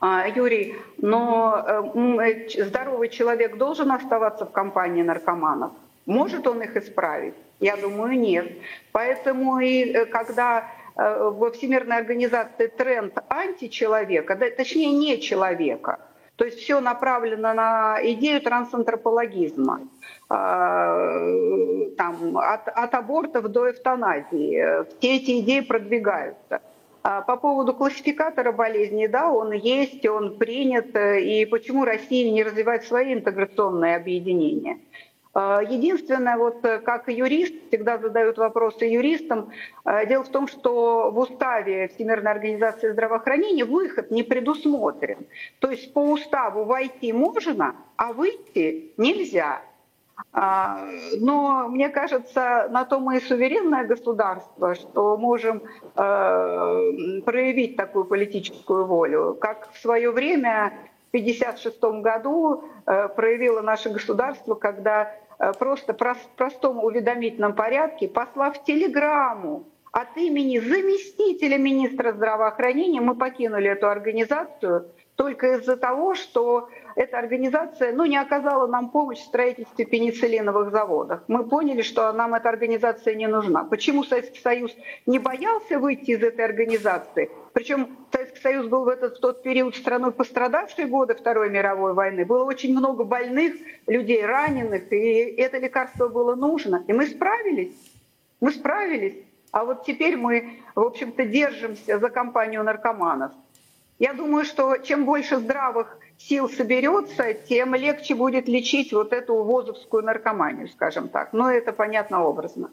А, 0.05 0.27
Юрий, 0.27 0.75
но 0.97 1.63
э, 1.65 1.81
э, 2.25 2.65
здоровый 2.65 3.07
человек 3.07 3.55
должен 3.55 3.89
оставаться 3.89 4.45
в 4.45 4.51
компании 4.51 5.01
наркоманов? 5.01 5.71
Может 6.05 6.45
он 6.45 6.61
их 6.61 6.75
исправить? 6.75 7.35
Я 7.61 7.77
думаю, 7.77 8.19
нет. 8.19 8.51
Поэтому 8.91 9.59
и 9.59 9.93
э, 9.93 10.05
когда 10.05 10.67
во 10.95 11.51
Всемирной 11.51 11.97
организации 11.97 12.67
тренд 12.67 13.17
античеловека, 13.29 14.35
точнее 14.35 14.91
не 14.91 15.21
человека, 15.21 16.01
то 16.35 16.43
есть 16.43 16.59
все 16.59 16.81
направлено 16.81 17.53
на 17.53 17.97
идею 18.01 18.41
трансантропологизма, 18.41 19.87
там, 20.27 22.37
от, 22.37 22.67
от 22.67 22.93
абортов 22.93 23.47
до 23.47 23.71
эвтаназии. 23.71 24.85
Все 24.99 25.15
эти 25.15 25.39
идеи 25.39 25.61
продвигаются. 25.61 26.61
А 27.03 27.21
по 27.21 27.35
поводу 27.35 27.73
классификатора 27.73 28.53
болезней, 28.53 29.09
да, 29.09 29.29
он 29.29 29.51
есть, 29.51 30.05
он 30.05 30.37
принят, 30.37 30.95
и 30.95 31.45
почему 31.45 31.83
Россия 31.83 32.31
не 32.31 32.43
развивает 32.43 32.85
свои 32.85 33.13
интеграционные 33.13 33.97
объединения? 33.97 34.79
А, 35.33 35.61
единственное, 35.61 36.37
вот 36.37 36.61
как 36.61 37.09
юрист, 37.09 37.55
всегда 37.67 37.97
задают 37.97 38.37
вопросы 38.37 38.85
юристам, 38.85 39.51
дело 40.07 40.23
в 40.23 40.29
том, 40.29 40.47
что 40.47 41.11
в 41.11 41.19
уставе 41.19 41.89
Всемирной 41.89 42.31
организации 42.31 42.91
здравоохранения 42.91 43.65
выход 43.65 44.09
не 44.09 44.23
предусмотрен. 44.23 45.27
То 45.59 45.71
есть 45.71 45.91
по 45.91 45.99
уставу 45.99 46.63
войти 46.63 47.11
можно, 47.11 47.75
а 47.97 48.13
выйти 48.13 48.93
нельзя. 48.95 49.61
А, 50.31 50.79
но 51.19 51.67
мне 51.69 51.89
кажется, 51.89 52.67
на 52.69 52.85
то 52.85 52.99
мы 52.99 53.17
и 53.17 53.21
суверенное 53.21 53.85
государство, 53.85 54.75
что 54.75 55.17
можем 55.17 55.57
э, 55.57 57.21
проявить 57.25 57.75
такую 57.75 58.05
политическую 58.05 58.85
волю. 58.85 59.37
Как 59.39 59.71
в 59.71 59.77
свое 59.79 60.11
время, 60.11 60.73
в 61.11 61.15
1956 61.15 62.01
году, 62.01 62.63
э, 62.85 63.09
проявило 63.09 63.61
наше 63.61 63.89
государство, 63.89 64.55
когда 64.55 65.15
э, 65.39 65.51
просто 65.57 65.93
в 65.93 66.35
простом 66.35 66.83
уведомительном 66.83 67.53
порядке, 67.53 68.07
послав 68.07 68.63
телеграмму 68.63 69.65
от 69.91 70.17
имени 70.17 70.57
заместителя 70.57 71.57
министра 71.57 72.11
здравоохранения, 72.11 73.01
мы 73.01 73.13
покинули 73.15 73.69
эту 73.69 73.87
организацию 73.87 74.87
только 75.15 75.57
из-за 75.57 75.77
того, 75.77 76.15
что 76.15 76.69
эта 76.95 77.17
организация 77.17 77.93
ну, 77.93 78.05
не 78.05 78.17
оказала 78.17 78.67
нам 78.67 78.89
помощь 78.89 79.19
в 79.19 79.25
строительстве 79.25 79.85
пенициллиновых 79.85 80.71
заводов. 80.71 81.21
Мы 81.27 81.47
поняли, 81.47 81.81
что 81.81 82.11
нам 82.11 82.33
эта 82.33 82.49
организация 82.49 83.15
не 83.15 83.27
нужна. 83.27 83.63
Почему 83.63 84.03
Советский 84.03 84.39
Союз 84.39 84.75
не 85.05 85.19
боялся 85.19 85.79
выйти 85.79 86.11
из 86.11 86.23
этой 86.23 86.45
организации? 86.45 87.29
Причем 87.53 87.97
Советский 88.11 88.41
Союз 88.41 88.67
был 88.67 88.85
в, 88.85 88.87
этот, 88.89 89.17
в 89.17 89.19
тот 89.19 89.43
период 89.43 89.75
страной 89.75 90.11
пострадавшей 90.11 90.85
годы 90.85 91.15
Второй 91.15 91.49
мировой 91.49 91.93
войны. 91.93 92.25
Было 92.25 92.43
очень 92.43 92.71
много 92.71 93.03
больных 93.03 93.55
людей, 93.87 94.25
раненых, 94.25 94.91
и 94.91 95.35
это 95.37 95.59
лекарство 95.59 96.07
было 96.07 96.35
нужно. 96.35 96.83
И 96.87 96.93
мы 96.93 97.05
справились. 97.07 97.75
Мы 98.39 98.51
справились. 98.51 99.15
А 99.51 99.65
вот 99.65 99.85
теперь 99.85 100.17
мы, 100.17 100.59
в 100.73 100.81
общем-то, 100.81 101.25
держимся 101.25 101.99
за 101.99 102.09
компанию 102.09 102.63
наркоманов. 102.63 103.31
Я 104.03 104.11
думаю, 104.11 104.43
что 104.43 104.75
чем 104.75 105.05
больше 105.05 105.37
здравых 105.37 105.97
сил 106.17 106.49
соберется, 106.49 107.33
тем 107.33 107.73
легче 107.73 108.15
будет 108.15 108.49
лечить 108.49 108.91
вот 108.91 109.13
эту 109.13 109.41
ВОЗовскую 109.45 110.03
наркоманию, 110.03 110.67
скажем 110.67 111.07
так. 111.07 111.31
Но 111.31 111.49
это 111.49 111.71
понятно 111.71 112.25
образно. 112.25 112.69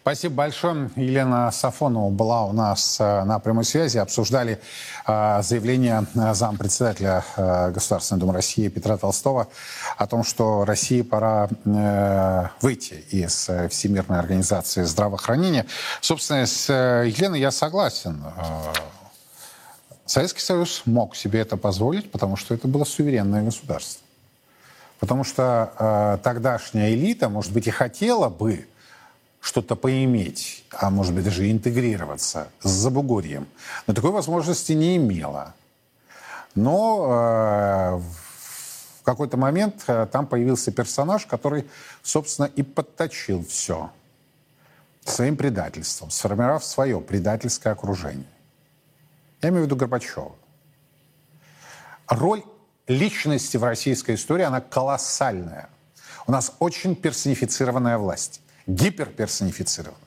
Спасибо 0.00 0.34
большое. 0.34 0.88
Елена 0.94 1.50
Сафонова 1.50 2.10
была 2.10 2.44
у 2.44 2.52
нас 2.52 3.00
э, 3.00 3.24
на 3.24 3.40
прямой 3.40 3.64
связи. 3.64 3.98
Обсуждали 3.98 4.60
э, 5.04 5.42
заявление 5.42 6.06
э, 6.14 6.32
зампредседателя 6.32 7.24
Государственной 7.36 8.20
Думы 8.20 8.32
России 8.32 8.68
Петра 8.68 8.96
Толстого 8.96 9.48
о 9.96 10.06
том, 10.06 10.22
что 10.22 10.64
России 10.64 11.02
пора 11.02 11.48
выйти 12.60 13.04
из 13.10 13.50
Всемирной 13.70 14.20
организации 14.20 14.84
здравоохранения. 14.84 15.66
Собственно, 16.00 16.46
с 16.46 16.68
Еленой 16.70 17.40
я 17.40 17.50
согласен. 17.50 18.22
Советский 20.12 20.40
Союз 20.40 20.82
мог 20.84 21.16
себе 21.16 21.40
это 21.40 21.56
позволить, 21.56 22.12
потому 22.12 22.36
что 22.36 22.52
это 22.52 22.68
было 22.68 22.84
суверенное 22.84 23.42
государство. 23.42 24.04
Потому 25.00 25.24
что 25.24 25.72
э, 25.78 26.18
тогдашняя 26.22 26.92
элита, 26.92 27.30
может 27.30 27.50
быть, 27.50 27.66
и 27.66 27.70
хотела 27.70 28.28
бы 28.28 28.68
что-то 29.40 29.74
поиметь, 29.74 30.66
а 30.70 30.90
может 30.90 31.14
быть 31.14 31.24
даже 31.24 31.50
интегрироваться 31.50 32.48
с 32.62 32.68
Забугорьем, 32.68 33.46
но 33.86 33.94
такой 33.94 34.10
возможности 34.10 34.72
не 34.72 34.98
имела. 34.98 35.54
Но 36.54 37.06
э, 37.08 37.96
в 39.00 39.04
какой-то 39.04 39.38
момент 39.38 39.82
э, 39.86 40.06
там 40.12 40.26
появился 40.26 40.72
персонаж, 40.72 41.24
который, 41.24 41.64
собственно, 42.02 42.50
и 42.54 42.62
подточил 42.62 43.46
все 43.46 43.90
своим 45.06 45.38
предательством, 45.38 46.10
сформировав 46.10 46.66
свое 46.66 47.00
предательское 47.00 47.72
окружение. 47.72 48.26
Я 49.42 49.48
имею 49.48 49.64
в 49.64 49.66
виду 49.66 49.76
Горбачева. 49.76 50.32
Роль 52.06 52.42
личности 52.86 53.56
в 53.56 53.64
российской 53.64 54.14
истории, 54.14 54.44
она 54.44 54.60
колоссальная. 54.60 55.68
У 56.26 56.32
нас 56.32 56.54
очень 56.60 56.94
персонифицированная 56.94 57.98
власть, 57.98 58.40
гиперперсонифицированная. 58.66 59.98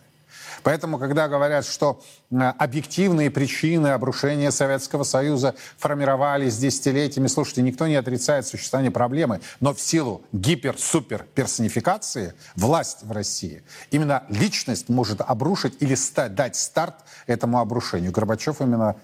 Поэтому, 0.64 0.98
когда 0.98 1.28
говорят, 1.28 1.66
что 1.66 2.02
объективные 2.32 3.30
причины 3.30 3.90
обрушения 3.90 4.52
Советского 4.52 5.04
Союза 5.04 5.54
формировались 5.78 6.58
десятилетиями, 6.58 7.28
слушайте, 7.28 7.62
никто 7.62 7.88
не 7.88 7.96
отрицает 7.96 8.48
существование 8.48 8.90
проблемы, 8.90 9.42
но 9.60 9.74
в 9.74 9.82
силу 9.82 10.24
гипер-супер-персонификации 10.32 12.34
власть 12.56 13.04
в 13.04 13.12
России, 13.12 13.64
именно 13.92 14.24
личность 14.30 14.90
может 14.90 15.22
обрушить 15.22 15.76
или 15.82 15.96
дать 16.30 16.56
старт 16.56 16.96
этому 17.28 17.60
обрушению. 17.60 18.12
Горбачев 18.12 18.62
именно 18.62 18.96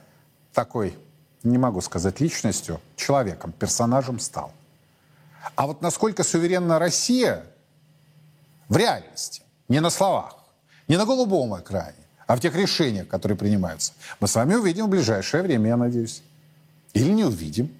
такой, 0.53 0.97
не 1.43 1.57
могу 1.57 1.81
сказать 1.81 2.19
личностью, 2.19 2.79
человеком, 2.95 3.51
персонажем 3.51 4.19
стал. 4.19 4.51
А 5.55 5.67
вот 5.67 5.81
насколько 5.81 6.23
суверенна 6.23 6.79
Россия 6.79 7.43
в 8.69 8.77
реальности, 8.77 9.41
не 9.67 9.79
на 9.79 9.89
словах, 9.89 10.35
не 10.87 10.97
на 10.97 11.05
голубом 11.05 11.59
экране, 11.59 11.95
а 12.27 12.35
в 12.35 12.39
тех 12.39 12.55
решениях, 12.55 13.07
которые 13.07 13.37
принимаются, 13.37 13.93
мы 14.19 14.27
с 14.27 14.35
вами 14.35 14.55
увидим 14.55 14.85
в 14.85 14.89
ближайшее 14.89 15.43
время, 15.43 15.69
я 15.69 15.77
надеюсь. 15.77 16.21
Или 16.93 17.11
не 17.11 17.23
увидим. 17.23 17.73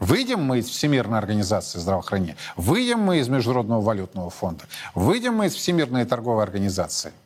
Выйдем 0.00 0.42
мы 0.42 0.58
из 0.58 0.68
Всемирной 0.68 1.18
организации 1.18 1.78
здравоохранения, 1.78 2.36
выйдем 2.56 3.00
мы 3.00 3.20
из 3.20 3.28
Международного 3.28 3.80
валютного 3.80 4.28
фонда, 4.28 4.64
выйдем 4.94 5.36
мы 5.36 5.46
из 5.46 5.54
Всемирной 5.54 6.04
торговой 6.04 6.42
организации– 6.42 7.12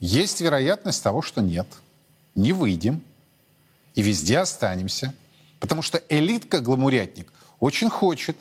есть 0.00 0.40
вероятность 0.40 1.02
того, 1.02 1.22
что 1.22 1.40
нет. 1.40 1.66
Не 2.34 2.52
выйдем 2.52 3.02
и 3.94 4.02
везде 4.02 4.38
останемся. 4.38 5.14
Потому 5.60 5.82
что 5.82 6.02
элитка-гламурятник 6.08 7.30
очень 7.60 7.90
хочет 7.90 8.36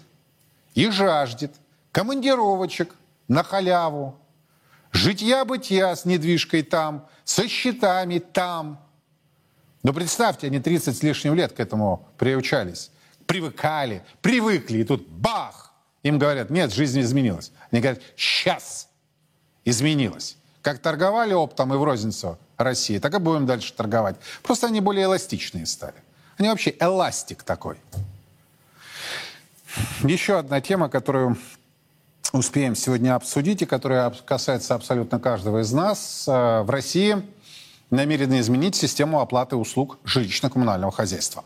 и 0.73 0.89
жаждет 0.89 1.53
командировочек 1.91 2.95
на 3.27 3.43
халяву, 3.43 4.17
житья-бытия 4.91 5.95
с 5.95 6.05
недвижкой 6.05 6.63
там, 6.63 7.07
со 7.25 7.47
счетами 7.47 8.19
там. 8.19 8.79
Но 9.83 9.93
представьте, 9.93 10.47
они 10.47 10.59
30 10.59 10.97
с 10.97 11.03
лишним 11.03 11.35
лет 11.35 11.51
к 11.51 11.59
этому 11.59 12.07
приучались, 12.17 12.91
привыкали, 13.25 14.03
привыкли, 14.21 14.79
и 14.79 14.83
тут 14.83 15.07
бах! 15.07 15.73
Им 16.03 16.17
говорят, 16.17 16.49
нет, 16.49 16.71
жизнь 16.71 17.01
изменилась. 17.01 17.51
Они 17.71 17.81
говорят, 17.81 18.01
сейчас 18.15 18.87
изменилась. 19.65 20.37
Как 20.61 20.79
торговали 20.79 21.33
оптом 21.33 21.73
и 21.73 21.77
в 21.77 21.83
розницу 21.83 22.37
России, 22.57 22.99
так 22.99 23.13
и 23.13 23.19
будем 23.19 23.45
дальше 23.45 23.73
торговать. 23.73 24.17
Просто 24.43 24.67
они 24.67 24.81
более 24.81 25.05
эластичные 25.05 25.65
стали. 25.65 25.95
Они 26.37 26.49
вообще 26.49 26.75
эластик 26.79 27.43
такой. 27.43 27.77
Еще 30.03 30.37
одна 30.37 30.61
тема, 30.61 30.89
которую 30.89 31.37
успеем 32.33 32.75
сегодня 32.75 33.15
обсудить 33.15 33.61
и 33.61 33.65
которая 33.65 34.09
касается 34.25 34.75
абсолютно 34.75 35.19
каждого 35.19 35.61
из 35.61 35.71
нас. 35.71 36.25
Э, 36.27 36.61
в 36.61 36.69
России 36.69 37.23
намерены 37.89 38.39
изменить 38.39 38.75
систему 38.75 39.19
оплаты 39.19 39.55
услуг 39.55 39.97
жилищно-коммунального 40.05 40.91
хозяйства. 40.91 41.43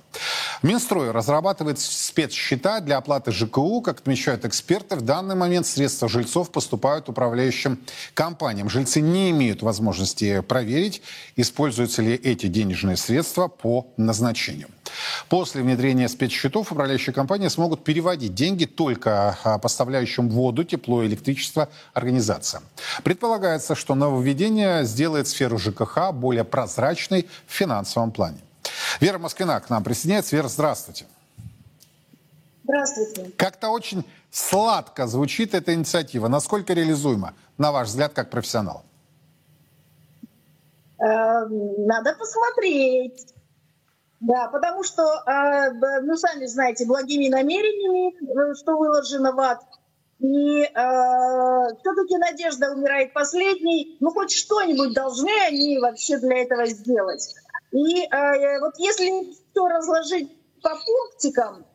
Минстрой 0.62 1.12
разрабатывает 1.12 1.80
спецсчета 1.80 2.80
для 2.80 2.98
оплаты 2.98 3.32
ЖКУ. 3.32 3.82
Как 3.82 4.00
отмечают 4.00 4.46
эксперты, 4.46 4.96
в 4.96 5.02
данный 5.02 5.36
момент 5.36 5.68
средства 5.68 6.08
жильцов 6.08 6.52
поступают 6.52 7.10
управляющим 7.10 7.80
компаниям. 8.14 8.70
Жильцы 8.70 9.02
не 9.02 9.32
имеют 9.32 9.62
возможности 9.62 10.42
проверить, 10.42 11.02
используются 11.36 12.02
ли 12.02 12.14
эти 12.14 12.48
денежные 12.48 12.98
средства 12.98 13.48
по 13.48 13.88
назначению. 13.98 14.70
После 15.30 15.62
внедрения 15.62 16.08
спецсчетов 16.08 16.72
управляющие 16.72 17.14
компании 17.14 17.48
смогут 17.48 17.84
переводить 17.84 18.34
деньги 18.34 18.66
только 18.66 19.38
а, 19.44 19.58
поставляющим 19.58 20.30
воду, 20.30 20.64
тепло 20.64 21.04
и 21.04 21.08
электричество 21.08 21.70
организациям. 21.94 22.64
Предполагается, 23.04 23.76
что 23.76 23.96
нововведение 23.96 24.84
сделает 24.86 25.28
сферу 25.28 25.58
ЖКХ 25.58 26.12
более 26.14 26.44
прозрачной 26.44 27.28
в 27.48 27.54
финансовом 27.54 28.12
плане. 28.12 28.40
Вера 29.00 29.18
Москвина 29.18 29.60
к 29.60 29.70
нам 29.70 29.84
присоединяется. 29.84 30.36
Вера, 30.36 30.48
здравствуйте. 30.48 31.06
Здравствуйте. 32.64 33.32
Как-то 33.38 33.70
очень 33.70 34.06
сладко 34.32 35.08
звучит 35.08 35.54
эта 35.54 35.74
инициатива. 35.74 36.28
Насколько 36.28 36.74
реализуема, 36.74 37.34
на 37.58 37.72
ваш 37.72 37.90
взгляд, 37.90 38.14
как 38.14 38.30
профессионал? 38.30 38.84
Эм, 41.00 41.86
надо 41.86 42.16
посмотреть. 42.18 43.34
Да, 44.24 44.48
потому 44.48 44.84
что, 44.84 45.04
э, 45.04 45.72
ну, 46.02 46.16
сами 46.16 46.46
знаете, 46.46 46.86
благими 46.86 47.28
намерениями, 47.28 48.16
э, 48.16 48.56
что 48.56 48.78
выложено 48.78 49.34
в 49.34 49.40
ад, 49.42 49.60
И 50.20 50.62
э, 50.62 50.70
все-таки 50.72 52.18
надежда 52.18 52.72
умирает 52.72 53.12
последней. 53.12 53.98
Ну, 54.00 54.12
хоть 54.12 54.32
что-нибудь 54.32 54.94
должны 54.94 55.30
они 55.46 55.78
вообще 55.78 56.18
для 56.20 56.38
этого 56.38 56.66
сделать. 56.68 57.36
И 57.74 58.04
э, 58.04 58.60
вот 58.62 58.76
если 58.78 59.34
все 59.52 59.68
разложить 59.68 60.32
по 60.62 60.70
пунктикам 60.70 61.66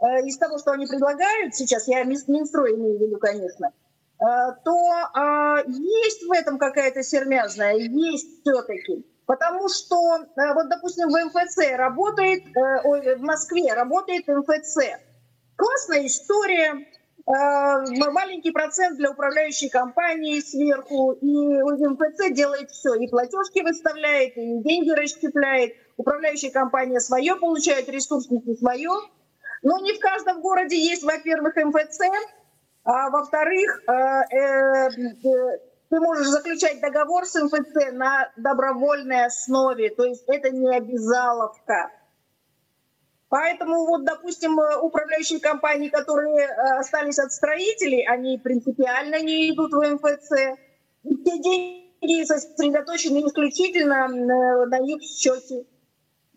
э, 0.00 0.24
из 0.24 0.38
того, 0.38 0.56
что 0.56 0.72
они 0.72 0.86
предлагают 0.86 1.54
сейчас, 1.54 1.88
я 1.88 2.04
Минстрой 2.04 2.74
имею 2.74 2.98
в 2.98 3.02
виду, 3.02 3.18
конечно, 3.18 3.66
э, 3.66 4.24
то 4.64 4.72
э, 4.72 5.64
есть 5.68 6.22
в 6.26 6.32
этом 6.32 6.56
какая-то 6.56 7.02
сермяжная, 7.02 7.76
есть 7.76 8.40
все-таки. 8.40 9.04
Потому 9.28 9.68
что, 9.68 10.16
э, 10.16 10.54
вот, 10.54 10.70
допустим, 10.70 11.08
в 11.10 11.24
МФЦ 11.26 11.76
работает, 11.76 12.44
э, 12.46 13.16
в 13.16 13.20
Москве 13.20 13.74
работает 13.74 14.26
МФЦ. 14.26 14.78
Классная 15.54 16.06
история, 16.06 16.72
э, 16.72 18.10
маленький 18.10 18.52
процент 18.52 18.96
для 18.96 19.10
управляющей 19.10 19.68
компании 19.68 20.40
сверху, 20.40 21.12
и 21.12 21.26
МФЦ 21.28 22.32
делает 22.32 22.70
все, 22.70 22.94
и 22.94 23.06
платежки 23.06 23.60
выставляет, 23.60 24.34
и 24.38 24.62
деньги 24.62 24.92
расщепляет, 24.92 25.74
управляющая 25.98 26.50
компания 26.50 26.98
свое 26.98 27.36
получает, 27.36 27.90
ресурсники 27.90 28.56
свое. 28.56 28.92
Но 29.62 29.78
не 29.80 29.92
в 29.92 30.00
каждом 30.00 30.40
городе 30.40 30.78
есть, 30.78 31.02
во-первых, 31.02 31.54
МФЦ, 31.54 32.00
а 32.84 33.10
во-вторых, 33.10 33.82
ты 35.90 36.00
можешь 36.00 36.26
заключать 36.26 36.80
договор 36.80 37.24
с 37.26 37.34
МФЦ 37.42 37.92
на 37.92 38.30
добровольной 38.36 39.24
основе, 39.24 39.90
то 39.90 40.04
есть 40.04 40.24
это 40.26 40.50
не 40.50 40.68
обязаловка. 40.74 41.90
Поэтому 43.30 43.86
вот, 43.86 44.04
допустим, 44.04 44.58
управляющие 44.82 45.40
компании, 45.40 45.88
которые 45.88 46.46
э, 46.46 46.78
остались 46.78 47.18
от 47.18 47.30
строителей, 47.32 48.06
они 48.06 48.38
принципиально 48.38 49.20
не 49.20 49.50
идут 49.50 49.72
в 49.72 49.80
МФЦ. 49.80 50.30
Те 51.04 51.38
деньги 51.38 52.24
сосредоточены 52.24 53.26
исключительно 53.26 54.08
на 54.08 54.78
их 54.78 55.02
счете. 55.02 55.66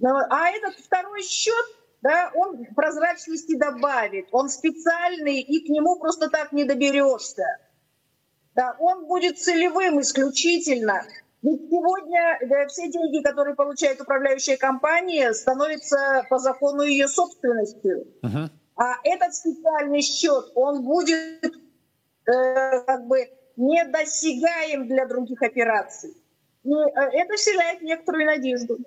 А 0.03 0.49
этот 0.49 0.75
второй 0.75 1.23
счет, 1.23 1.65
да, 2.01 2.31
он 2.35 2.65
прозрачности 2.75 3.55
добавит, 3.55 4.27
он 4.31 4.49
специальный, 4.49 5.39
и 5.39 5.65
к 5.65 5.69
нему 5.69 5.97
просто 5.97 6.29
так 6.29 6.51
не 6.51 6.65
доберешься 6.65 7.45
да, 8.55 8.75
он 8.79 9.05
будет 9.05 9.39
целевым 9.39 10.01
исключительно. 10.01 11.03
Ведь 11.41 11.69
сегодня 11.69 12.39
да, 12.47 12.67
все 12.67 12.91
деньги, 12.91 13.23
которые 13.23 13.55
получает 13.55 13.99
управляющая 13.99 14.57
компания, 14.57 15.33
становятся 15.33 16.25
по 16.29 16.37
закону 16.37 16.83
ее 16.83 17.07
собственностью. 17.07 18.07
Uh-huh. 18.21 18.49
А 18.75 18.93
этот 19.03 19.33
специальный 19.33 20.01
счет, 20.01 20.51
он 20.53 20.83
будет 20.83 21.43
э, 21.45 21.51
как 22.85 23.07
бы 23.07 23.27
недосягаем 23.55 24.87
для 24.87 25.07
других 25.07 25.41
операций. 25.41 26.15
И 26.63 26.69
э, 26.69 26.99
это 27.13 27.35
вселяет 27.35 27.81
некоторую 27.81 28.25
надежду. 28.25 28.77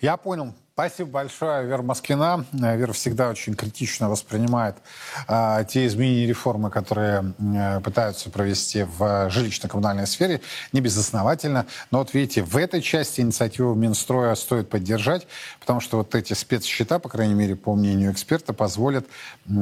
Я 0.00 0.16
понял. 0.16 0.54
Спасибо 0.80 1.10
большое, 1.10 1.66
Вера 1.66 1.82
Москвина. 1.82 2.46
Вера 2.52 2.94
всегда 2.94 3.28
очень 3.28 3.54
критично 3.54 4.08
воспринимает 4.08 4.76
а, 5.28 5.62
те 5.64 5.86
изменения 5.86 6.24
и 6.24 6.26
реформы, 6.26 6.70
которые 6.70 7.34
а, 7.38 7.80
пытаются 7.80 8.30
провести 8.30 8.84
в 8.84 9.28
жилищно-коммунальной 9.28 10.06
сфере, 10.06 10.40
не 10.72 10.80
безосновательно. 10.80 11.66
Но 11.90 11.98
вот 11.98 12.14
видите, 12.14 12.42
в 12.42 12.56
этой 12.56 12.80
части 12.80 13.20
инициативу 13.20 13.74
Минстроя 13.74 14.34
стоит 14.34 14.70
поддержать, 14.70 15.26
потому 15.60 15.80
что 15.80 15.98
вот 15.98 16.14
эти 16.14 16.32
спецсчета, 16.32 16.98
по 16.98 17.10
крайней 17.10 17.34
мере, 17.34 17.56
по 17.56 17.74
мнению 17.74 18.12
эксперта, 18.12 18.54
позволят 18.54 19.06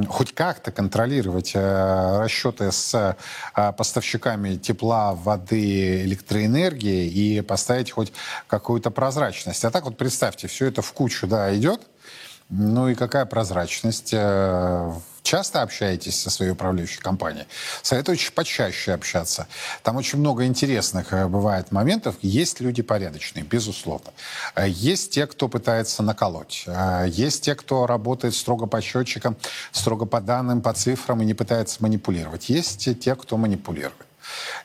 хоть 0.09 0.33
как-то 0.33 0.71
контролировать 0.71 1.51
а, 1.57 2.23
расчеты 2.23 2.71
с 2.71 3.16
а, 3.55 3.73
поставщиками 3.73 4.55
тепла, 4.55 5.14
воды, 5.14 6.05
электроэнергии 6.05 7.09
и 7.09 7.41
поставить 7.41 7.91
хоть 7.91 8.12
какую-то 8.47 8.93
прозрачность. 8.93 9.64
А 9.64 9.73
так 9.73 9.85
вот 9.85 9.97
представьте, 9.97 10.47
все 10.47 10.66
это 10.66 10.81
в 10.81 10.93
кучу, 11.09 11.27
да, 11.27 11.57
идет. 11.57 11.81
Ну 12.51 12.89
и 12.89 12.95
какая 12.95 13.25
прозрачность? 13.25 14.11
Э, 14.13 14.93
часто 15.23 15.63
общаетесь 15.63 16.21
со 16.21 16.31
своей 16.31 16.53
управляющей 16.53 17.01
компанией? 17.01 17.47
Советую 17.83 18.19
почаще 18.35 18.93
общаться. 18.93 19.47
Там 19.83 19.97
очень 19.97 20.19
много 20.19 20.45
интересных 20.45 21.13
э, 21.13 21.27
бывает 21.29 21.73
моментов. 21.73 22.15
Есть 22.21 22.61
люди 22.61 22.83
порядочные, 22.83 23.43
безусловно. 23.43 24.11
Э, 24.55 24.69
есть 24.69 25.11
те, 25.13 25.27
кто 25.27 25.49
пытается 25.49 26.03
наколоть. 26.03 26.67
Есть 27.07 27.45
те, 27.45 27.55
кто 27.55 27.87
работает 27.87 28.35
строго 28.35 28.67
по 28.67 28.81
счетчикам, 28.83 29.37
строго 29.73 30.05
по 30.05 30.21
данным, 30.21 30.61
по 30.61 30.75
цифрам 30.75 31.23
и 31.23 31.25
не 31.25 31.35
пытается 31.35 31.83
манипулировать. 31.83 32.51
Есть 32.51 33.01
те, 33.01 33.15
кто 33.15 33.39
манипулирует. 33.39 33.95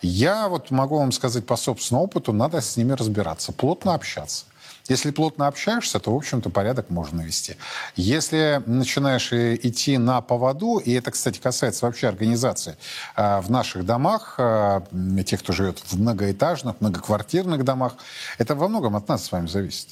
Я 0.01 0.49
вот 0.49 0.71
могу 0.71 0.97
вам 0.97 1.13
сказать 1.13 1.45
по 1.45 1.55
собственному 1.55 2.05
опыту, 2.05 2.33
надо 2.33 2.59
с 2.59 2.75
ними 2.75 2.91
разбираться, 2.91 3.53
плотно 3.53 3.93
общаться. 3.93 4.45
Если 4.89 5.11
плотно 5.11 5.47
общаешься, 5.47 5.99
то, 5.99 6.13
в 6.13 6.17
общем-то, 6.17 6.49
порядок 6.49 6.89
можно 6.89 7.19
навести. 7.19 7.55
Если 7.95 8.61
начинаешь 8.65 9.31
идти 9.31 9.97
на 9.97 10.19
поводу, 10.19 10.77
и 10.77 10.91
это, 10.91 11.11
кстати, 11.11 11.39
касается 11.39 11.85
вообще 11.85 12.09
организации 12.09 12.75
э, 13.15 13.39
в 13.39 13.49
наших 13.49 13.85
домах, 13.85 14.35
э, 14.37 14.81
тех, 15.25 15.39
кто 15.39 15.53
живет 15.53 15.79
в 15.79 15.97
многоэтажных, 15.97 16.81
многоквартирных 16.81 17.63
домах, 17.63 17.95
это 18.37 18.55
во 18.55 18.67
многом 18.67 18.97
от 18.97 19.07
нас 19.07 19.23
с 19.23 19.31
вами 19.31 19.47
зависит. 19.47 19.87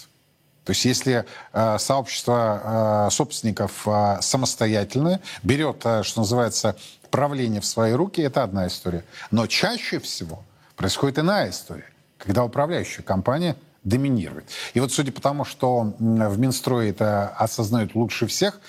То 0.66 0.72
есть 0.72 0.84
если 0.84 1.26
э, 1.54 1.78
сообщество 1.80 3.08
э, 3.08 3.12
собственников 3.12 3.88
э, 3.88 4.18
самостоятельное, 4.22 5.22
берет, 5.42 5.82
э, 5.86 6.04
что 6.04 6.20
называется, 6.20 6.76
правление 7.10 7.62
в 7.62 7.66
свои 7.66 7.94
руки, 7.94 8.22
это 8.22 8.44
одна 8.44 8.68
история. 8.68 9.06
Но 9.32 9.48
чаще 9.48 10.00
всего 10.00 10.44
происходит 10.76 11.20
иная 11.20 11.50
история, 11.50 11.90
когда 12.18 12.44
управляющая 12.44 13.04
компания– 13.04 13.56
доминирует. 13.84 14.46
И 14.74 14.80
вот 14.80 14.92
судя 14.92 15.12
по 15.12 15.22
тому, 15.22 15.46
что 15.46 15.94
в 16.00 16.40
Минстрое 16.40 16.90
это 16.90 17.30
осознают 17.30 17.96
лучше 17.96 18.28
всех, 18.28 18.60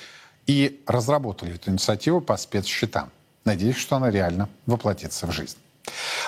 и 0.47 0.83
разработали 0.87 1.55
эту 1.55 1.71
инициативу 1.71 2.21
по 2.21 2.37
спецсчетам. 2.37 3.11
Надеюсь, 3.45 3.77
что 3.77 3.97
она 3.97 4.11
реально 4.11 4.49
воплотится 4.67 5.27
в 5.27 5.33
жизнь. 5.33 5.57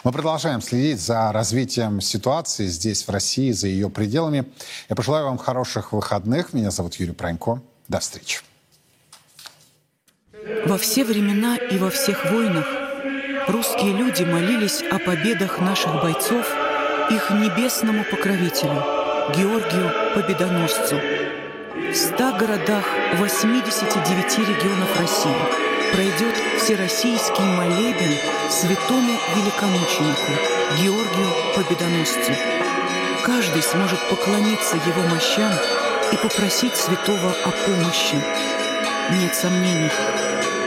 Мы 0.02 0.12
продолжаем 0.12 0.60
следить 0.60 1.00
за 1.00 1.30
развитием 1.32 2.00
ситуации 2.00 2.66
здесь, 2.66 3.06
в 3.06 3.10
России, 3.10 3.52
за 3.52 3.68
ее 3.68 3.88
пределами. 3.88 4.44
Я 4.88 4.96
пожелаю 4.96 5.26
вам 5.26 5.38
хороших 5.38 5.92
выходных. 5.92 6.52
Меня 6.52 6.70
зовут 6.70 6.94
Юрий 6.96 7.12
Пронько. 7.12 7.60
До 7.88 8.00
встречи. 8.00 8.40
Во 10.66 10.76
все 10.76 11.04
времена 11.04 11.56
и 11.56 11.78
во 11.78 11.90
всех 11.90 12.30
войнах 12.30 12.66
русские 13.48 13.92
люди 13.92 14.24
молились 14.24 14.82
о 14.82 14.98
победах 14.98 15.60
наших 15.60 16.02
бойцов– 16.02 16.46
их 17.10 17.30
небесному 17.30 18.04
покровителю, 18.04 18.82
Георгию 19.36 19.90
Победоносцу. 20.14 21.00
В 21.74 21.94
ста 21.94 22.32
городах 22.32 22.84
89 23.14 24.38
регионов 24.38 25.00
России 25.00 25.36
пройдет 25.92 26.34
всероссийский 26.58 27.44
молебен 27.44 28.16
святому 28.50 29.12
великомученику 29.36 30.32
Георгию 30.78 31.28
Победоносцу. 31.54 32.32
Каждый 33.24 33.62
сможет 33.62 34.00
поклониться 34.08 34.76
его 34.76 35.02
мощам 35.08 35.52
и 36.12 36.16
попросить 36.16 36.76
святого 36.76 37.34
о 37.44 37.50
помощи. 37.66 38.16
Нет 39.20 39.34
сомнений, 39.34 39.90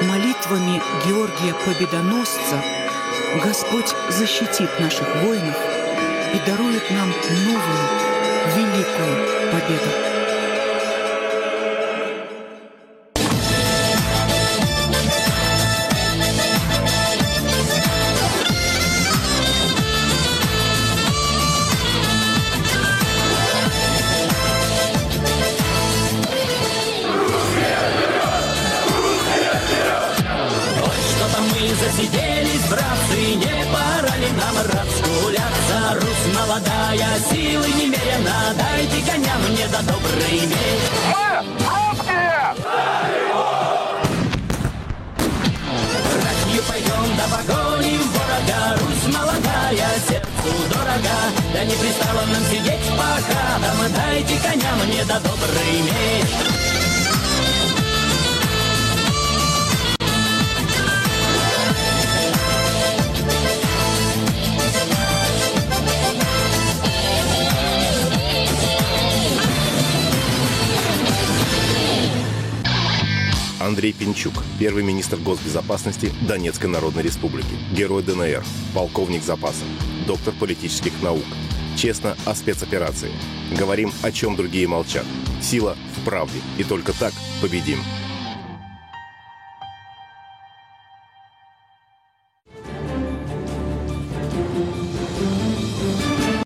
молитвами 0.03 0.81
Георгия 1.07 1.55
Победоносца 1.65 2.61
Господь 3.43 3.93
защитит 4.09 4.79
наших 4.79 5.07
воинов– 5.23 5.55
и 6.33 6.39
дарует 6.45 6.89
нам 6.91 7.09
новую, 7.45 7.87
великую 8.55 9.51
победу. 9.51 10.16
это 55.07 55.21
добрый 55.21 55.81
меч. 55.83 56.27
Андрей 73.59 73.91
Пинчук, 73.91 74.33
первый 74.59 74.83
министр 74.83 75.17
госбезопасности 75.17 76.11
Донецкой 76.21 76.69
Народной 76.69 77.03
Республики, 77.03 77.47
герой 77.73 78.01
ДНР, 78.01 78.43
полковник 78.73 79.23
запаса, 79.23 79.65
доктор 80.05 80.33
политических 80.39 80.93
наук, 81.01 81.25
Честно 81.77 82.17
о 82.25 82.33
спецоперации. 82.33 83.11
Говорим, 83.55 83.93
о 84.01 84.11
чем 84.11 84.35
другие 84.35 84.67
молчат. 84.67 85.05
Сила 85.43 85.77
в 85.95 86.05
правде. 86.05 86.39
И 86.57 86.63
только 86.63 86.91
так 86.91 87.13
победим. 87.39 87.77